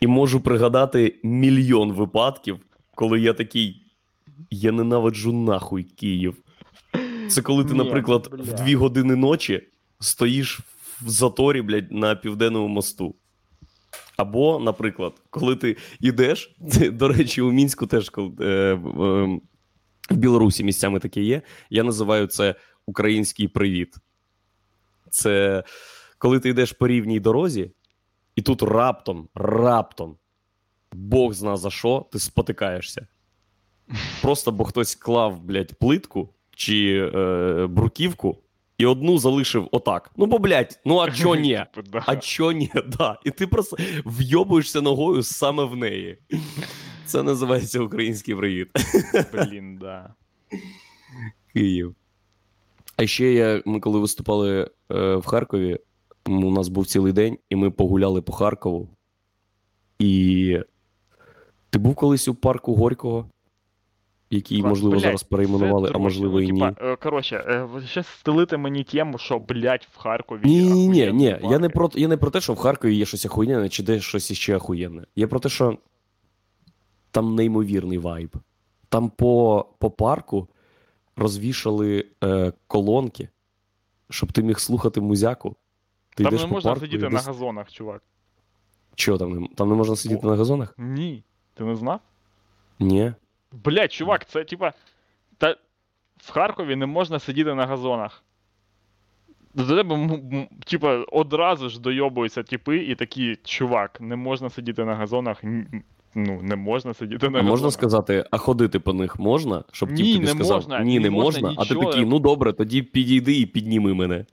І 0.00 0.06
можу 0.06 0.40
пригадати 0.40 1.14
мільйон 1.22 1.92
випадків, 1.92 2.58
коли 2.94 3.20
я 3.20 3.32
такий. 3.32 3.82
Я 4.50 4.72
ненавиджу 4.72 5.32
нахуй 5.32 5.82
Київ. 5.82 6.36
Це 7.28 7.42
коли 7.42 7.64
ти, 7.64 7.74
наприклад, 7.74 8.30
в 8.32 8.52
дві 8.52 8.74
години 8.74 9.16
ночі 9.16 9.62
стоїш 10.00 10.60
в 11.00 11.08
заторі, 11.08 11.62
блядь, 11.62 11.92
на 11.92 12.14
південному 12.14 12.68
мосту. 12.68 13.14
Або, 14.16 14.58
наприклад, 14.58 15.22
коли 15.30 15.56
ти 15.56 15.76
йдеш, 16.00 16.56
до 16.92 17.08
речі, 17.08 17.42
у 17.42 17.52
Мінську 17.52 17.86
теж 17.86 18.10
коли, 18.10 18.32
е, 18.40 18.74
в, 18.74 19.02
е, 19.02 19.40
в 20.10 20.16
Білорусі 20.16 20.64
місцями 20.64 21.00
таке 21.00 21.22
є. 21.22 21.42
Я 21.70 21.82
називаю 21.82 22.26
це 22.26 22.54
український 22.86 23.48
привіт. 23.48 23.94
Це 25.10 25.64
коли 26.18 26.40
ти 26.40 26.48
йдеш 26.48 26.72
по 26.72 26.88
рівній 26.88 27.20
дорозі, 27.20 27.70
і 28.36 28.42
тут 28.42 28.62
раптом, 28.62 29.28
раптом, 29.34 30.16
Бог 30.92 31.32
зна 31.32 31.56
за 31.56 31.70
що, 31.70 32.06
ти 32.12 32.18
спотикаєшся. 32.18 33.06
Просто 34.22 34.52
бо 34.52 34.64
хтось 34.64 34.94
клав, 34.94 35.40
блядь, 35.40 35.74
плитку 35.74 36.34
чи 36.50 37.10
е, 37.14 37.66
бруківку, 37.66 38.38
і 38.78 38.86
одну 38.86 39.18
залишив 39.18 39.68
отак. 39.72 40.10
Ну, 40.16 40.26
бо, 40.26 40.38
блядь, 40.38 40.80
ну 40.84 40.98
а 40.98 41.10
чо 41.10 41.34
ні? 41.36 41.64
Типу. 41.74 41.98
А 42.06 42.16
чо 42.16 42.52
ні? 42.52 42.72
Да. 42.98 43.18
І 43.24 43.30
ти 43.30 43.46
просто 43.46 43.76
вйобуєшся 44.04 44.80
ногою 44.80 45.22
саме 45.22 45.64
в 45.64 45.76
неї. 45.76 46.18
Це 47.04 47.22
називається 47.22 47.80
український 47.80 48.34
привіт. 48.34 48.68
Блін, 49.32 49.78
да. 49.78 50.14
Київ. 51.52 51.94
А 52.96 53.06
ще 53.06 53.32
я, 53.32 53.62
ми 53.64 53.80
коли 53.80 54.00
виступали 54.00 54.70
е, 54.90 55.16
в 55.16 55.26
Харкові, 55.26 55.78
у 56.26 56.50
нас 56.50 56.68
був 56.68 56.86
цілий 56.86 57.12
день, 57.12 57.38
і 57.50 57.56
ми 57.56 57.70
погуляли 57.70 58.22
по 58.22 58.32
Харкову. 58.32 58.88
І 59.98 60.58
ти 61.70 61.78
був 61.78 61.94
колись 61.94 62.28
у 62.28 62.34
парку 62.34 62.74
Горького, 62.74 63.30
який, 64.30 64.62
Ва- 64.62 64.68
можливо, 64.68 64.90
блядь, 64.92 65.02
зараз 65.02 65.22
перейменували, 65.22 65.90
а 65.94 65.98
можливо 65.98 66.40
і 66.40 66.52
ну, 66.52 66.66
ні. 66.66 66.72
е, 66.80 66.96
Коротше, 66.96 67.36
е, 67.36 67.86
ще 67.86 68.02
стелите 68.02 68.56
мені 68.56 68.84
тему, 68.84 69.18
що, 69.18 69.38
блядь, 69.38 69.88
в 69.92 69.96
Харкові. 69.98 70.40
Ні, 70.44 70.62
ні, 70.62 70.88
ні, 70.88 71.12
ні. 71.12 71.38
Я 71.50 71.58
не 71.58 71.68
про 71.68 71.90
я 71.94 72.08
не 72.08 72.16
про 72.16 72.30
те, 72.30 72.40
що 72.40 72.52
в 72.52 72.56
Харкові 72.58 72.94
є 72.96 73.06
щось 73.06 73.26
охуєнне, 73.26 73.68
чи 73.68 73.82
де 73.82 74.00
щось 74.00 74.30
іще 74.30 74.56
охуєнне. 74.56 75.04
Я 75.16 75.28
про 75.28 75.40
те, 75.40 75.48
що 75.48 75.78
там 77.10 77.34
неймовірний 77.34 77.98
вайб. 77.98 78.36
Там 78.88 79.10
по, 79.10 79.66
по 79.78 79.90
парку 79.90 80.48
розвішали 81.16 82.06
е, 82.24 82.52
колонки, 82.66 83.28
щоб 84.10 84.32
ти 84.32 84.42
міг 84.42 84.58
слухати 84.58 85.00
музяку. 85.00 85.56
Ти 86.14 86.24
Там 86.24 86.32
йдеш 86.32 86.42
не 86.42 86.48
по 86.48 86.54
можна 86.54 86.70
парку, 86.70 86.86
сидіти 86.86 87.08
на 87.08 87.20
газонах, 87.20 87.72
чувак. 87.72 88.02
Чого 88.94 89.18
там? 89.18 89.40
не- 89.40 89.48
Там 89.48 89.68
не 89.68 89.74
можна 89.74 89.96
сидіти 89.96 90.26
О. 90.26 90.30
на 90.30 90.36
газонах? 90.36 90.74
Ні. 90.78 91.22
Ти 91.54 91.64
не 91.64 91.76
знав? 91.76 92.00
Ні. 92.78 93.12
Блядь, 93.64 93.92
чувак, 93.92 94.28
це 94.28 94.44
типа. 94.44 94.72
Та 95.38 95.56
в 96.16 96.30
Харкові 96.30 96.76
не 96.76 96.86
можна 96.86 97.18
сидіти 97.18 97.54
на 97.54 97.66
газонах. 97.66 98.22
До 99.54 99.76
тебе, 99.76 100.18
типа, 100.66 101.04
одразу 101.12 101.68
ж 101.68 101.80
дойобуються 101.80 102.42
типи 102.42 102.78
і 102.78 102.94
такі, 102.94 103.36
чувак, 103.44 104.00
не 104.00 104.16
можна 104.16 104.50
сидіти 104.50 104.84
на 104.84 104.94
газонах. 104.94 105.42
Ну, 106.14 106.42
не 106.42 106.56
можна 106.56 106.94
сидіти 106.94 107.26
на 107.26 107.28
А 107.28 107.32
газонах. 107.32 107.50
можна 107.50 107.70
сказати, 107.70 108.24
а 108.30 108.38
ходити 108.38 108.78
по 108.78 108.92
них 108.92 109.18
можна? 109.18 109.64
Щоб 109.72 109.90
Ні, 109.90 110.02
тіп 110.02 110.14
тобі 110.14 110.24
не 110.24 110.30
сказав, 110.30 110.56
можна, 110.56 110.80
ні, 110.80 110.94
не 110.98 111.00
не 111.00 111.10
можна 111.10 111.40
можна, 111.48 111.62
а 111.62 111.64
ти 111.68 111.74
такий, 111.74 112.04
ну 112.04 112.18
добре, 112.18 112.52
тоді 112.52 112.82
підійди 112.82 113.36
і 113.40 113.46
підніми 113.46 113.94
мене. 113.94 114.24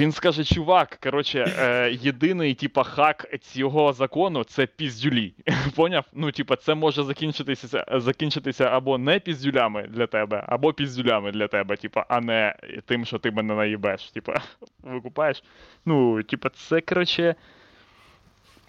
Він 0.00 0.12
скаже, 0.12 0.44
чувак, 0.44 0.98
коротше, 1.02 1.54
е, 1.58 1.92
єдиний, 1.92 2.54
типа, 2.54 2.82
хак 2.82 3.26
цього 3.40 3.92
закону 3.92 4.44
це 4.44 4.66
піздюлі. 4.66 5.34
Поняв? 5.76 6.04
Ну, 6.12 6.32
типа, 6.32 6.56
це 6.56 6.74
може 6.74 7.02
закінчитися, 7.02 7.84
закінчитися 7.92 8.64
або 8.64 8.98
не 8.98 9.20
піздюлями 9.20 9.82
для 9.82 10.06
тебе, 10.06 10.44
або 10.48 10.72
піздюлями 10.72 11.32
для 11.32 11.48
тебе, 11.48 11.76
типа, 11.76 12.06
а 12.08 12.20
не 12.20 12.56
тим, 12.86 13.04
що 13.04 13.18
ти 13.18 13.30
мене 13.30 13.54
наїбеш. 13.54 14.10
Типа, 14.10 14.34
викупаєш? 14.82 15.42
Ну, 15.86 16.22
типа, 16.22 16.48
це, 16.48 16.80
коротше. 16.80 17.34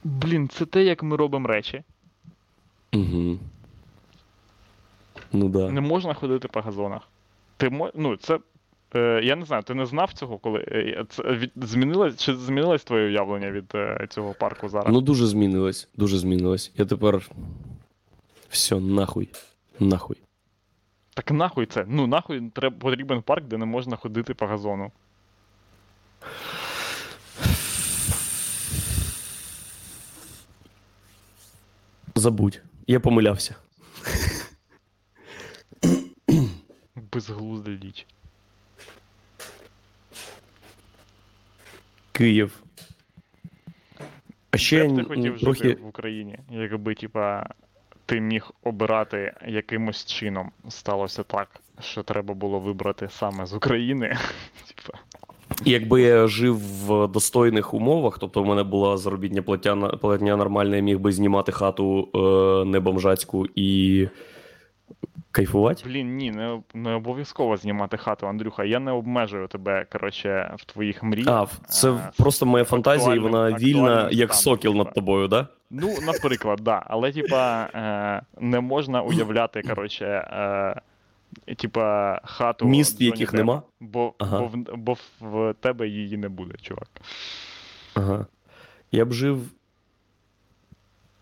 Блін, 0.03 0.49
це 0.49 0.65
те, 0.65 0.83
як 0.83 1.03
ми 1.03 1.15
робимо 1.15 1.47
речі. 1.47 1.83
Угу. 2.93 3.39
Ну 5.33 5.49
да. 5.49 5.71
Не 5.71 5.81
можна 5.81 6.13
ходити 6.13 6.47
по 6.47 6.61
газонах. 6.61 7.01
Ти 7.57 7.69
мо... 7.69 7.91
Ну, 7.95 8.17
це. 8.17 8.39
Е, 8.95 9.21
я 9.23 9.35
не 9.35 9.45
знаю, 9.45 9.63
ти 9.63 9.73
не 9.73 9.85
знав 9.85 10.13
цього, 10.13 10.37
коли. 10.37 10.59
е, 10.67 11.05
Це 11.09 11.23
від... 11.23 11.51
змінилось, 11.55 12.17
чи 12.17 12.35
змінилось 12.35 12.83
твоє 12.83 13.05
уявлення 13.07 13.51
від 13.51 13.71
е, 13.75 14.07
цього 14.09 14.33
парку 14.33 14.69
зараз? 14.69 14.93
Ну 14.93 15.01
дуже 15.01 15.25
змінилось, 15.27 15.87
дуже 15.95 16.17
змінилось. 16.17 16.71
Я 16.75 16.85
тепер. 16.85 17.29
Все, 18.49 18.79
нахуй. 18.79 19.29
Нахуй. 19.79 20.17
Так 21.13 21.31
нахуй 21.31 21.65
це. 21.65 21.85
Ну, 21.87 22.07
нахуй 22.07 22.49
треба 22.53 22.75
потрібен 22.77 23.21
парк, 23.21 23.43
де 23.45 23.57
не 23.57 23.65
можна 23.65 23.95
ходити 23.95 24.33
по 24.33 24.45
газону. 24.47 24.91
Забудь. 32.15 32.61
Я 32.87 32.99
помилявся. 32.99 33.55
Безглузда 36.95 37.71
річ. 37.71 38.05
Київ. 42.21 42.63
А 44.51 44.57
ще 44.57 44.87
Де 44.87 44.93
б 44.93 44.97
ти 44.97 45.03
хотів 45.03 45.39
трохи. 45.39 45.63
жити 45.63 45.81
в 45.81 45.87
Україні, 45.87 46.39
якби, 46.49 46.95
типа, 46.95 47.47
ти 48.05 48.21
міг 48.21 48.51
обирати 48.63 49.33
якимось 49.47 50.05
чином 50.05 50.51
сталося 50.69 51.23
так, 51.23 51.47
що 51.79 52.03
треба 52.03 52.33
було 52.33 52.59
вибрати 52.59 53.09
саме 53.11 53.45
з 53.45 53.53
України. 53.53 54.07
Типа. 54.75 54.99
Якби 55.65 56.01
я 56.01 56.27
жив 56.27 56.57
в 56.57 57.07
достойних 57.07 57.73
умовах, 57.73 58.19
тобто 58.19 58.43
в 58.43 58.45
мене 58.45 58.63
була 58.63 58.97
заробітня 58.97 59.41
платня, 59.41 59.75
платня 59.75 60.35
нормальна, 60.35 60.75
я 60.75 60.81
міг 60.81 60.99
би 60.99 61.11
знімати 61.11 61.51
хату 61.51 62.09
е, 62.15 62.65
не 62.65 62.79
бомжацьку 62.79 63.47
і 63.55 64.07
кайфувати. 65.31 65.83
Блін, 65.85 66.15
ні, 66.15 66.31
не, 66.31 66.61
не 66.73 66.93
обов'язково 66.93 67.57
знімати 67.57 67.97
хату, 67.97 68.27
Андрюха. 68.27 68.63
Я 68.63 68.79
не 68.79 68.91
обмежую 68.91 69.47
тебе, 69.47 69.85
коротше, 69.91 70.55
в 70.57 70.65
твоїх 70.65 71.03
мріях. 71.03 71.49
А, 71.63 71.71
це 71.71 71.91
Е, 71.91 72.11
просто 72.17 72.45
моя 72.45 72.63
фантазія, 72.63 73.15
і 73.15 73.19
вона 73.19 73.51
вільна, 73.57 74.09
як 74.11 74.33
станом, 74.33 74.57
сокіл 74.57 74.75
над 74.75 74.93
тобою, 74.93 75.27
да? 75.27 75.47
Ну, 75.69 75.95
наприклад, 76.05 76.59
да. 76.61 76.83
Але, 76.87 77.11
типа, 77.11 77.63
е, 77.75 78.21
не 78.39 78.59
можна 78.59 79.01
уявляти, 79.01 79.61
коротше, 79.61 80.05
е, 81.47 81.55
типа, 81.55 82.19
хату. 82.23 82.65
Міст, 82.65 83.01
яких 83.01 83.33
нема? 83.33 83.61
Бо, 83.79 84.13
Ага. 84.17 84.39
бо, 84.39 84.45
в, 84.47 84.77
бо 84.77 84.97
в 85.21 85.53
тебе 85.53 85.87
її 85.87 86.17
не 86.17 86.29
буде, 86.29 86.53
чувак. 86.61 86.87
Ага. 87.93 88.25
Я 88.91 89.05
б 89.05 89.13
жив 89.13 89.37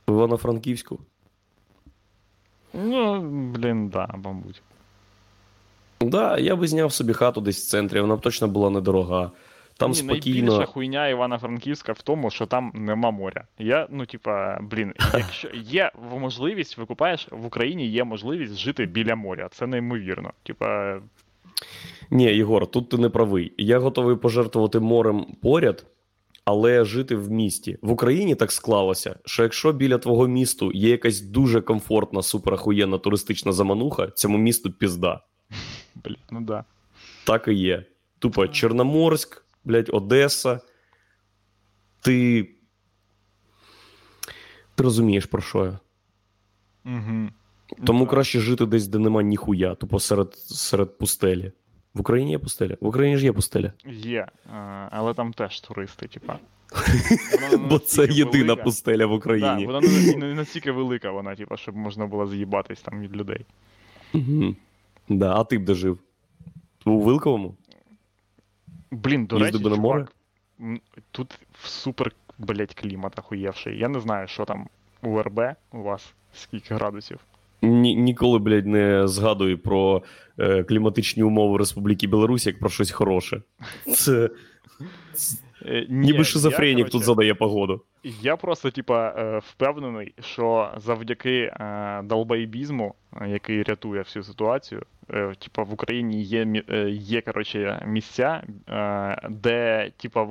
в 0.07 0.11
Івано-Франківську. 0.11 0.99
Ну, 2.73 3.21
блін, 3.55 3.89
да, 3.89 4.07
мабуть. 4.23 4.61
Да, 6.01 6.37
я 6.37 6.55
би 6.55 6.67
зняв 6.67 6.93
собі 6.93 7.13
хату 7.13 7.41
десь 7.41 7.65
в 7.65 7.69
центрі, 7.69 8.01
вона 8.01 8.15
б 8.15 8.21
точно 8.21 8.47
була 8.47 8.69
недорога. 8.69 9.31
Там 9.77 9.91
Ні, 9.91 9.95
спокійно. 9.95 10.47
Найбільша 10.47 10.71
хуйня 10.71 11.07
Івано-Франківська 11.07 11.91
в 11.91 12.01
тому, 12.01 12.29
що 12.29 12.45
там 12.45 12.71
нема 12.75 13.11
моря. 13.11 13.43
Я, 13.59 13.87
ну, 13.89 14.05
типа, 14.05 14.59
блін, 14.61 14.93
якщо 15.13 15.49
є 15.53 15.91
можливість, 16.19 16.77
викупаєш, 16.77 17.27
в 17.31 17.45
Україні 17.45 17.87
є 17.87 18.03
можливість 18.03 18.57
жити 18.57 18.85
біля 18.85 19.15
моря. 19.15 19.47
Це 19.51 19.67
неймовірно. 19.67 20.31
Типа, 20.43 20.99
Ні, 22.11 22.23
Єгор, 22.23 22.67
тут 22.67 22.89
ти 22.89 22.97
не 22.97 23.09
правий. 23.09 23.53
Я 23.57 23.79
готовий 23.79 24.15
пожертвувати 24.15 24.79
морем 24.79 25.25
поряд, 25.41 25.85
але 26.49 26.85
жити 26.85 27.15
в 27.15 27.31
місті. 27.31 27.77
В 27.81 27.91
Україні 27.91 28.35
так 28.35 28.51
склалося, 28.51 29.15
що 29.25 29.43
якщо 29.43 29.71
біля 29.73 29.97
твого 29.97 30.27
місту 30.27 30.71
є 30.71 30.89
якась 30.89 31.21
дуже 31.21 31.61
комфортна, 31.61 32.21
суперахуєнна 32.21 32.97
туристична 32.97 33.51
замануха, 33.51 34.07
цьому 34.07 34.37
місту 34.37 34.71
пізда. 34.71 35.21
блін, 36.03 36.17
ну 36.31 36.41
да. 36.41 36.63
Так 37.23 37.47
і 37.47 37.53
є. 37.53 37.85
Тупо 38.19 38.47
Чорноморськ, 38.47 39.43
блядь, 39.63 39.89
Одеса. 39.93 40.59
Ти. 42.01 42.49
Ти 44.75 44.83
розумієш, 44.83 45.25
про 45.25 45.41
що 45.41 45.65
я. 45.65 45.79
Угу. 46.85 47.29
Тому 47.85 48.07
краще 48.07 48.39
жити 48.39 48.65
десь, 48.65 48.87
де 48.87 48.99
нема 48.99 49.23
ніхуя, 49.23 49.75
тупо 49.75 49.99
серед, 49.99 50.35
серед 50.35 50.97
пустелі. 50.97 51.51
В 51.93 51.99
Україні 51.99 52.31
є 52.31 52.39
пустеля? 52.39 52.77
В 52.81 52.87
Україні 52.87 53.17
ж 53.17 53.25
є 53.25 53.33
пустеля. 53.33 53.73
Є, 53.85 54.19
е, 54.19 54.29
але 54.91 55.13
там 55.13 55.33
теж 55.33 55.61
туристи, 55.61 56.07
типа. 56.07 56.39
Бо 57.69 57.79
це 57.79 58.07
єдина 58.11 58.55
пустеля 58.55 59.05
в 59.05 59.11
Україні. 59.11 59.65
вона 59.65 59.81
не, 60.17 60.33
настільки 60.33 60.71
велика, 60.71 61.11
вона, 61.11 61.35
типа, 61.35 61.57
щоб 61.57 61.75
можна 61.75 62.07
було 62.07 62.27
з'їбатись 62.27 62.81
там 62.81 62.99
від 63.01 63.15
людей. 63.15 63.45
Угу. 64.13 64.55
Да, 65.09 65.35
а 65.35 65.43
ти 65.43 65.57
б 65.57 65.63
де 65.65 65.73
жив? 65.73 65.99
У 66.85 66.99
Вилковому? 67.01 67.55
Блін, 68.91 69.25
до 69.25 69.39
речі, 69.39 69.57
на 69.57 69.63
чувак, 69.63 69.79
море? 69.79 70.07
м, 70.59 70.81
тут 71.11 71.39
супер, 71.63 72.11
блять, 72.37 72.73
клімат 72.73 73.19
охуєвший. 73.19 73.77
Я 73.77 73.87
не 73.87 73.99
знаю, 73.99 74.27
що 74.27 74.45
там 74.45 74.67
у 75.01 75.21
РБ 75.21 75.39
у 75.71 75.81
вас, 75.81 76.13
скільки 76.33 76.73
градусів. 76.73 77.19
Ні, 77.61 77.95
ніколи, 77.95 78.39
блядь, 78.39 78.67
не 78.67 79.07
згадую 79.07 79.57
про 79.57 80.03
е, 80.37 80.63
кліматичні 80.63 81.23
умови 81.23 81.57
Республіки 81.57 82.07
Білорусь 82.07 82.47
як 82.47 82.59
про 82.59 82.69
щось 82.69 82.91
хороше. 82.91 83.41
Це 83.93 84.29
Е, 85.65 85.85
ні, 85.89 86.05
ніби 86.07 86.17
я, 86.17 86.23
шизофренік 86.23 86.89
тут 86.89 87.03
задає 87.03 87.35
погоду. 87.35 87.81
Я 88.03 88.35
просто, 88.35 88.71
типа, 88.71 89.13
е, 89.17 89.41
впевнений, 89.45 90.13
що 90.21 90.71
завдяки 90.77 91.41
е, 91.41 92.01
долбоєбізму, 92.03 92.95
е, 93.21 93.29
який 93.29 93.63
рятує 93.63 94.01
всю 94.01 94.23
ситуацію, 94.23 94.81
е, 95.13 95.33
типа 95.39 95.63
в 95.63 95.73
Україні 95.73 96.21
є, 96.21 96.63
є 96.89 97.21
коротше, 97.21 97.83
місця, 97.87 98.43
е, 98.69 99.27
де, 99.29 99.91
типа, 99.97 100.27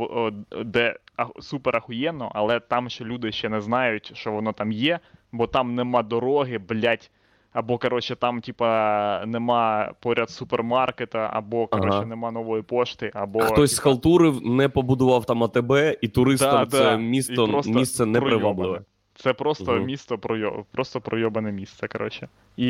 де 0.65 0.97
супер 1.41 1.77
ахуєнно, 1.77 2.33
але 2.35 2.61
там 2.61 2.89
ще 2.89 3.05
люди 3.05 3.33
ще 3.33 3.49
не 3.49 3.61
знають, 3.61 4.13
що 4.15 4.33
воно 4.33 4.53
там 4.53 4.73
є, 4.73 4.99
бо 5.33 5.47
там 5.47 5.75
нема 5.75 6.03
дороги, 6.03 6.59
блять. 6.59 7.11
Або, 7.59 7.79
коротше, 7.79 8.17
там, 8.17 8.41
типа, 8.41 9.23
нема 9.27 9.93
поряд 10.01 10.31
супермаркета, 10.31 11.31
або, 11.33 11.67
коротше, 11.67 11.97
Ага. 11.99 12.07
нема 12.07 12.31
нової 12.31 12.63
пошти, 12.63 13.11
або. 13.15 13.41
Хтось 13.41 13.71
типа, 13.71 13.77
схалтурив, 13.77 14.47
не 14.47 14.69
побудував 14.69 15.25
там 15.25 15.45
АТБ, 15.45 15.73
і 16.01 16.09
туристам 16.09 16.65
Да, 16.65 16.67
це 16.79 16.85
да. 16.85 16.97
місто, 16.97 17.63
І 17.67 17.71
місце 17.73 18.07
непривабливе. 18.07 18.55
пройобане. 18.55 18.85
Це 19.15 19.33
просто 19.33 19.73
Мгм. 19.73 19.85
місто 19.85 20.19
пройо... 20.19 20.65
просто 20.73 21.01
пройобане 21.01 21.53
місце, 21.53 21.89
коротше. 21.89 22.29
І, 22.57 22.67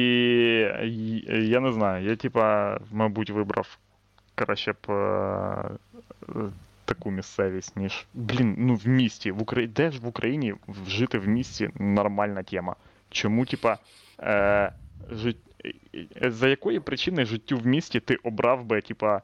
я 1.29 1.61
не 1.61 1.73
знаю, 1.73 2.07
я 2.07 2.17
типа, 2.17 2.79
мабуть, 2.93 3.31
вибрав 3.31 3.79
краще 4.35 4.73
б 4.73 4.91
е, 4.93 5.65
таку 6.85 7.11
місцевість, 7.11 7.77
ніж. 7.77 8.07
Блін, 8.15 8.55
ну 8.59 8.75
в 8.75 8.89
місті. 8.89 9.31
В 9.33 9.43
Украї... 9.43 9.67
Де 9.67 9.91
ж 9.91 10.01
в 10.01 10.07
Україні 10.07 10.55
жити 10.89 11.19
в 11.19 11.29
місті 11.29 11.71
нормальна 11.81 12.43
тема? 12.43 12.75
Чому, 13.11 13.47
типа, 13.47 13.77
е, 14.21 14.73
жит... 15.11 15.37
е, 16.23 16.31
за 16.31 16.49
якої 16.49 16.81
причини 16.81 17.25
життю 17.25 17.59
в 17.59 17.67
місті 17.67 18.01
ти 18.01 18.17
обрав 18.17 18.65
би, 18.65 18.81
типа, 18.81 19.23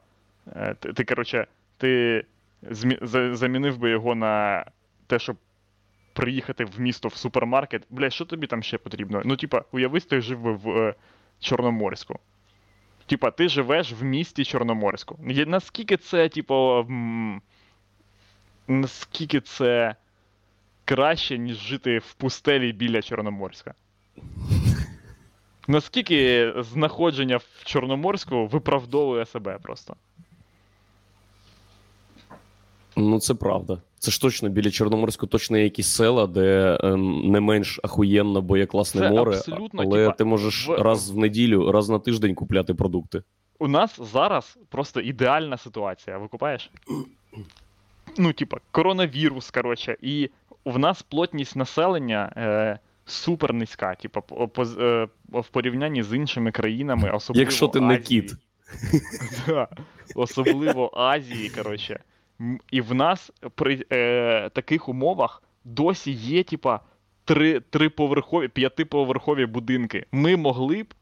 е, 0.55 0.73
ти, 0.73 1.03
коротше, 1.03 1.47
ти 1.77 2.23
змі... 2.61 2.97
за- 3.01 3.35
замінив 3.35 3.77
би 3.77 3.89
його 3.89 4.15
на 4.15 4.65
те, 5.07 5.19
щоб 5.19 5.37
приїхати 6.13 6.65
в 6.65 6.79
місто 6.79 7.07
в 7.07 7.15
супермаркет. 7.15 7.83
Бля, 7.89 8.09
що 8.09 8.25
тобі 8.25 8.47
там 8.47 8.63
ще 8.63 8.77
потрібно? 8.77 9.21
Ну, 9.25 9.35
типа, 9.37 9.63
уявись, 9.71 10.05
ти 10.05 10.21
жив 10.21 10.39
би 10.39 10.53
в 10.53 10.69
е, 10.69 10.95
Чорноморську. 11.39 12.19
Типа, 13.05 13.31
ти 13.31 13.49
живеш 13.49 13.91
в 13.91 14.03
місті 14.03 14.45
Чорноморську. 14.45 15.19
Наскільки 15.45 15.97
це, 15.97 16.29
типу, 16.29 16.85
наскільки 18.67 19.41
це 19.41 19.95
краще, 20.85 21.37
ніж 21.37 21.57
жити 21.57 21.97
в 21.97 22.13
пустелі 22.13 22.71
біля 22.73 23.01
Чорноморська? 23.01 23.73
Наскільки 25.67 26.53
знаходження 26.57 27.37
в 27.37 27.63
Чорноморську 27.65 28.47
виправдовує 28.47 29.25
себе 29.25 29.57
просто? 29.61 29.95
Ну, 32.97 33.19
це 33.19 33.33
правда. 33.33 33.81
Це 33.99 34.11
ж 34.11 34.21
точно 34.21 34.49
біля 34.49 34.71
Чорноморську 34.71 35.27
точно 35.27 35.57
є 35.57 35.63
якісь 35.63 35.87
села, 35.87 36.27
де 36.27 36.77
ем, 36.83 37.31
не 37.31 37.39
менш 37.39 37.79
ахуєнно, 37.83 38.41
бо 38.41 38.57
є 38.57 38.65
класне 38.65 39.01
Це 39.01 39.09
море, 39.09 39.31
абсолютно, 39.37 39.83
але 39.83 40.03
типа, 40.05 40.15
ти 40.15 40.23
можеш 40.23 40.67
в- 40.67 40.71
раз 40.81 41.09
в 41.11 41.17
неділю, 41.17 41.71
раз 41.71 41.89
на 41.89 41.99
тиждень 41.99 42.35
купляти 42.35 42.73
продукти. 42.73 43.23
У 43.59 43.67
нас 43.67 43.99
зараз 44.13 44.57
просто 44.69 45.01
ідеальна 45.01 45.57
ситуація. 45.57 46.17
Викупаєш? 46.17 46.71
Ну, 48.17 48.33
типа, 48.33 48.57
коронавірус, 48.71 49.51
коротше, 49.51 49.97
і 50.01 50.29
в 50.65 50.79
нас 50.79 51.01
плотність 51.01 51.55
населення 51.55 52.33
е, 52.37 52.79
супер 53.05 53.53
низька, 53.53 53.95
типа, 53.95 54.21
по, 54.21 54.47
по, 54.47 54.63
е, 54.63 55.07
в 55.27 55.47
порівнянні 55.47 56.03
з 56.03 56.15
іншими 56.15 56.51
країнами, 56.51 57.09
особливо 57.09 57.41
Якщо 57.41 57.67
ти 57.67 57.79
не 57.79 57.97
кіт. 57.97 58.33
Да, 59.47 59.67
особливо 60.15 60.91
Азії, 60.93 61.49
коротше. 61.49 61.99
І 62.71 62.81
в 62.81 62.93
нас 62.93 63.31
при 63.55 63.85
е, 63.91 64.49
таких 64.49 64.89
умовах 64.89 65.43
досі 65.63 66.11
є, 66.11 66.43
типа, 66.43 66.79
три, 67.25 67.59
триповерхові, 67.59 68.47
п'ятиповерхові 68.47 69.45
будинки. 69.45 70.05
Ми 70.11 70.37
могли 70.37 70.83
б 70.83 70.93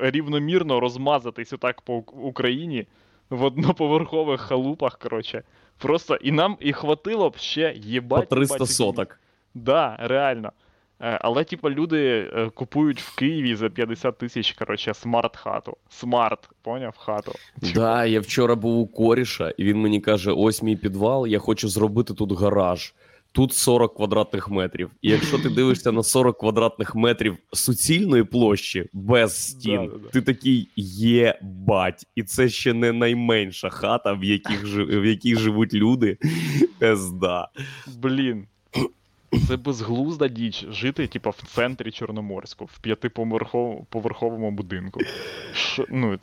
рівномірно 0.00 0.80
розмазатись 0.80 1.52
отак 1.52 1.80
по 1.80 1.94
Україні 1.96 2.86
в 3.30 3.44
одноповерхових 3.44 4.40
халупах, 4.40 4.98
коротше. 4.98 5.42
Просто 5.78 6.14
і 6.14 6.32
нам 6.32 6.56
і 6.60 6.72
хватило 6.72 7.30
б 7.30 7.36
ще 7.36 7.70
По 7.70 7.78
їбать. 7.78 8.28
300 8.28 8.54
їбать, 8.54 8.70
соток. 8.70 9.20
Да, 9.54 9.96
реально. 10.00 10.52
Е, 11.00 11.18
Але, 11.20 11.44
типа, 11.44 11.70
люди 11.70 12.30
е, 12.32 12.50
купують 12.54 13.00
в 13.00 13.16
Києві 13.16 13.54
за 13.54 13.68
50 13.70 14.18
тисяч, 14.18 14.52
коротше, 14.52 14.94
смарт-хату. 14.94 15.76
Смарт, 15.88 16.48
поняв, 16.62 16.96
хату. 16.96 17.32
Да, 17.74 18.04
я 18.04 18.20
вчора 18.20 18.54
був 18.54 18.78
у 18.78 18.86
коріша, 18.86 19.50
і 19.50 19.64
він 19.64 19.76
мені 19.80 20.00
каже: 20.00 20.32
ось 20.32 20.62
мій 20.62 20.76
підвал, 20.76 21.26
я 21.26 21.38
хочу 21.38 21.68
зробити 21.68 22.14
тут 22.14 22.32
гараж. 22.32 22.94
Тут 23.32 23.52
40 23.52 23.94
квадратних 23.96 24.48
метрів. 24.48 24.90
І 25.02 25.10
якщо 25.10 25.38
ти 25.38 25.50
дивишся 25.50 25.92
на 25.92 26.02
40 26.02 26.38
квадратних 26.38 26.94
метрів 26.94 27.36
суцільної 27.52 28.24
площі 28.24 28.86
без 28.92 29.48
стін, 29.48 29.76
Да-да-да. 29.76 30.08
ти 30.08 30.22
такий 30.22 30.68
єбать. 30.76 32.06
І 32.14 32.22
це 32.22 32.48
ще 32.48 32.72
не 32.74 32.92
найменша 32.92 33.68
хата, 33.70 34.12
в 34.12 34.24
яких 34.24 34.64
в 34.76 35.04
якій 35.04 35.36
живуть 35.36 35.74
люди. 35.74 36.18
Пизда. 36.78 37.48
Блін. 37.98 38.46
Це 39.48 39.56
безглузда 39.56 40.28
діч 40.28 40.66
жити, 40.70 41.06
типа, 41.06 41.30
в 41.30 41.42
центрі 41.54 41.90
Чорноморську, 41.90 42.64
в 42.64 42.78
п'ятиповерховому 42.78 44.50
будинку. 44.50 45.00
Що, 45.52 45.84
ну, 45.90 46.18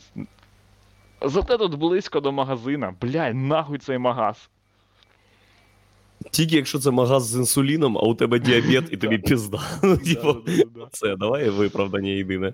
Зате 1.21 1.57
тут 1.57 1.75
близько 1.75 2.19
до 2.19 2.31
магазина. 2.31 2.93
Блядь, 3.01 3.35
нахуй 3.35 3.77
цей 3.77 3.97
магаз. 3.97 4.49
Тільки 6.31 6.55
якщо 6.55 6.79
це 6.79 6.91
магаз 6.91 7.27
з 7.27 7.35
інсуліном, 7.35 7.97
а 7.97 8.01
у 8.01 8.15
тебе 8.15 8.39
діабет, 8.39 8.83
і 8.91 8.97
тобі 8.97 9.17
пізда. 9.17 9.59
Типу. 10.05 10.35
Це 10.91 11.15
давай 11.15 11.49
виправдання 11.49 12.09
єдине. 12.09 12.53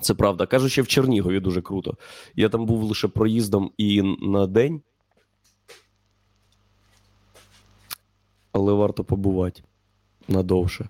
Це 0.00 0.14
правда. 0.14 0.46
Кажуть, 0.46 0.72
що 0.72 0.82
в 0.82 0.86
Чернігові 0.86 1.40
дуже 1.40 1.62
круто. 1.62 1.94
Я 2.36 2.48
там 2.48 2.66
був 2.66 2.82
лише 2.82 3.08
проїздом 3.08 3.70
і 3.78 4.02
на 4.22 4.46
день. 4.46 4.80
Але 8.58 8.72
варто 8.72 9.04
побувати 9.04 9.62
надовше. 10.28 10.88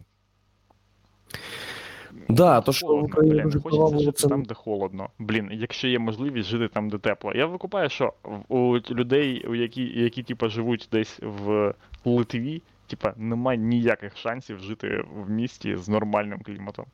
Да, 2.29 2.61
то 2.61 2.73
що 2.73 2.87
Холодно, 2.87 3.23
блін, 3.23 3.61
хочеться 3.63 3.99
жити 3.99 4.13
це 4.13 4.29
там, 4.29 4.43
де 4.43 4.55
холодно. 4.55 5.09
Блін, 5.19 5.49
якщо 5.53 5.89
є 5.89 5.99
можливість 5.99 6.49
жити 6.49 6.69
там, 6.69 6.91
де 6.91 6.99
тепло. 6.99 7.33
Я 7.35 7.47
викупаю, 7.47 7.91
що 7.91 8.13
у 8.49 8.79
людей, 8.91 9.47
у 9.47 9.55
які, 9.55 10.01
які 10.01 10.23
типа, 10.23 10.49
живуть 10.49 10.89
десь 10.93 11.21
в 11.23 11.75
Литві, 12.05 12.63
типа, 12.87 13.15
немає 13.17 13.59
ніяких 13.59 14.17
шансів 14.17 14.59
жити 14.59 15.05
в 15.25 15.31
місті 15.31 15.77
з 15.77 15.89
нормальним 15.89 16.41
кліматом. 16.41 16.87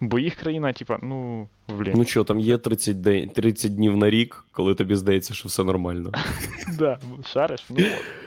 Бо 0.00 0.18
їх 0.18 0.34
країна, 0.34 0.72
типа, 0.72 0.98
ну, 1.02 1.48
блін. 1.68 1.92
Ну 1.96 2.04
що, 2.04 2.24
там 2.24 2.40
є 2.40 2.58
30, 2.58 3.00
день, 3.00 3.28
30 3.28 3.74
днів 3.74 3.96
на 3.96 4.10
рік, 4.10 4.44
коли 4.52 4.74
тобі 4.74 4.96
здається, 4.96 5.34
що 5.34 5.48
все 5.48 5.64
нормально. 5.64 6.12
да, 6.78 6.98
шариш, 7.32 7.64
ну 7.70 7.76
от. 7.78 8.25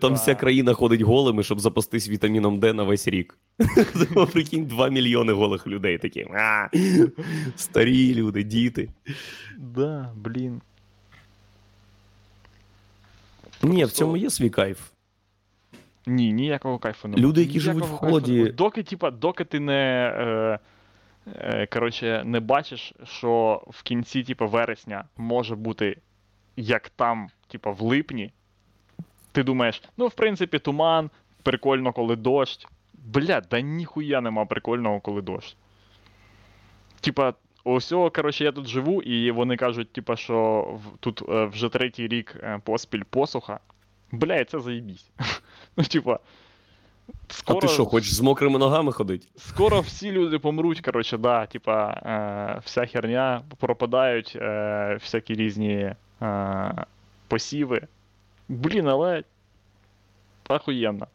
Там 0.00 0.14
вся 0.14 0.34
країна 0.34 0.72
ходить 0.72 1.00
голими, 1.00 1.42
щоб 1.42 1.60
запастись 1.60 2.08
вітаміном 2.08 2.58
Д 2.58 2.72
на 2.72 2.82
весь 2.82 3.08
рік. 3.08 3.38
Прикинь, 4.32 4.64
2 4.66 4.88
мільйони 4.88 5.32
голих 5.32 5.66
людей 5.66 5.98
такі. 5.98 6.26
Старі 7.56 8.14
люди, 8.14 8.42
діти. 8.42 8.88
Да, 9.58 10.12
блін. 10.16 10.60
Ні, 13.62 13.84
в 13.84 13.90
цьому 13.90 14.16
є 14.16 14.30
свій 14.30 14.50
кайф. 14.50 14.80
Ні, 16.06 16.32
ніякого 16.32 16.78
кайфу 16.78 17.08
немає. 17.08 17.26
Люди, 17.26 17.40
які 17.40 17.60
живуть 17.60 17.84
в 17.84 17.92
холоді- 17.92 18.54
Доки, 18.54 18.82
типа, 18.82 19.10
доки 19.10 19.44
ти 19.44 19.60
не. 19.60 20.12
Е, 20.18 20.58
е, 21.36 21.66
коротше, 21.66 22.22
не 22.24 22.40
бачиш, 22.40 22.92
що 23.04 23.62
в 23.70 23.82
кінці, 23.82 24.22
типа, 24.22 24.46
вересня 24.46 25.04
може 25.16 25.56
бути 25.56 25.96
як 26.56 26.88
там, 26.88 27.28
типа, 27.48 27.70
в 27.70 27.80
липні. 27.82 28.32
Ти 29.36 29.42
думаєш, 29.42 29.82
ну, 29.96 30.06
в 30.06 30.12
принципі, 30.12 30.58
туман, 30.58 31.10
прикольно, 31.42 31.92
коли 31.92 32.16
дощ. 32.16 32.66
Бля, 32.94 33.40
да 33.50 33.60
ніхуя 33.60 34.20
нема 34.20 34.44
прикольного, 34.46 35.00
коли 35.00 35.22
дощ. 35.22 35.56
Типа, 37.00 37.34
ось, 37.64 37.88
коротше, 37.88 38.44
я 38.44 38.52
тут 38.52 38.66
живу, 38.66 39.02
і 39.02 39.30
вони 39.30 39.56
кажуть, 39.56 39.92
типа, 39.92 40.16
що 40.16 40.68
тут 41.00 41.22
е, 41.28 41.44
вже 41.44 41.68
третій 41.68 42.08
рік 42.08 42.36
е, 42.42 42.60
поспіль 42.64 43.02
посуха. 43.10 43.60
Бля, 44.12 44.36
і 44.36 44.44
це 44.44 44.60
заєбісь. 44.60 45.10
Ну, 45.76 45.84
типа. 45.84 46.18
А 47.44 47.54
ти 47.54 47.68
що, 47.68 47.84
хочеш 47.84 48.14
з 48.14 48.20
мокрими 48.20 48.58
ногами 48.58 48.92
ходити? 48.92 49.26
скоро 49.36 49.80
всі 49.80 50.12
люди 50.12 50.38
помруть, 50.38 50.80
коротше, 50.80 51.18
да, 51.18 51.46
типа, 51.46 51.90
е, 51.90 52.60
вся 52.64 52.86
херня, 52.86 53.42
пропадають 53.58 54.36
е, 54.36 54.98
всякі 55.00 55.34
різні 55.34 55.94
е, 56.22 56.86
посіви. 57.28 57.88
Блін, 58.48 58.88
але. 58.88 59.22
Охуєнно. 60.48 61.06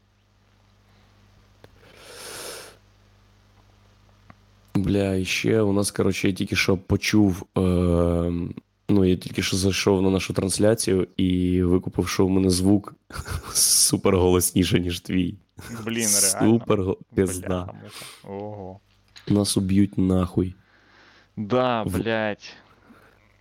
Бля, 4.75 5.15
і 5.15 5.25
ще 5.25 5.61
у 5.61 5.73
нас, 5.73 5.91
коротше, 5.91 6.27
я 6.27 6.33
тільки 6.33 6.55
що 6.55 6.77
почув. 6.77 7.45
Е, 7.57 7.61
ну, 8.89 9.05
я 9.05 9.15
тільки 9.15 9.41
що 9.41 9.57
зайшов 9.57 10.01
на 10.01 10.09
нашу 10.09 10.33
трансляцію 10.33 11.07
і 11.17 11.61
викупив, 11.63 12.07
що 12.07 12.25
в 12.25 12.29
мене 12.29 12.49
звук 12.49 12.93
супер 13.53 14.17
голосніше, 14.17 14.79
ніж 14.79 14.99
твій. 14.99 15.35
Блін, 15.85 16.07
реально. 16.33 16.59
Супер 16.59 16.81
го- 16.83 16.97
Ого. 18.23 18.79
Нас 19.27 19.57
уб'ють 19.57 19.97
нахуй. 19.97 20.55
Да, 21.37 21.83
блять. 21.83 22.53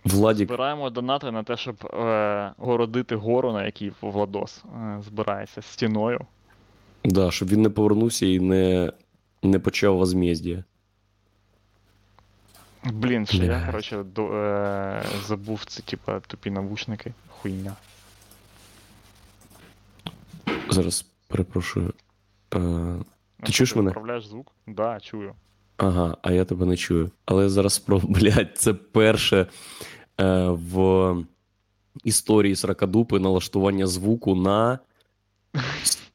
Владік, 0.03 0.47
Збираємо 0.47 0.89
донати 0.89 1.31
на 1.31 1.43
те, 1.43 1.57
щоб 1.57 1.85
е, 1.93 2.51
городити 2.57 3.15
гору, 3.15 3.53
на 3.53 3.65
якій 3.65 3.91
Владос 4.01 4.63
е, 4.75 5.01
збирається 5.01 5.61
стіною. 5.61 6.19
да, 7.05 7.31
щоб 7.31 7.47
він 7.49 7.61
не 7.61 7.69
повернувся 7.69 8.25
і 8.25 8.39
не, 8.39 8.91
не 9.43 9.59
почав 9.59 9.97
возмездія. 9.97 10.63
Блін, 12.83 13.25
ще 13.25 13.45
я, 13.45 13.65
коротше, 13.65 14.03
до, 14.03 14.33
е, 14.33 15.03
забув 15.25 15.65
ці, 15.65 15.81
типа, 15.81 16.19
тупі 16.19 16.51
навушники. 16.51 17.13
Хуйня. 17.29 17.73
Зараз 20.69 21.05
перепрошую. 21.27 21.93
Е, 22.55 22.59
Ти 23.43 23.51
чуєш 23.51 23.75
мене? 23.75 23.89
Вправляєш 23.91 24.27
звук? 24.27 24.51
Да, 24.67 24.99
чую. 24.99 25.33
Ага, 25.81 26.17
а 26.21 26.31
я 26.31 26.45
тебе 26.45 26.65
не 26.65 26.77
чую. 26.77 27.11
Але 27.25 27.43
я 27.43 27.49
зараз 27.49 27.73
спробую, 27.73 28.13
блядь, 28.19 28.57
це 28.57 28.73
перше 28.73 29.47
е, 30.19 30.47
в 30.49 31.15
історії 32.03 32.55
Сракадупи 32.55 33.19
налаштування 33.19 33.87
звуку 33.87 34.35
на, 34.35 34.79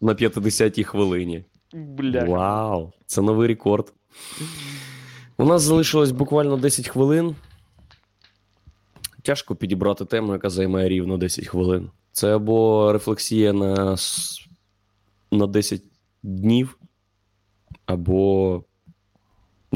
на 0.00 0.14
50-й 0.14 0.84
хвилині. 0.84 1.44
Бля. 1.72 2.24
Вау! 2.24 2.92
Це 3.06 3.22
новий 3.22 3.48
рекорд. 3.48 3.92
У 5.36 5.44
нас 5.44 5.62
залишилось 5.62 6.10
буквально 6.10 6.56
10 6.56 6.88
хвилин. 6.88 7.36
Тяжко 9.22 9.56
підібрати 9.56 10.04
тему, 10.04 10.32
яка 10.32 10.50
займає 10.50 10.88
рівно 10.88 11.18
10 11.18 11.46
хвилин. 11.46 11.90
Це 12.12 12.36
або 12.36 12.92
рефлексія 12.92 13.52
на, 13.52 13.96
на 15.32 15.46
10 15.46 15.82
днів, 16.22 16.78
або. 17.86 18.62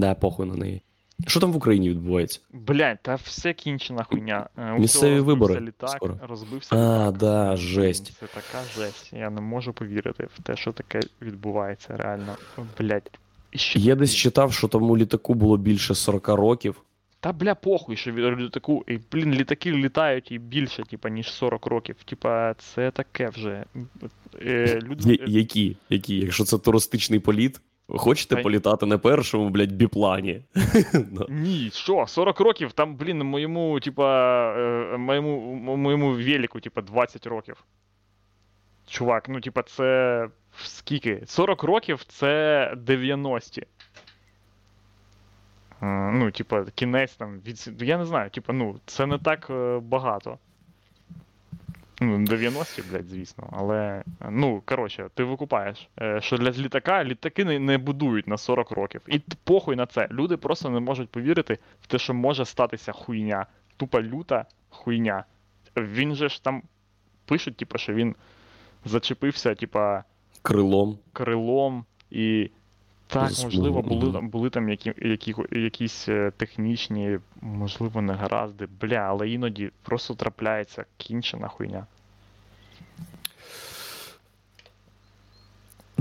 Да, 0.01 0.15
похуй 0.15 0.47
на 0.47 0.55
неї. 0.55 0.83
Що 1.27 1.41
там 1.41 1.53
в 1.53 1.57
Україні 1.57 1.91
відбувається? 1.91 2.41
Блядь, 2.53 2.99
та 3.03 3.15
все 3.15 3.53
кінчена 3.53 4.05
хуйня. 4.05 4.49
Е, 4.59 4.79
Місцеві 4.79 5.21
вибори 5.21 5.61
літак, 5.61 5.91
скоро. 5.91 6.17
розбився 6.29 6.77
А, 6.77 7.09
літак. 7.09 7.17
да, 7.19 7.57
жесть. 7.57 8.13
Це 8.21 8.27
така 8.27 8.65
жесть. 8.77 9.13
Я 9.13 9.31
не 9.31 9.41
можу 9.41 9.73
повірити 9.73 10.29
в 10.39 10.43
те, 10.43 10.57
що 10.57 10.73
таке 10.73 11.01
відбувається 11.23 11.97
реально. 11.97 12.37
Блядь. 12.79 13.11
І 13.53 13.59
ще 13.59 13.79
Я 13.79 13.95
десь 13.95 14.15
читав, 14.15 14.53
що 14.53 14.69
тому 14.69 14.97
літаку 14.97 15.35
було 15.35 15.57
більше 15.57 15.95
40 15.95 16.29
років, 16.29 16.83
Та 17.23 17.33
бля, 17.33 17.55
похуй, 17.55 17.97
що 17.97 18.13
від 18.13 18.41
літаку. 18.41 18.85
І, 18.89 18.99
блін, 19.13 19.35
літаки 19.35 19.73
літають 19.73 20.33
і 20.33 20.39
більше, 20.39 20.83
типа, 20.83 21.09
ніж 21.09 21.31
40 21.33 21.67
років. 21.67 21.97
Типа, 22.05 22.55
це 22.55 22.91
таке 22.91 23.29
вже. 23.29 23.65
Е, 24.43 24.79
люди, 24.83 25.15
Я- 25.15 25.25
які? 25.27 25.77
Які? 25.91 26.17
Якщо 26.17 26.45
це 26.45 26.59
туристичний 26.59 27.21
політ, 27.21 27.61
хочете 27.99 28.37
Та- 28.37 28.43
політати 28.43 28.87
на 28.87 28.99
першому, 28.99 29.51
блядь, 29.51 29.73
біплані? 29.73 30.43
Ну, 31.13 31.27
Ні, 31.29 31.71
що, 31.73 32.05
40 32.07 32.41
років, 32.41 32.73
там, 32.73 32.97
блін, 32.97 33.23
моєму, 33.23 33.81
типа, 33.81 34.43
е, 34.59 34.97
моєму, 34.97 35.55
моєму 35.77 36.11
велику, 36.11 36.61
типа, 36.61 36.83
20 36.83 37.27
років. 37.27 37.65
Чувак, 38.87 39.29
ну, 39.29 39.41
типа, 39.41 39.63
це 39.63 40.29
скільки? 40.65 41.23
40 41.27 41.63
років 41.63 42.05
це 42.09 42.75
90-ті. 42.77 43.63
Е, 45.83 46.11
Ну, 46.13 46.31
типа, 46.31 46.65
кінець 46.75 47.15
там 47.15 47.41
від. 47.47 47.83
Я 47.83 47.99
не 47.99 48.05
знаю, 48.05 48.31
типа, 48.31 48.53
ну, 48.53 48.81
це 48.87 49.07
не 49.07 49.19
так 49.19 49.47
е, 49.51 49.79
багато. 49.83 50.39
Ну, 52.01 52.19
90-ті, 52.19 52.83
блядь, 52.91 53.09
звісно. 53.09 53.49
Але. 53.53 54.03
Ну, 54.31 54.63
коротше, 54.65 55.09
ти 55.15 55.25
викупаєш, 55.25 55.89
е, 56.01 56.21
що 56.21 56.37
для 56.37 56.51
літака 56.51 57.05
літаки 57.05 57.45
не, 57.45 57.59
не 57.59 57.79
будують 57.79 58.27
на 58.29 58.37
40 58.37 58.71
років. 58.71 59.01
І 59.07 59.21
похуй 59.45 59.77
на 59.77 59.87
це. 59.87 60.09
Люди 60.11 60.37
просто 60.37 60.71
не 60.71 60.81
можуть 60.81 61.09
повірити 61.11 61.59
в 61.81 61.87
те, 61.87 61.99
що 61.99 62.15
може 62.15 62.45
статися 62.45 62.93
хуйня. 62.93 63.47
Тупа 63.77 64.03
люта 64.03 64.45
хуйня. 64.69 65.25
Він 65.77 66.15
же 66.15 66.29
ж 66.29 66.45
там 66.45 66.63
пишуть, 67.27 67.57
типа, 67.57 67.79
що 67.79 67.95
він 67.95 68.15
зачепився, 68.85 69.55
типа, 69.55 70.05
Крилом. 70.43 70.99
крилом 71.13 71.85
і. 72.11 72.51
Так, 73.13 73.31
можливо, 73.45 73.83
були, 73.83 74.13
там- 74.13 74.29
були 74.29 74.51
там 74.51 74.69
які, 74.69 74.93
які, 74.99 75.35
якісь 75.53 76.09
е, 76.09 76.33
технічні, 76.37 77.19
можливо, 77.41 78.03
негаразди, 78.03 78.69
бля, 78.81 78.95
але 78.97 79.29
іноді 79.29 79.71
просто 79.83 80.15
трапляється 80.15 80.85
кінчена 80.97 81.49
хуйня. 81.49 81.87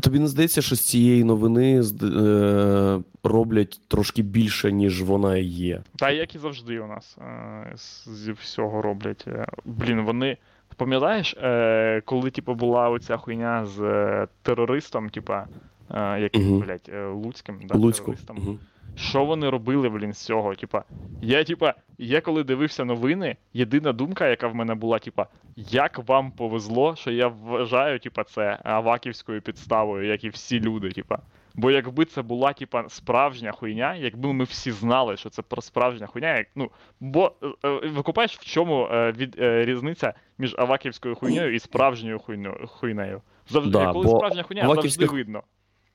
Тобі 0.01 0.19
не 0.19 0.27
здається, 0.27 0.61
що 0.61 0.75
з 0.75 0.85
цієї 0.85 1.23
новини 1.23 1.83
е, 2.03 2.99
роблять 3.23 3.79
трошки 3.87 4.21
більше, 4.21 4.71
ніж 4.71 5.01
вона 5.01 5.37
є. 5.37 5.81
Та 5.95 6.11
як 6.11 6.35
і 6.35 6.37
завжди 6.37 6.79
у 6.79 6.87
нас 6.87 7.17
е, 7.21 7.73
зі 8.05 8.31
всього 8.31 8.81
роблять. 8.81 9.25
Е, 9.27 9.47
Блін, 9.65 10.01
вони. 10.01 10.37
Пам'ятаєш, 10.75 11.33
е, 11.33 12.01
коли 12.05 12.31
типу, 12.31 12.53
була 12.53 12.89
оця 12.89 13.17
хуйня 13.17 13.65
з 13.65 13.81
е, 13.81 14.27
терористом, 14.41 15.09
типа, 15.09 15.47
яким, 15.95 16.41
Мгм. 16.49 16.59
блядь, 16.59 16.89
е, 16.93 17.05
Луцьким, 17.05 17.59
да, 17.67 17.77
Луцьку. 17.77 18.15
Мгм. 18.29 18.59
Що 18.95 19.25
вони 19.25 19.49
робили, 19.49 19.89
блін, 19.89 20.13
з 20.13 20.25
цього? 20.25 20.55
Типа, 20.55 20.83
я, 21.21 21.43
типа, 21.43 21.73
я 21.97 22.21
коли 22.21 22.43
дивився 22.43 22.85
новини, 22.85 23.35
єдина 23.53 23.93
думка, 23.93 24.27
яка 24.27 24.47
в 24.47 24.55
мене 24.55 24.75
була, 24.75 24.99
типа, 24.99 25.27
як 25.55 26.07
вам 26.07 26.31
повезло, 26.31 26.95
що 26.95 27.11
я 27.11 27.27
вважаю, 27.27 27.99
типа, 27.99 28.23
це 28.23 28.59
аваківською 28.63 29.41
підставою, 29.41 30.07
як 30.07 30.23
і 30.23 30.29
всі 30.29 30.59
люди, 30.59 30.89
типа. 30.89 31.19
Бо 31.55 31.71
якби 31.71 32.05
це 32.05 32.21
була, 32.21 32.53
типа, 32.53 32.89
справжня 32.89 33.51
хуйня, 33.51 33.95
якби 33.95 34.33
ми 34.33 34.43
всі 34.43 34.71
знали, 34.71 35.17
що 35.17 35.29
це 35.29 35.41
про 35.41 35.61
справжня 35.61 36.07
хуйня, 36.07 36.37
як, 36.37 36.47
ну, 36.55 36.71
бо 36.99 37.31
е, 37.43 37.47
е, 37.67 37.87
викупаєш, 37.89 38.37
в 38.37 38.45
чому 38.45 38.87
е, 38.91 39.11
від, 39.11 39.35
е, 39.39 39.65
різниця 39.65 40.13
між 40.37 40.55
аваківською 40.57 41.15
хуйнею 41.15 41.55
і 41.55 41.59
справжньою 41.59 42.19
хуйнею. 42.19 42.67
хуйнею. 42.67 43.21
Завжди, 43.49 43.71
Да, 43.71 43.91
коли 43.93 44.05
бо 44.05 44.17
справжня 44.17 44.43
хуйня, 44.43 44.63
аваківська 44.63 45.05
завжди 45.05 45.07
ху- 45.07 45.41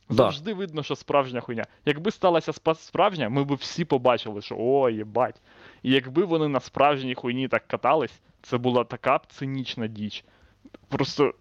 видно. 0.09 0.24
Да. 0.24 0.30
Завжди 0.30 0.55
видно, 0.55 0.82
що 0.82 0.96
справжня 0.96 1.40
хуйня. 1.40 1.64
Якби 1.86 2.11
сталася 2.11 2.52
справжня, 2.74 3.28
ми 3.28 3.44
б 3.44 3.55
всі 3.55 3.84
побачили, 3.84 4.42
що 4.42 4.57
о, 4.59 4.90
єбать. 4.90 5.40
І 5.82 5.92
якби 5.92 6.24
вони 6.24 6.48
на 6.48 6.61
справжній 6.61 7.14
хуйні 7.14 7.48
так 7.48 7.66
катались, 7.66 8.20
це 8.42 8.59
була 8.59 8.84
така 8.84 9.20
цинічна 9.28 9.86
діч. 9.86 10.24
Просто 10.88 11.34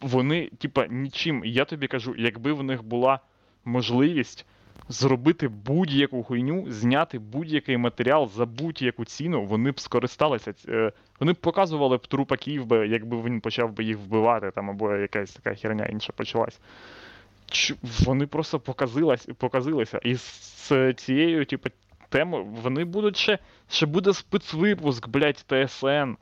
вони, 0.00 0.50
типа, 0.58 0.86
нічим. 0.86 1.42
Я 1.44 1.64
тобі 1.64 1.86
кажу, 1.86 2.14
якби 2.18 2.52
в 2.52 2.62
них 2.62 2.82
була 2.82 3.20
можливість 3.64 4.46
зробити 4.88 5.48
будь-яку 5.48 6.22
хуйню, 6.22 6.64
зняти 6.68 7.18
будь-який 7.18 7.76
матеріал 7.76 8.28
за 8.28 8.46
будь-яку 8.46 9.04
ціну, 9.04 9.44
вони 9.44 9.70
б 9.70 9.80
скористалися. 9.80 10.54
е, 10.68 10.92
Вони 11.20 11.32
б 11.32 11.36
показували 11.36 11.96
б 11.96 12.06
трупаків, 12.06 12.66
якби 12.72 13.22
він 13.22 13.40
почав 13.40 13.72
би 13.72 13.84
їх 13.84 13.98
вбивати, 13.98 14.50
там, 14.50 14.70
або 14.70 14.96
якась 14.96 15.32
така 15.32 15.54
херня 15.54 15.86
інша 15.86 16.12
почалась. 16.12 16.60
Вони 18.04 18.26
просто 18.26 18.60
показилась, 18.60 19.28
показилися. 19.38 20.00
І 20.04 20.14
з 20.14 20.94
цією, 20.96 21.46
типу, 21.46 21.68
темою 22.08 22.44
вони 22.62 22.84
будуть 22.84 23.16
ще. 23.16 23.38
Ще 23.70 23.86
буде 23.86 24.12
спецвипуск, 24.14 25.08
блядь, 25.08 25.44
ТСН. 25.48 26.12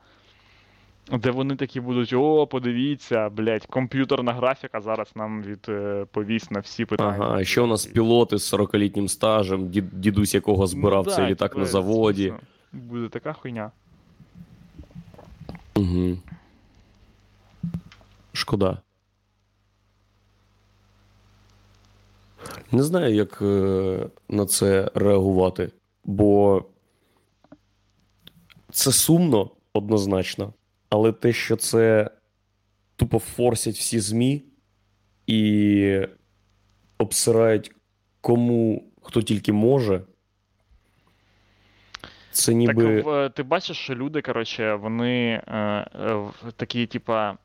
Де 1.11 1.31
вони 1.31 1.55
такі 1.55 1.79
будуть: 1.79 2.13
о, 2.13 2.47
подивіться, 2.47 3.29
блядь, 3.29 3.65
комп'ютерна 3.65 4.33
графіка 4.33 4.81
зараз 4.81 5.11
нам 5.15 5.43
відповість 5.43 6.51
на 6.51 6.59
всі 6.59 6.85
питання. 6.85 7.17
Ага, 7.25 7.35
а 7.37 7.43
ще 7.43 7.61
у 7.61 7.67
нас 7.67 7.85
пілоти 7.85 8.37
з 8.37 8.53
40-літнім 8.53 9.07
стажем, 9.07 9.67
дід- 9.69 9.99
дідусь 9.99 10.33
якого 10.33 10.67
збирав 10.67 11.03
Ну, 11.07 11.11
цей 11.11 11.25
да, 11.25 11.31
літак 11.31 11.57
на 11.57 11.65
заводі. 11.65 12.21
звісно, 12.23 12.39
Буде 12.73 13.09
така 13.09 13.33
хуйня. 13.33 13.71
Угу. 15.75 16.17
Шкода. 18.33 18.77
Не 22.71 22.83
знаю, 22.83 23.15
як 23.15 23.41
е, 23.41 24.09
на 24.29 24.45
це 24.45 24.91
реагувати, 24.95 25.71
бо 26.03 26.63
це 28.71 28.91
сумно 28.91 29.51
однозначно, 29.73 30.53
але 30.89 31.11
те, 31.11 31.33
що 31.33 31.55
це 31.55 32.09
тупо 32.95 33.19
форсять 33.19 33.75
всі 33.75 33.99
ЗМІ 33.99 34.43
і 35.27 36.01
обсирають 36.97 37.71
кому 38.21 38.83
хто 39.01 39.21
тільки 39.21 39.53
може. 39.53 40.01
Це 42.31 42.53
ніби. 42.53 43.03
Так 43.03 43.33
ти 43.33 43.43
бачиш, 43.43 43.77
що 43.77 43.95
люди, 43.95 44.21
коротше, 44.21 44.75
вони 44.75 45.41
е, 45.47 45.57
е, 45.99 46.13
в- 46.13 46.51
такі, 46.55 46.85
типа. 46.87 47.37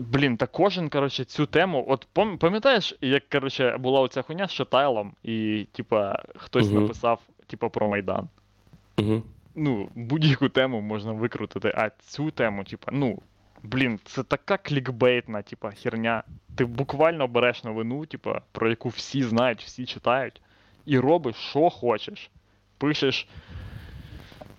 Блін, 0.00 0.36
та 0.36 0.46
кожен, 0.46 0.88
коротше, 0.88 1.24
цю 1.24 1.46
тему. 1.46 1.84
От 1.88 2.06
пам'ятаєш, 2.38 2.94
як, 3.00 3.28
коротше, 3.28 3.76
була 3.78 4.00
оця 4.00 4.22
хуйня 4.22 4.48
з 4.48 4.52
Шатайлом, 4.52 5.12
і, 5.22 5.66
типа, 5.72 6.22
хтось 6.36 6.70
Мгм. 6.70 6.82
написав, 6.82 7.20
типа, 7.46 7.68
про 7.68 7.88
Майдан. 7.88 8.28
Угу. 8.98 9.22
Ну, 9.54 9.88
будь-яку 9.94 10.48
тему 10.48 10.80
можна 10.80 11.12
викрутити, 11.12 11.72
а 11.76 11.90
цю 11.90 12.30
тему, 12.30 12.64
типа, 12.64 12.92
ну, 12.92 13.18
блін, 13.62 14.00
це 14.04 14.22
така 14.22 14.56
клікбейтна, 14.56 15.42
типа, 15.42 15.70
херня. 15.70 16.22
Ти 16.56 16.64
буквально 16.64 17.28
береш 17.28 17.64
новину, 17.64 18.06
типа, 18.06 18.40
про 18.52 18.70
яку 18.70 18.88
всі 18.88 19.22
знають, 19.22 19.62
всі 19.62 19.86
читають, 19.86 20.40
і 20.86 20.98
робиш, 20.98 21.36
що 21.36 21.70
хочеш. 21.70 22.30
Пишеш. 22.78 23.28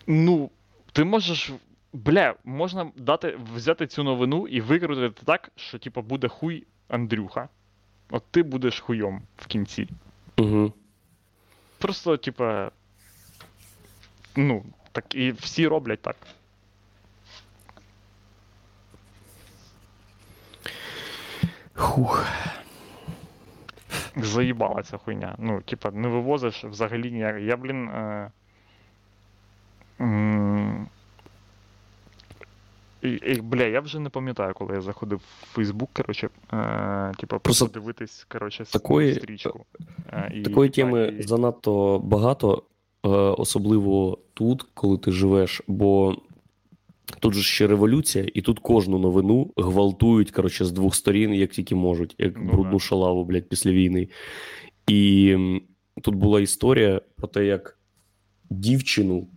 Ну, 0.07 0.49
ти 0.91 1.03
можеш. 1.03 1.51
Бля, 1.93 2.35
можна 2.43 2.91
дати, 2.95 3.37
взяти 3.53 3.87
цю 3.87 4.03
новину 4.03 4.47
і 4.47 4.61
викрутити 4.61 5.21
так, 5.25 5.51
що, 5.55 5.79
типа, 5.79 6.01
буде 6.01 6.27
хуй 6.27 6.67
Андрюха. 6.87 7.49
От 8.09 8.23
ти 8.31 8.43
будеш 8.43 8.79
хуйом 8.79 9.21
в 9.37 9.47
кінці. 9.47 9.89
Угу. 10.37 10.73
Просто, 11.77 12.17
типа. 12.17 12.71
Ну, 14.35 14.65
так 14.91 15.15
і 15.15 15.31
всі 15.31 15.67
роблять 15.67 16.01
так. 16.01 16.15
Хух. 21.73 22.25
Заїбала 24.15 24.83
ця 24.83 24.97
хуйня. 24.97 25.35
Ну, 25.37 25.61
типа, 25.61 25.91
не 25.91 26.07
вивозиш 26.07 26.63
взагалі 26.63 27.11
ніяк. 27.11 27.41
Я, 27.41 27.57
блін. 27.57 27.87
Е... 27.89 28.31
м, 30.01 30.87
І, 33.01 33.09
і, 33.09 33.41
бля, 33.41 33.63
я 33.63 33.79
вже 33.81 33.99
не 33.99 34.09
пам'ятаю, 34.09 34.53
коли 34.53 34.73
я 34.75 34.81
заходив 34.81 35.17
в 35.17 35.45
Фейсбук, 35.53 35.89
коротше, 35.93 36.29
е, 36.53 37.11
типа, 37.19 37.39
Просто 37.39 37.65
подивитись, 37.67 38.25
коротше, 38.29 38.63
такої- 38.65 39.13
стрічку. 39.15 39.65
Е, 40.13 40.41
Такої 40.43 40.69
типа, 40.69 40.87
теми 40.89 41.13
і- 41.19 41.23
занадто 41.23 41.99
багато, 41.99 42.63
е, 43.05 43.09
особливо 43.09 44.17
тут, 44.33 44.65
коли 44.73 44.97
ти 44.97 45.11
живеш, 45.11 45.61
бо 45.67 46.15
тут 47.19 47.33
же 47.33 47.41
ще 47.43 47.67
революція, 47.67 48.25
і 48.33 48.41
тут 48.41 48.59
кожну 48.59 48.99
новину 48.99 49.51
гвалтують 49.57 50.31
коротше, 50.31 50.65
з 50.65 50.71
двох 50.71 50.95
сторін, 50.95 51.33
як 51.33 51.51
тільки 51.51 51.75
можуть, 51.75 52.15
як 52.17 52.33
Ну 52.37 52.43
брудну 52.51 52.71
да. 52.73 52.79
шалаву, 52.79 53.25
блядь, 53.25 53.49
після 53.49 53.71
війни. 53.71 54.07
І 54.87 55.37
тут 56.01 56.15
була 56.15 56.41
історія 56.41 57.01
про 57.15 57.27
те, 57.27 57.45
як 57.45 57.79
дівчину 58.49 59.27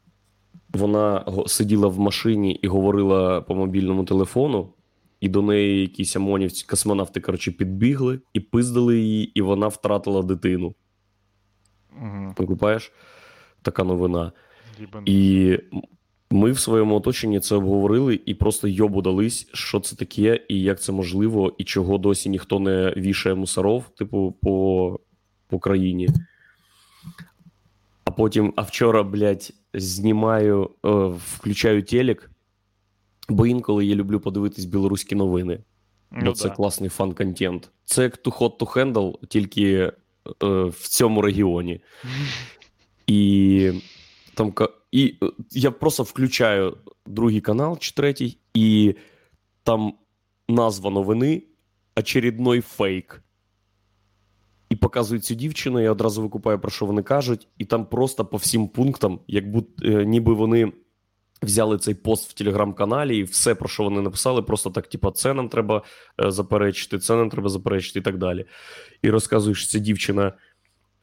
вона 0.73 1.25
сиділа 1.47 1.89
в 1.89 1.99
машині 1.99 2.53
і 2.53 2.67
говорила 2.67 3.41
по 3.41 3.55
мобільному 3.55 4.05
телефону. 4.05 4.69
І 5.21 5.29
до 5.29 5.43
неї 5.43 5.81
якісь 5.81 6.17
ОМОНівці, 6.17 6.67
космонавти, 6.69 7.21
коротше, 7.21 7.53
підбігли 7.53 8.21
і 8.33 8.41
пиздили 8.41 8.99
її, 8.99 9.25
і 9.35 9.43
вона 9.43 9.69
втратила 9.69 10.23
дитину. 10.23 10.75
Викупаєш? 12.39 12.93
така 13.63 13.85
новина. 13.85 14.33
Їбан. 14.81 15.03
І 15.07 15.59
ми 16.31 16.53
в 16.53 16.59
своєму 16.59 16.97
оточенні 16.97 17.41
це 17.41 17.55
обговорили 17.55 18.21
і 18.27 18.35
просто 18.35 18.69
йобу 18.69 19.03
дались, 19.03 19.49
що 19.53 19.81
це 19.81 19.97
таке, 19.97 20.41
і 20.49 20.61
як 20.61 20.81
це 20.81 20.93
можливо, 20.93 21.55
і 21.59 21.65
чого 21.65 21.99
досі 21.99 22.29
ніхто 22.31 22.59
не 22.59 22.95
вішає 22.97 23.35
мусоров, 23.35 23.89
типу, 23.89 24.35
по, 24.43 25.01
по 25.49 25.59
країні. 25.59 26.09
А 28.13 28.15
потім, 28.15 28.53
а 28.57 28.63
вчора, 28.63 29.03
блядь, 29.03 29.53
знімаю, 29.75 30.71
е, 30.87 30.89
включаю 31.37 31.83
телек, 31.83 32.31
бо 33.29 33.47
інколи 33.47 33.87
я 33.87 33.95
люблю 33.95 34.21
подивитись 34.21 34.65
білоруські 34.65 35.15
новини. 35.15 35.59
Бо 36.11 36.19
Ну, 36.23 36.33
це 36.33 36.49
да. 36.49 36.55
класний 36.55 36.91
фан-контент. 36.91 37.71
Це 37.85 38.03
як 38.03 38.23
Too 38.23 38.39
Hot 38.39 38.59
to 38.59 38.73
Handle, 38.77 39.27
тільки 39.27 39.73
е, 39.73 39.93
в 40.65 40.89
цьому 40.89 41.23
регіоні. 41.23 41.81
І 43.07 43.73
там 44.35 44.55
і 44.91 45.15
е, 45.23 45.27
я 45.51 45.71
просто 45.71 46.03
включаю 46.03 46.77
другий 47.07 47.41
канал 47.41 47.79
чи 47.79 47.93
третій, 47.95 48.39
і 48.55 48.95
там 49.63 49.95
назва 50.49 50.91
новини 50.91 51.43
очередной 51.97 52.61
фейк. 52.61 53.23
І 54.73 54.77
показують 54.77 55.25
цю 55.25 55.35
дівчину, 55.35 55.81
я 55.81 55.93
одразу 55.93 56.23
викупаю, 56.23 56.59
про 56.59 56.71
що 56.71 56.87
вони 56.87 57.03
кажуть, 57.03 57.49
і 57.59 57.65
там 57.65 57.87
просто 57.87 58.25
по 58.25 58.37
всім 58.37 58.69
пунктам, 58.69 59.21
як 59.29 59.51
будь, 59.51 59.69
е, 59.85 60.05
ніби 60.05 60.35
вони 60.35 60.73
взяли 61.43 61.79
цей 61.79 61.95
пост 61.95 62.31
в 62.31 62.33
телеграм-каналі, 62.33 63.19
і 63.19 63.23
все, 63.23 63.55
про 63.55 63.69
що 63.69 63.83
вони 63.83 64.01
написали, 64.01 64.43
просто 64.43 64.71
так: 64.71 64.87
типа, 64.87 65.11
це 65.11 65.35
нам 65.35 65.49
треба 65.49 65.83
е, 66.21 66.31
заперечити, 66.31 66.99
це 66.99 67.17
нам 67.17 67.31
треба 67.31 67.49
заперечити, 67.49 67.99
і 67.99 68.03
так 68.03 68.19
далі. 68.19 68.45
І 69.03 69.11
розказуєш, 69.11 69.69
ця 69.69 69.79
дівчина 69.79 70.33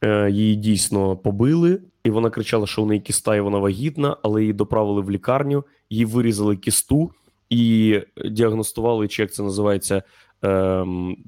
е, 0.04 0.30
її 0.30 0.56
дійсно 0.56 1.16
побили, 1.16 1.82
і 2.04 2.10
вона 2.10 2.30
кричала, 2.30 2.66
що 2.66 2.82
у 2.82 2.86
неї 2.86 3.00
кіста, 3.00 3.36
і 3.36 3.40
вона 3.40 3.58
вагітна, 3.58 4.16
але 4.22 4.40
її 4.40 4.52
доправили 4.52 5.02
в 5.02 5.10
лікарню, 5.10 5.64
їй 5.90 6.04
вирізали 6.04 6.56
кісту 6.56 7.12
і 7.50 8.00
діагностували, 8.30 9.08
чи 9.08 9.22
як 9.22 9.32
це 9.32 9.42
називається, 9.42 10.02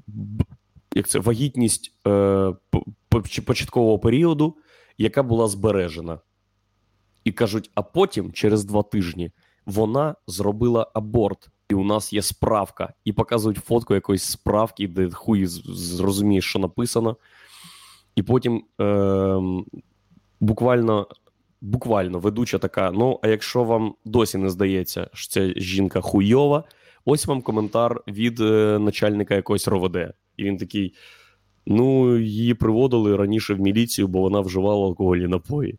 б- 0.07 0.43
як 0.95 1.07
це, 1.07 1.19
вагітність 1.19 1.93
е, 2.07 2.53
початкового 3.45 3.99
періоду, 3.99 4.57
яка 4.97 5.23
була 5.23 5.47
збережена. 5.47 6.19
І 7.23 7.31
кажуть, 7.31 7.71
а 7.75 7.81
потім, 7.81 8.31
через 8.31 8.65
два 8.65 8.83
тижні, 8.83 9.31
вона 9.65 10.15
зробила 10.27 10.91
аборт, 10.93 11.49
і 11.69 11.73
у 11.73 11.83
нас 11.83 12.13
є 12.13 12.21
справка. 12.21 12.93
І 13.05 13.13
показують 13.13 13.57
фотку 13.57 13.93
якоїсь 13.93 14.23
справки, 14.23 14.87
де 14.87 15.09
хуй 15.11 15.45
зрозумієш, 15.45 16.45
що 16.45 16.59
написано. 16.59 17.17
І 18.15 18.23
потім 18.23 18.63
ем, 18.79 19.65
буквально, 20.39 21.07
буквально 21.61 22.19
ведуча 22.19 22.57
така: 22.57 22.91
ну, 22.91 23.19
а 23.23 23.27
якщо 23.27 23.63
вам 23.63 23.95
досі 24.05 24.37
не 24.37 24.49
здається, 24.49 25.09
що 25.13 25.31
ця 25.31 25.53
жінка 25.59 26.01
хуйова, 26.01 26.63
ось 27.05 27.25
вам 27.25 27.41
коментар 27.41 28.01
від 28.07 28.39
е, 28.39 28.79
начальника 28.79 29.35
якогось 29.35 29.67
РОВД. 29.67 30.13
І 30.37 30.43
він 30.43 30.57
такий: 30.57 30.93
ну, 31.65 32.17
її 32.17 32.53
приводили 32.53 33.15
раніше 33.15 33.53
в 33.53 33.59
міліцію, 33.59 34.07
бо 34.07 34.21
вона 34.21 34.39
вживала 34.39 34.85
алкогольні 34.85 35.27
напої. 35.27 35.77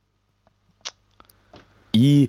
І 1.93 2.29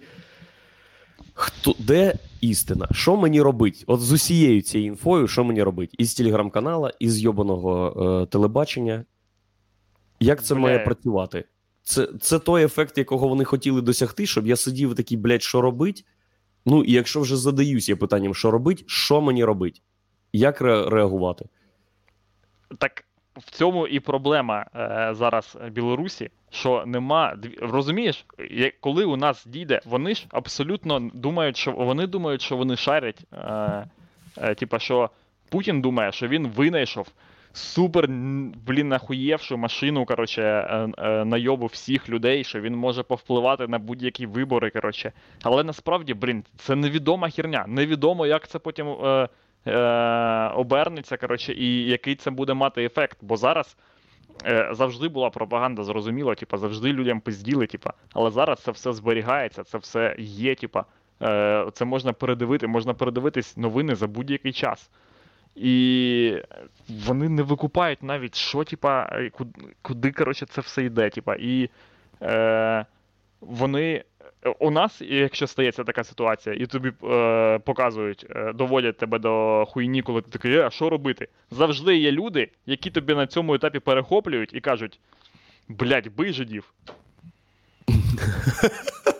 хто, 1.33 1.75
де 1.79 2.13
істина? 2.41 2.87
Що 2.91 3.15
мені 3.17 3.41
робить? 3.41 3.83
От 3.87 4.01
з 4.01 4.11
усією 4.11 4.61
цією 4.61 4.87
інфою, 4.87 5.27
що 5.27 5.43
мені 5.43 5.63
робить? 5.63 5.95
Із 5.97 6.15
телеграм-канала, 6.15 6.93
із 6.99 7.21
йобаного 7.21 8.21
е, 8.23 8.25
телебачення. 8.25 9.05
Як 10.19 10.43
це 10.43 10.53
Бля. 10.55 10.61
має 10.61 10.79
працювати? 10.79 11.43
Це, 11.83 12.09
це 12.21 12.39
той 12.39 12.63
ефект, 12.63 12.97
якого 12.97 13.27
вони 13.27 13.43
хотіли 13.43 13.81
досягти, 13.81 14.25
щоб 14.25 14.47
я 14.47 14.55
сидів 14.55 14.95
такий, 14.95 15.17
блядь, 15.17 15.43
що 15.43 15.61
робить? 15.61 16.05
Ну, 16.65 16.83
і 16.83 16.91
якщо 16.91 17.21
вже 17.21 17.37
задаюсь 17.37 17.89
я 17.89 17.95
питанням, 17.95 18.35
що 18.35 18.51
робить, 18.51 18.83
що 18.87 19.21
мені 19.21 19.43
робить? 19.43 19.81
Як 20.33 20.61
ре- 20.61 20.89
реагувати? 20.89 21.45
Так 22.77 23.05
в 23.35 23.51
цьому 23.51 23.87
і 23.87 23.99
проблема 23.99 24.65
е, 24.75 25.09
зараз 25.13 25.57
Білорусі, 25.71 26.29
що 26.49 26.83
нема 26.85 27.37
розумієш, 27.61 28.25
коли 28.79 29.05
у 29.05 29.15
нас 29.15 29.45
дійде, 29.45 29.81
вони 29.85 30.15
ж 30.15 30.25
абсолютно 30.29 31.09
думають, 31.13 31.57
що 31.57 31.71
вони 31.71 32.07
думають, 32.07 32.41
що 32.41 32.57
вони 32.57 32.75
шарять. 32.75 33.25
Е, 33.33 33.87
е, 34.37 34.55
типа, 34.55 34.79
що 34.79 35.09
Путін 35.49 35.81
думає, 35.81 36.11
що 36.11 36.27
він 36.27 36.47
винайшов 36.47 37.07
супер, 37.55 38.07
блін, 38.67 38.87
нахуєвшу 38.87 39.57
машину, 39.57 40.05
коротше, 40.05 40.41
е, 40.41 40.87
е, 40.97 41.25
найобу 41.25 41.65
всіх 41.65 42.09
людей, 42.09 42.43
що 42.43 42.61
він 42.61 42.75
може 42.75 43.03
повпливати 43.03 43.67
на 43.67 43.79
будь-які 43.79 44.25
вибори, 44.25 44.69
коротше. 44.69 45.11
Але 45.43 45.63
насправді, 45.63 46.13
блін, 46.13 46.43
це 46.57 46.75
невідома 46.75 47.29
херня. 47.29 47.65
Невідомо, 47.67 48.25
як 48.25 48.47
це 48.47 48.59
потім. 48.59 48.87
Е, 48.87 49.29
е, 49.67 49.79
обернеться, 50.47 51.17
коротше, 51.17 51.53
і 51.53 51.85
який 51.85 52.15
це 52.15 52.31
буде 52.31 52.53
мати 52.53 52.85
ефект. 52.85 53.17
Бо 53.21 53.37
зараз 53.37 53.77
е, 54.45 54.69
завжди 54.71 55.07
була 55.07 55.29
пропаганда, 55.29 55.83
зрозуміло, 55.83 56.35
типа, 56.35 56.57
завжди 56.57 56.93
людям 56.93 57.19
пизділи, 57.19 57.67
типа, 57.67 57.93
але 58.13 58.31
зараз 58.31 58.59
це 58.59 58.71
все 58.71 58.93
зберігається, 58.93 59.63
це 59.63 59.77
все 59.77 60.15
є, 60.19 60.55
типа, 60.55 60.85
е, 61.21 61.67
це 61.73 61.85
можна 61.85 62.13
передивити, 62.13 62.67
можна 62.67 62.93
передивитись 62.93 63.57
новини 63.57 63.95
за 63.95 64.07
будь-який 64.07 64.53
час. 64.53 64.89
І 65.55 66.37
вони 66.89 67.29
не 67.29 67.43
викупають 67.43 68.03
навіть, 68.03 68.35
що, 68.35 68.63
типа, 68.63 69.09
е, 69.11 69.31
куди, 69.81 70.11
коротше, 70.11 70.45
це 70.45 70.61
все 70.61 70.83
йде. 70.83 71.09
Типа, 71.09 71.35
і 71.39 71.69
е, 72.21 72.85
вони. 73.41 74.03
У 74.59 74.71
нас, 74.71 75.01
якщо 75.01 75.47
стається 75.47 75.83
така 75.83 76.03
ситуація, 76.03 76.55
і 76.55 76.65
тобі 76.65 76.91
е, 77.03 77.59
показують, 77.59 78.25
е, 78.29 78.53
доводять 78.53 78.97
тебе 78.97 79.19
до 79.19 79.65
хуйні, 79.69 80.01
коли 80.01 80.21
ти 80.21 80.31
такий, 80.31 80.55
«Е, 80.55 80.65
а 80.65 80.69
що 80.69 80.89
робити? 80.89 81.27
Завжди 81.51 81.97
є 81.97 82.11
люди, 82.11 82.49
які 82.65 82.91
тобі 82.91 83.15
на 83.15 83.27
цьому 83.27 83.53
етапі 83.53 83.79
перехоплюють 83.79 84.53
і 84.53 84.59
кажуть: 84.59 84.99
блядь, 85.67 86.07
бий 86.15 86.33
жидів. 86.33 86.73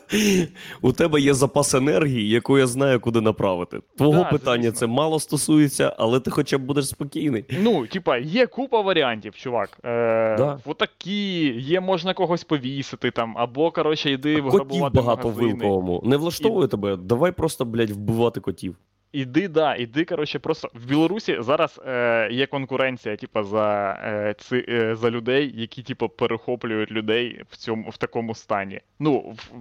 У 0.82 0.92
тебе 0.92 1.22
є 1.22 1.34
запас 1.34 1.74
енергії, 1.74 2.30
яку 2.30 2.58
я 2.58 2.68
знаю, 2.68 3.00
куди 3.00 3.22
направити. 3.22 3.80
Твого 3.98 4.24
Да, 4.24 4.30
питання 4.30 4.64
звісно. 4.64 4.80
це 4.80 4.88
мало 4.88 5.20
стосується, 5.20 5.96
але 5.98 6.20
ти 6.20 6.32
хоча 6.32 6.58
б 6.58 6.62
будеш 6.62 6.88
спокійний. 6.88 7.46
Ну, 7.62 7.88
типа, 7.88 8.18
є 8.18 8.48
купа 8.48 8.82
варіантів, 8.82 9.36
чувак. 9.36 9.78
Е, 9.86 10.38
Да. 10.38 10.60
Отакі, 10.66 11.44
є 11.60 11.80
можна 11.82 12.14
когось 12.14 12.44
повісити 12.44 13.12
там, 13.12 13.34
або, 13.38 13.72
коротше, 13.72 14.12
йди 14.12 14.42
Котів 14.42 14.90
багато 14.94 15.30
в. 15.30 15.34
Вилковому. 15.34 16.02
Не 16.06 16.18
влаштовує 16.18 16.68
тебе? 16.68 16.96
Давай 16.98 17.32
просто, 17.32 17.66
блядь, 17.66 17.90
вбивати 17.90 18.40
котів. 18.40 18.76
Іди, 19.16 19.48
да, 19.48 19.76
іди, 19.76 20.06
коротше, 20.06 20.40
просто 20.40 20.70
в 20.74 20.86
Білорусі 20.86 21.38
зараз 21.40 21.82
е, 21.88 22.30
є 22.32 22.46
конкуренція, 22.48 23.16
типа, 23.16 23.44
за, 23.44 24.00
е, 24.04 24.36
ци, 24.40 24.66
е, 24.70 24.96
за 24.96 25.12
людей, 25.12 25.52
які, 25.56 25.84
типу, 25.84 26.10
перехоплюють 26.10 26.92
людей 26.92 27.42
в 27.50 27.58
цьому 27.58 27.90
в 27.90 27.98
такому 27.98 28.36
стані. 28.36 28.80
Ну, 29.00 29.18
в, 29.20 29.52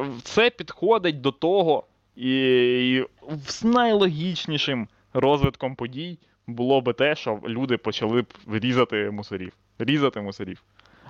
в- 0.00 0.22
це 0.22 0.50
підходить 0.50 1.20
до 1.20 1.30
того, 1.32 1.84
і, 2.16 2.36
і 2.96 3.04
з 3.46 3.64
найлогічнішим 3.64 4.88
розвитком 5.14 5.74
подій 5.74 6.18
було 6.46 6.80
би 6.80 6.92
те, 6.92 7.14
що 7.14 7.40
люди 7.48 7.76
почали 7.76 8.22
б 8.22 8.26
різати 8.52 9.10
мусорів. 9.10 9.52
Різати 9.78 10.20
мусорів. 10.20 10.62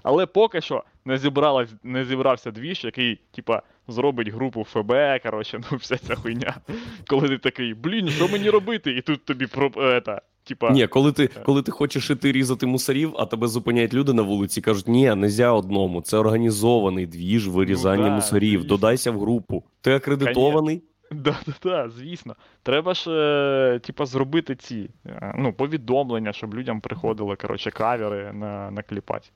Але 0.02 0.26
поки 0.26 0.60
що 0.60 0.84
не 1.04 1.18
зібралась, 1.18 1.70
не 1.82 2.04
зібрався 2.04 2.50
двіж, 2.50 2.84
який, 2.84 3.20
типа, 3.30 3.62
зробить 3.88 4.28
групу 4.28 4.64
ФБ, 4.64 4.92
коротше, 5.22 5.60
ну 5.72 5.78
вся 5.78 5.96
ця 5.96 6.14
хуйня. 6.14 6.54
Коли 7.06 7.28
ти 7.28 7.38
такий, 7.38 7.74
блін, 7.74 8.08
що 8.08 8.28
мені 8.28 8.50
робити? 8.50 8.90
І 8.90 9.00
тут 9.00 9.24
тобі 9.24 9.46
про 9.46 9.70
ета, 9.76 10.20
типа. 10.44 10.70
Ні, 10.70 10.86
коли 10.86 11.12
ти, 11.12 11.26
коли 11.26 11.62
ти 11.62 11.72
хочеш 11.72 12.10
іти 12.10 12.32
різати 12.32 12.66
мусорів, 12.66 13.14
а 13.18 13.26
тебе 13.26 13.48
зупиняють 13.48 13.94
люди 13.94 14.12
на 14.12 14.22
вулиці 14.22 14.60
і 14.60 14.62
кажуть, 14.62 14.88
ні, 14.88 15.14
нельзя 15.14 15.52
одному, 15.52 16.00
це 16.00 16.16
організований 16.16 17.06
двіж 17.06 17.48
вирізання 17.48 18.02
Ну 18.02 18.08
да, 18.08 18.14
мусорів, 18.14 18.60
звісно. 18.60 18.76
додайся 18.76 19.10
в 19.10 19.20
групу. 19.20 19.64
Ти 19.80 19.94
акредитований? 19.94 20.82
Да, 21.10 21.36
да, 21.46 21.54
да, 21.62 21.88
звісно. 21.88 22.36
Треба 22.62 22.94
ж, 22.94 23.10
е, 23.10 23.78
типа, 23.78 24.06
зробити 24.06 24.56
ці 24.56 24.90
е, 25.06 25.34
ну, 25.38 25.52
повідомлення, 25.52 26.32
щоб 26.32 26.54
людям 26.54 26.80
приходили, 26.80 27.36
коротше, 27.36 27.70
кавери 27.70 28.32
на, 28.32 28.70
накліпати. 28.70 29.28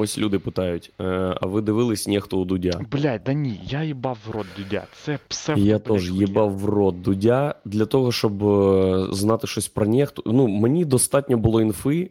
Ось 0.00 0.18
люди 0.18 0.38
питають: 0.38 0.92
е, 1.00 1.04
а 1.40 1.46
ви 1.46 1.60
дивились 1.60 2.06
нехто 2.06 2.38
у 2.38 2.44
Дудя? 2.44 2.80
Блядь, 2.90 3.22
да 3.24 3.32
ні, 3.32 3.60
я 3.64 3.84
їбав 3.84 4.18
в 4.26 4.30
рот 4.30 4.46
дудя. 4.56 4.86
Це 5.04 5.18
псевдо, 5.28 5.62
Я 5.62 5.78
блядь, 5.78 5.84
теж 5.84 6.10
їбав 6.10 6.58
в 6.58 6.64
рот 6.64 7.02
Дудя 7.02 7.54
для 7.64 7.86
того, 7.86 8.12
щоб 8.12 8.44
е, 8.44 9.06
знати 9.12 9.46
щось 9.46 9.68
про 9.68 9.86
нехту. 9.86 10.22
Ну, 10.26 10.48
мені 10.48 10.84
достатньо 10.84 11.36
було 11.36 11.62
інфи 11.62 12.10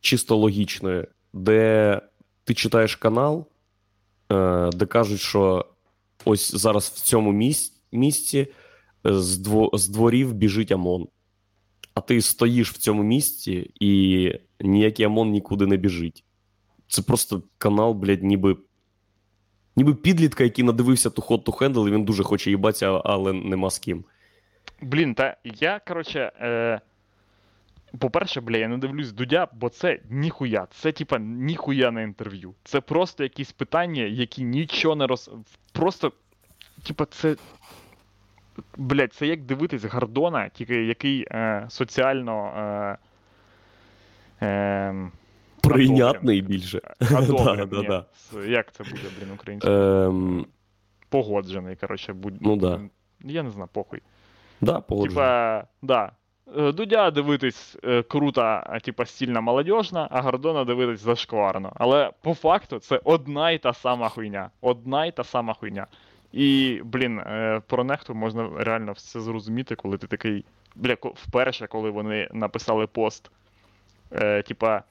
чисто 0.00 0.36
логічної, 0.36 1.06
де 1.32 2.00
ти 2.44 2.54
читаєш 2.54 2.96
канал, 2.96 3.46
е, 4.32 4.70
де 4.72 4.86
кажуть, 4.86 5.20
що 5.20 5.66
ось 6.24 6.54
зараз 6.54 6.84
в 6.84 7.00
цьому 7.00 7.32
місці, 7.32 7.72
місці 7.92 8.46
з, 9.04 9.38
дво, 9.38 9.70
з 9.72 9.88
дворів 9.88 10.32
біжить 10.32 10.72
ОМОН. 10.72 11.06
А 11.94 12.00
ти 12.00 12.20
стоїш 12.20 12.70
в 12.70 12.78
цьому 12.78 13.02
місці, 13.02 13.70
і 13.80 14.32
ніякий 14.60 15.06
ОМОН 15.06 15.30
нікуди 15.30 15.66
не 15.66 15.76
біжить. 15.76 16.24
Це 16.92 17.02
просто 17.02 17.42
канал, 17.58 17.92
блядь, 17.92 18.22
ніби 18.22 18.56
Ніби 19.76 19.94
підлітка, 19.94 20.44
який 20.44 20.64
надивився 20.64 21.10
ту 21.10 21.22
hot 21.22 21.42
to 21.44 21.58
handle, 21.58 21.88
і 21.88 21.90
він 21.90 22.04
дуже 22.04 22.22
хоче 22.22 22.50
їбатися, 22.50 23.02
але 23.04 23.32
нема 23.32 23.70
з 23.70 23.78
ким. 23.78 24.04
Блін, 24.82 25.14
та 25.14 25.36
я, 25.44 25.80
коротше, 25.88 26.32
е, 26.40 26.80
по-перше, 27.98 28.40
бля, 28.40 28.56
я 28.56 28.68
не 28.68 28.78
дивлюсь 28.78 29.12
Дудя, 29.12 29.48
бо 29.52 29.68
це 29.68 30.00
ніхуя. 30.10 30.66
Це 30.70 30.92
типа 30.92 31.18
ніхуя 31.18 31.90
на 31.90 32.02
інтерв'ю. 32.02 32.54
Це 32.64 32.80
просто 32.80 33.22
якісь 33.22 33.52
питання, 33.52 34.02
які 34.02 34.44
нічого 34.44 34.96
не 34.96 35.06
роз. 35.06 35.30
Просто, 35.72 36.12
типа, 36.86 37.04
це. 37.04 37.36
Блять, 38.76 39.12
це 39.12 39.26
як 39.26 39.42
дивитись 39.42 39.84
Гордона, 39.84 40.48
тільки 40.48 40.84
який 40.84 41.26
е, 41.30 41.66
соціально. 41.68 42.46
Е, 44.40 44.46
е, 44.46 45.10
Прийнятний 45.62 46.42
більше. 46.42 46.80
одобрений, 47.00 47.66
Да, 47.66 47.82
да, 47.82 48.04
да. 48.32 48.44
Як 48.44 48.72
це 48.72 48.84
буде, 48.84 49.02
блін, 49.20 49.30
українською? 49.34 50.08
Ем, 50.08 50.46
Погоджений, 51.08 51.76
коротше, 51.76 52.12
будь. 52.12 52.42
Ну 52.42 52.56
да. 52.56 52.80
Я 53.20 53.42
не 53.42 53.50
знаю, 53.50 53.68
похуй. 53.72 54.00
да. 54.60 54.80
Типа, 54.80 55.64
да. 55.82 56.12
Е, 56.56 56.72
Дудя 56.72 57.10
дивитись 57.10 57.76
е, 57.84 58.02
круто, 58.02 58.62
типа 58.82 59.06
стільно 59.06 59.42
молодіжно, 59.42 60.08
а 60.10 60.20
Гордона 60.20 60.64
дивитись 60.64 61.00
зашкварно. 61.00 61.72
Але 61.74 62.10
по 62.22 62.34
факту 62.34 62.78
це 62.78 63.00
одна 63.04 63.50
й 63.50 63.58
та 63.58 63.72
сама 63.72 64.08
хуйня. 64.08 64.50
Одна 64.60 65.06
й 65.06 65.12
та 65.12 65.24
сама 65.24 65.54
хуйня. 65.54 65.86
І, 66.32 66.80
блін, 66.84 67.18
е, 67.18 67.60
про 67.66 67.84
нехту 67.84 68.14
можна 68.14 68.50
реально 68.56 68.92
все 68.92 69.20
зрозуміти, 69.20 69.74
коли 69.74 69.98
ти 69.98 70.06
такий. 70.06 70.44
Бля, 70.76 70.96
вперше, 71.02 71.66
коли 71.66 71.90
вони 71.90 72.28
написали 72.32 72.86
пост. 72.86 73.30
Типа, 74.46 74.82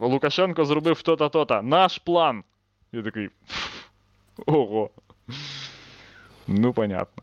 Лукашенко 0.00 0.64
зробив 0.64 1.02
то-то, 1.02 1.28
то-то. 1.28 1.62
Наш 1.62 1.98
план. 1.98 2.44
Я 2.92 3.02
такий. 3.02 3.28
Ого. 4.46 4.90
Ну, 6.46 6.72
понятно. 6.72 7.22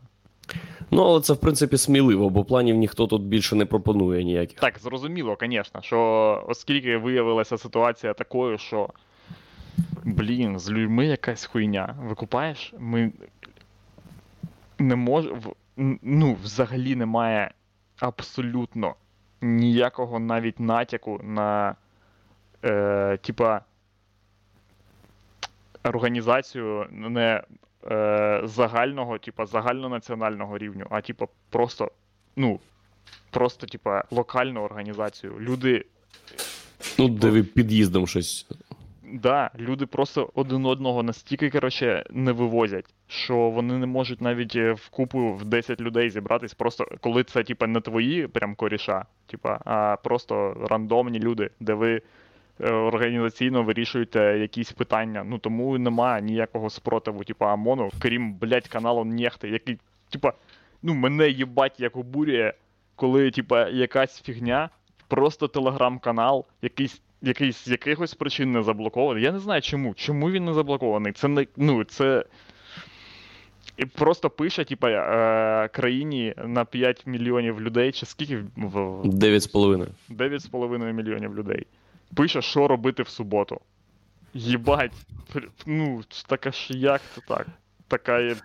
Ну, 0.90 1.02
але 1.02 1.20
це, 1.20 1.32
в 1.32 1.36
принципі, 1.36 1.76
сміливо, 1.76 2.30
бо 2.30 2.44
планів 2.44 2.76
ніхто 2.76 3.06
тут 3.06 3.22
більше 3.22 3.56
не 3.56 3.66
пропонує 3.66 4.24
ніяких. 4.24 4.58
Так, 4.58 4.78
зрозуміло, 4.78 5.36
звісно, 5.40 5.82
що 5.82 6.44
оскільки 6.48 6.96
виявилася 6.96 7.58
ситуація 7.58 8.14
такою, 8.14 8.58
що. 8.58 8.88
Блін, 10.04 10.58
з 10.58 10.70
людьми 10.70 11.06
якась 11.06 11.46
хуйня. 11.46 11.96
Викупаєш? 12.02 12.74
Ми 12.78 13.12
не 14.78 14.96
можемо. 14.96 15.54
Ну, 16.02 16.36
взагалі 16.42 16.96
немає 16.96 17.50
абсолютно 17.98 18.94
ніякого 19.40 20.18
навіть 20.18 20.60
натяку 20.60 21.20
на. 21.22 21.76
Е, 22.64 23.18
типа. 23.22 23.60
Організацію 25.84 26.86
не 26.90 27.42
е, 27.90 28.40
загального, 28.44 29.18
типа, 29.18 29.46
загальнонаціонального 29.46 30.58
рівню, 30.58 30.86
а 30.90 31.00
типа 31.00 31.26
просто, 31.50 31.90
ну, 32.36 32.60
просто, 33.30 33.66
типа, 33.66 34.04
локальну 34.10 34.60
організацію. 34.60 35.40
Люди 35.40 35.84
Ну, 36.98 37.08
де 37.08 37.30
ви 37.30 37.42
під'їздом 37.42 38.06
щось. 38.06 38.46
Да, 39.12 39.50
люди 39.58 39.86
просто 39.86 40.30
один 40.34 40.66
одного 40.66 41.02
настільки, 41.02 41.50
коротше, 41.50 42.04
не 42.10 42.32
вивозять, 42.32 42.84
що 43.08 43.36
вони 43.36 43.78
не 43.78 43.86
можуть 43.86 44.20
навіть 44.20 44.56
е, 44.56 44.72
в 44.72 44.88
купу 44.88 45.32
в 45.32 45.44
10 45.44 45.80
людей 45.80 46.10
зібратись, 46.10 46.54
просто 46.54 46.86
коли 47.00 47.24
це, 47.24 47.42
типа, 47.42 47.66
не 47.66 47.80
твої 47.80 48.26
прям 48.26 48.54
коріша, 48.54 49.04
типа, 49.26 49.60
а 49.64 49.96
просто 50.04 50.66
рандомні 50.70 51.18
люди, 51.18 51.50
де 51.60 51.74
ви 51.74 52.02
організаційно 52.68 53.62
вирішуєте 53.62 54.20
якісь 54.38 54.72
питання. 54.72 55.24
Ну 55.24 55.38
тому 55.38 55.78
немає 55.78 56.22
ніякого 56.22 56.70
спротиву, 56.70 57.24
типа 57.24 57.54
ОМОНу, 57.54 57.90
крім, 57.98 58.34
блядь, 58.34 58.68
каналу 58.68 59.04
Нехти, 59.04 59.48
який, 59.48 59.78
типа, 60.10 60.32
ну, 60.82 60.94
мене 60.94 61.28
їбать 61.28 61.80
як 61.80 61.96
обурює, 61.96 62.52
коли, 62.96 63.30
типа, 63.30 63.68
якась 63.68 64.22
фігня, 64.22 64.70
просто 65.08 65.48
телеграм-канал, 65.48 66.44
якийсь 66.62 67.00
який 67.22 67.52
з 67.52 67.68
якихось 67.68 68.14
причин 68.14 68.52
не 68.52 68.62
заблокований. 68.62 69.22
Я 69.22 69.32
не 69.32 69.38
знаю 69.38 69.62
чому. 69.62 69.94
Чому 69.94 70.30
він 70.30 70.44
не 70.44 70.54
заблокований? 70.54 71.12
Це 71.12 71.28
не. 71.28 71.46
Ну, 71.56 71.84
це. 71.84 72.24
І 73.76 73.86
просто 73.86 74.30
пише, 74.30 74.64
типа, 74.64 74.90
е, 74.90 75.68
країні 75.68 76.34
на 76.46 76.64
5 76.64 77.06
мільйонів 77.06 77.60
людей, 77.60 77.92
чи 77.92 78.06
скільки 78.06 78.36
в- 78.36 79.00
в 79.00 79.06
9,5. 79.08 79.88
9,5 80.08 80.92
мільйонів 80.92 81.34
людей. 81.36 81.66
Пише, 82.14 82.42
що 82.42 82.68
робити 82.68 83.02
в 83.02 83.08
суботу. 83.08 83.60
Їбать. 84.34 84.92
Ну, 85.66 86.02
така 86.26 86.50
ж 86.50 86.78
як 86.78 87.00
це 87.14 87.20
так? 87.28 87.46
Така 87.88 88.20
є. 88.20 88.36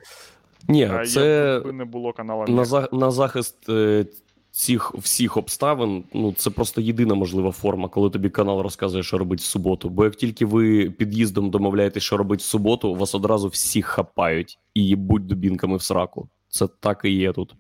Ні, 0.68 0.86
а 0.86 1.06
це 1.06 1.52
якби 1.54 1.72
не 1.72 1.86
було 1.86 2.14
каналу. 2.14 2.46
на, 2.48 2.66
за, 2.66 2.90
на 2.92 3.12
захист 3.12 3.70
е, 3.70 4.06
цих 4.52 4.96
всіх 4.96 5.38
обставин, 5.38 6.04
ну 6.14 6.34
це 6.34 6.50
просто 6.50 6.82
єдина 6.82 7.16
можлива 7.16 7.52
форма, 7.52 7.90
коли 7.90 8.10
тобі 8.10 8.30
канал 8.30 8.62
розказує, 8.62 9.04
що 9.04 9.18
робить 9.18 9.40
в 9.40 9.44
суботу. 9.44 9.90
Бо 9.90 10.04
як 10.04 10.16
тільки 10.16 10.46
ви 10.46 10.90
під'їздом 10.90 11.50
домовляєтесь, 11.50 12.04
що 12.04 12.18
робить 12.18 12.40
в 12.40 12.44
суботу, 12.44 12.96
вас 12.96 13.16
одразу 13.16 13.48
всі 13.48 13.82
хапають 13.82 14.60
і 14.74 14.86
їбуть 14.86 15.26
дубінками 15.26 15.78
в 15.78 15.82
сраку. 15.82 16.30
Це 16.50 16.68
так 16.80 17.02
і 17.04 17.12
є 17.12 17.34
тут. 17.34 17.56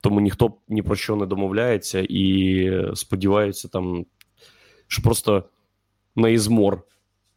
Тому 0.00 0.20
ніхто 0.20 0.52
ні 0.68 0.82
про 0.82 0.96
що 0.96 1.16
не 1.16 1.26
домовляється 1.26 2.06
і 2.08 2.94
сподіваються 2.94 3.68
там, 3.68 4.06
що 4.92 5.02
просто 5.02 5.44
на 6.16 6.28
ізмор. 6.28 6.82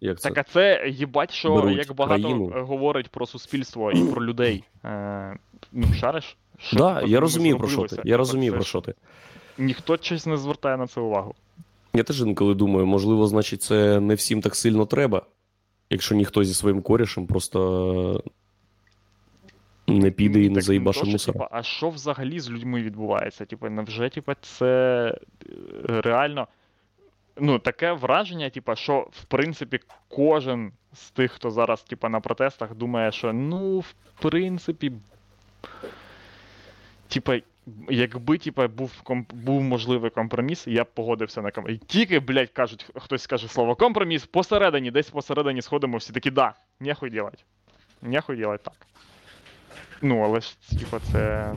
Як 0.02 0.20
це? 0.20 0.30
Так, 0.30 0.38
а 0.38 0.52
це 0.52 0.88
їбать, 0.90 1.32
що 1.32 1.56
беруть 1.56 1.78
як 1.78 1.94
багато 1.96 2.22
країну. 2.22 2.54
е, 2.56 2.62
говорить 2.62 3.10
про 3.10 3.26
суспільство 3.26 3.92
і 3.92 4.04
про 4.04 4.26
людей. 4.26 4.64
Е, 4.86 5.38
ну, 5.72 5.94
шариш? 5.94 6.38
Що 6.58 6.78
Да, 6.78 7.02
я 7.02 7.20
розумію 7.20 7.58
про 7.58 7.68
що 7.68 7.84
ти. 7.84 8.02
Я 8.06 8.18
розумію 8.18 8.54
про 8.54 8.64
що 8.64 8.82
ти. 8.82 8.94
Ніхто 9.58 9.98
щось 10.02 10.26
не 10.26 10.38
звертає 10.38 10.78
на 10.78 10.88
це 10.88 11.02
увагу. 11.02 11.36
Я 11.94 12.04
теж 12.04 12.22
інколи 12.22 12.56
думаю, 12.56 12.86
можливо, 12.86 13.28
значить, 13.28 13.62
це 13.62 14.00
не 14.00 14.16
всім 14.16 14.42
так 14.42 14.56
сильно 14.56 14.86
треба, 14.86 15.22
якщо 15.90 16.16
ніхто 16.16 16.44
зі 16.44 16.54
своїм 16.54 16.82
корішем 16.82 17.28
просто 17.28 18.24
не 19.88 20.12
піде 20.12 20.42
і 20.42 20.50
не 20.50 20.62
заїбаше 20.62 21.06
мусора. 21.06 21.48
а 21.52 21.64
що 21.64 21.90
взагалі 21.90 22.40
з 22.40 22.50
людьми 22.50 22.82
відбувається? 22.82 23.46
Типа, 23.46 23.70
невже 23.70 24.10
типа, 24.10 24.36
це 24.42 25.08
е, 25.10 26.02
реально. 26.02 26.48
Ну, 27.38 27.60
таке 27.60 27.92
враження, 27.92 28.50
типа, 28.50 28.76
що 28.76 29.08
в 29.12 29.24
принципі 29.24 29.80
кожен 30.10 30.72
з 30.94 31.12
тих, 31.12 31.32
хто 31.32 31.52
зараз 31.52 31.84
типа, 31.84 32.10
на 32.10 32.20
протестах, 32.20 32.76
думає, 32.76 33.12
що 33.12 33.34
ну, 33.34 33.80
в 33.80 33.94
принципі. 34.22 34.92
Типа, 37.08 37.40
якби 37.90 38.38
типа, 38.38 38.68
був, 38.68 39.02
комп... 39.02 39.34
був 39.34 39.62
можливий 39.62 40.10
компроміс, 40.10 40.68
я 40.68 40.84
б 40.84 40.88
погодився 40.94 41.42
на 41.42 41.52
компроміс. 41.52 41.82
І 41.82 41.86
тільки, 41.86 42.20
блядь, 42.20 42.50
кажуть, 42.50 42.86
хтось 42.96 43.22
скаже 43.22 43.48
слово 43.48 43.76
компроміс, 43.76 44.26
посередині, 44.26 44.92
десь 44.92 45.10
посередині 45.10 45.62
сходимо, 45.62 45.98
всі 45.98 46.14
такі, 46.14 46.32
да, 46.32 46.54
нехуй 46.80 47.10
делать. 47.10 47.46
Нехуй 48.02 48.38
делать 48.38 48.64
так. 48.64 48.88
Ну, 50.02 50.22
але 50.22 50.42
ж, 50.42 50.58
типа, 50.80 51.00
це 51.12 51.20
е, 51.20 51.56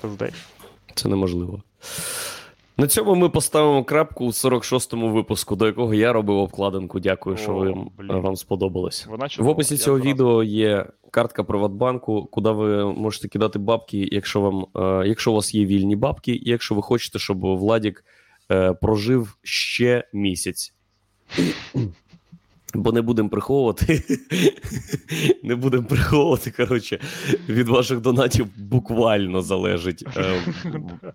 пиздець. 0.00 0.46
Це 0.94 1.08
неможливо. 1.08 1.62
На 2.80 2.86
цьому 2.86 3.14
ми 3.14 3.28
поставимо 3.28 3.84
крапку 3.84 4.24
у 4.24 4.28
46-му 4.28 5.08
випуску, 5.08 5.56
до 5.56 5.66
якого 5.66 5.94
я 5.94 6.12
робив 6.12 6.36
обкладинку. 6.36 7.00
Дякую, 7.00 7.36
що 7.36 7.54
ви, 7.54 7.74
вам 7.98 8.36
сподобалось. 8.36 9.06
Вона 9.06 9.28
В 9.38 9.48
описі 9.48 9.76
цього 9.76 9.98
я 9.98 10.04
відео 10.04 10.42
є 10.42 10.86
картка 11.10 11.44
Приватбанку, 11.44 12.28
куди 12.32 12.50
ви 12.50 12.94
можете 12.94 13.28
кидати 13.28 13.58
бабки, 13.58 14.08
якщо 14.12 14.40
вам, 14.40 14.66
е, 14.76 15.08
якщо 15.08 15.32
у 15.32 15.34
вас 15.34 15.54
є 15.54 15.64
вільні 15.64 15.96
бабки, 15.96 16.32
і 16.32 16.50
якщо 16.50 16.74
ви 16.74 16.82
хочете, 16.82 17.18
щоб 17.18 17.40
Владік 17.40 18.04
е, 18.50 18.72
прожив 18.72 19.36
ще 19.42 20.04
місяць. 20.12 20.74
Бо 22.74 22.92
не 22.92 23.02
будемо 23.02 23.28
приховувати. 23.28 24.02
не 25.42 25.54
будемо 25.56 25.82
приховувати. 25.86 26.50
Коротше, 26.50 26.98
від 27.48 27.68
ваших 27.68 28.00
донатів 28.00 28.46
буквально 28.58 29.42
залежить 29.42 30.04
е, 30.16 30.42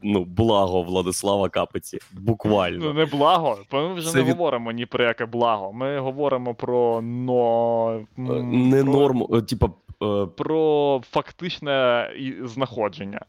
ну, 0.03 0.24
благо 0.26 0.84
Владислава 0.84 1.49
Капиці. 1.49 1.99
Буквально. 2.12 2.86
Ну, 2.86 2.93
не 2.93 3.06
благо, 3.06 3.58
ми 3.74 3.93
вже 3.93 4.10
Це 4.12 4.18
не 4.18 4.24
від- 4.24 4.30
говоримо 4.32 4.72
ні 4.72 4.86
про 4.86 5.03
яке 5.03 5.26
благо. 5.26 5.74
Ми 5.74 5.99
говоримо 5.99 6.56
про 6.56 7.01
но... 7.01 7.99
Е, 8.18 8.22
Не 8.43 8.84
про... 8.84 8.91
норму, 8.93 9.30
е, 9.34 9.41
типа. 9.41 9.70
е, 10.03 10.26
про 10.38 11.01
фактичне 11.12 12.10
знаходження. 12.43 13.22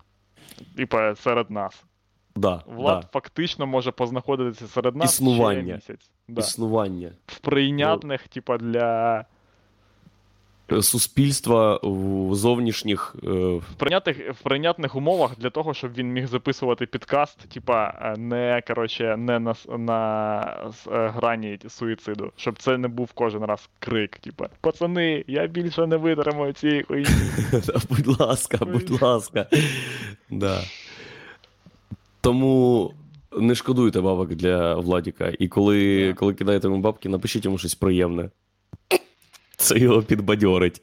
Типа 0.77 1.15
серед 1.15 1.51
нас. 1.51 1.85
Да, 2.37 2.63
Влад 2.67 3.01
да. 3.01 3.09
фактично 3.13 3.67
може 3.67 3.91
познаходитися 3.91 4.67
серед 4.67 4.97
нас 4.97 5.15
Існування. 5.15 5.63
ще 5.81 5.93
місяць. 5.93 6.11
Да. 6.29 6.41
Існування. 6.41 7.11
В 7.27 7.39
прийнятних, 7.39 8.29
типа, 8.29 8.59
для 8.59 9.25
суспільства 10.81 11.81
в 11.83 12.35
зовнішніх. 12.35 13.17
е, 13.25 13.29
В 13.57 13.75
прийнятних, 13.77 14.17
в 14.35 14.43
прийнятних 14.43 14.95
умовах 14.95 15.39
для 15.39 15.51
того, 15.51 15.75
щоб 15.75 15.95
він 15.95 16.13
міг 16.13 16.27
записувати 16.27 16.87
підкаст, 16.87 17.49
типа, 17.49 17.95
е, 18.03 18.15
не, 18.19 18.63
коротше, 18.67 19.17
не 19.17 19.39
на, 19.39 19.55
на 19.79 20.43
с- 20.69 20.91
е, 20.93 21.09
грані 21.09 21.59
суїциду. 21.69 22.33
Щоб 22.37 22.59
це 22.59 22.79
не 22.79 22.89
був 22.89 23.13
кожен 23.13 23.45
раз 23.45 23.69
крик, 23.79 24.19
типа, 24.19 24.49
пацани, 24.61 25.25
я 25.27 25.47
більше 25.47 25.87
не 25.87 25.97
витримаю 25.97 26.53
цієї 26.53 26.83
хуйні. 26.83 27.07
Будь 27.91 28.21
ласка, 28.21 28.59
будь 28.65 29.03
ласка. 29.03 29.47
Да. 30.31 30.61
Тому 32.27 32.93
не 33.39 33.55
шкодуйте 33.55 34.01
бабок 34.01 34.35
для 34.35 34.75
Владіка. 34.75 35.33
І 35.39 35.49
коли, 35.49 36.15
коли 36.15 36.35
кидаєте 36.35 36.69
йому 36.69 36.81
бабки, 36.81 37.09
напишіть 37.09 37.45
йому 37.45 37.59
щось 37.59 37.75
приємне. 37.75 38.31
Це 39.57 39.79
його 39.79 40.03
підбадьорить. 40.03 40.83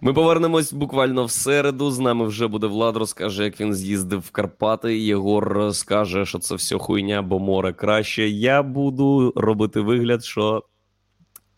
Ми 0.00 0.12
повернемось 0.12 0.72
буквально 0.72 1.24
в 1.24 1.30
середу. 1.30 1.90
З 1.90 1.98
нами 1.98 2.26
вже 2.26 2.46
буде 2.46 2.66
Влад, 2.66 2.96
розкаже, 2.96 3.44
як 3.44 3.60
він 3.60 3.74
з'їздив 3.74 4.20
в 4.20 4.30
Карпати. 4.30 4.98
Єгор 4.98 5.74
скаже, 5.74 6.26
що 6.26 6.38
це 6.38 6.54
все 6.54 6.78
хуйня, 6.78 7.22
бо 7.22 7.38
море 7.38 7.72
краще. 7.72 8.28
Я 8.28 8.62
буду 8.62 9.32
робити 9.36 9.80
вигляд, 9.80 10.24
що 10.24 10.64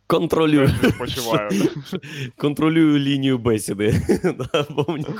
контролюю. 0.06 0.70
Контролюю 2.36 2.98
лінію 2.98 3.38
бесіди. 3.38 3.94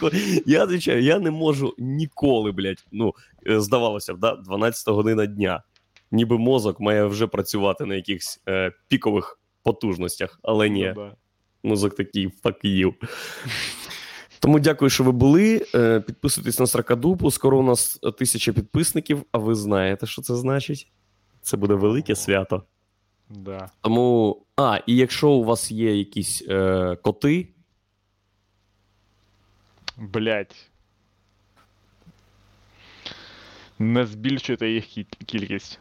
Я 0.46 0.64
відвічаю, 0.64 1.02
я 1.02 1.18
не 1.18 1.30
можу 1.30 1.74
ніколи, 1.78 2.52
блядь, 2.52 2.84
ну, 2.92 3.14
е, 3.48 3.60
здавалося 3.60 4.14
б, 4.14 4.18
да, 4.18 4.36
12 4.36 4.88
година 4.88 5.26
дня. 5.26 5.62
Ніби 6.12 6.38
мозок 6.38 6.80
має 6.80 7.04
вже 7.04 7.26
працювати 7.26 7.84
на 7.84 7.94
якихось 7.94 8.40
е, 8.48 8.72
пікових 8.88 9.38
потужностях, 9.62 10.38
але 10.42 10.68
ні, 10.68 10.92
Ну, 10.96 11.10
мозок 11.64 11.94
такий 11.94 12.28
fuck 12.44 12.64
you. 12.64 12.92
Тому 14.40 14.60
дякую, 14.60 14.90
що 14.90 15.04
ви 15.04 15.12
були. 15.12 15.66
Е, 15.74 16.00
Підписуйтесь 16.00 16.58
на 16.58 16.66
Сракадупу. 16.66 17.30
Скоро 17.30 17.58
у 17.58 17.62
нас 17.62 18.00
тисяча 18.18 18.52
підписників, 18.52 19.22
а 19.32 19.38
ви 19.38 19.54
знаєте, 19.54 20.06
що 20.06 20.22
це 20.22 20.34
значить? 20.34 20.92
Це 21.42 21.56
буде 21.56 21.74
велике 21.74 22.16
свято. 22.16 22.62
Да. 23.30 23.70
Тому. 23.80 24.40
А, 24.56 24.80
і 24.86 24.96
якщо 24.96 25.30
у 25.30 25.44
вас 25.44 25.70
є 25.70 25.96
якісь 25.96 26.42
е, 26.48 26.96
коти, 27.02 27.48
Блять. 29.96 30.70
Не 33.78 34.06
збільшуйте 34.06 34.68
їх 34.68 34.86
кількість. 35.26 35.78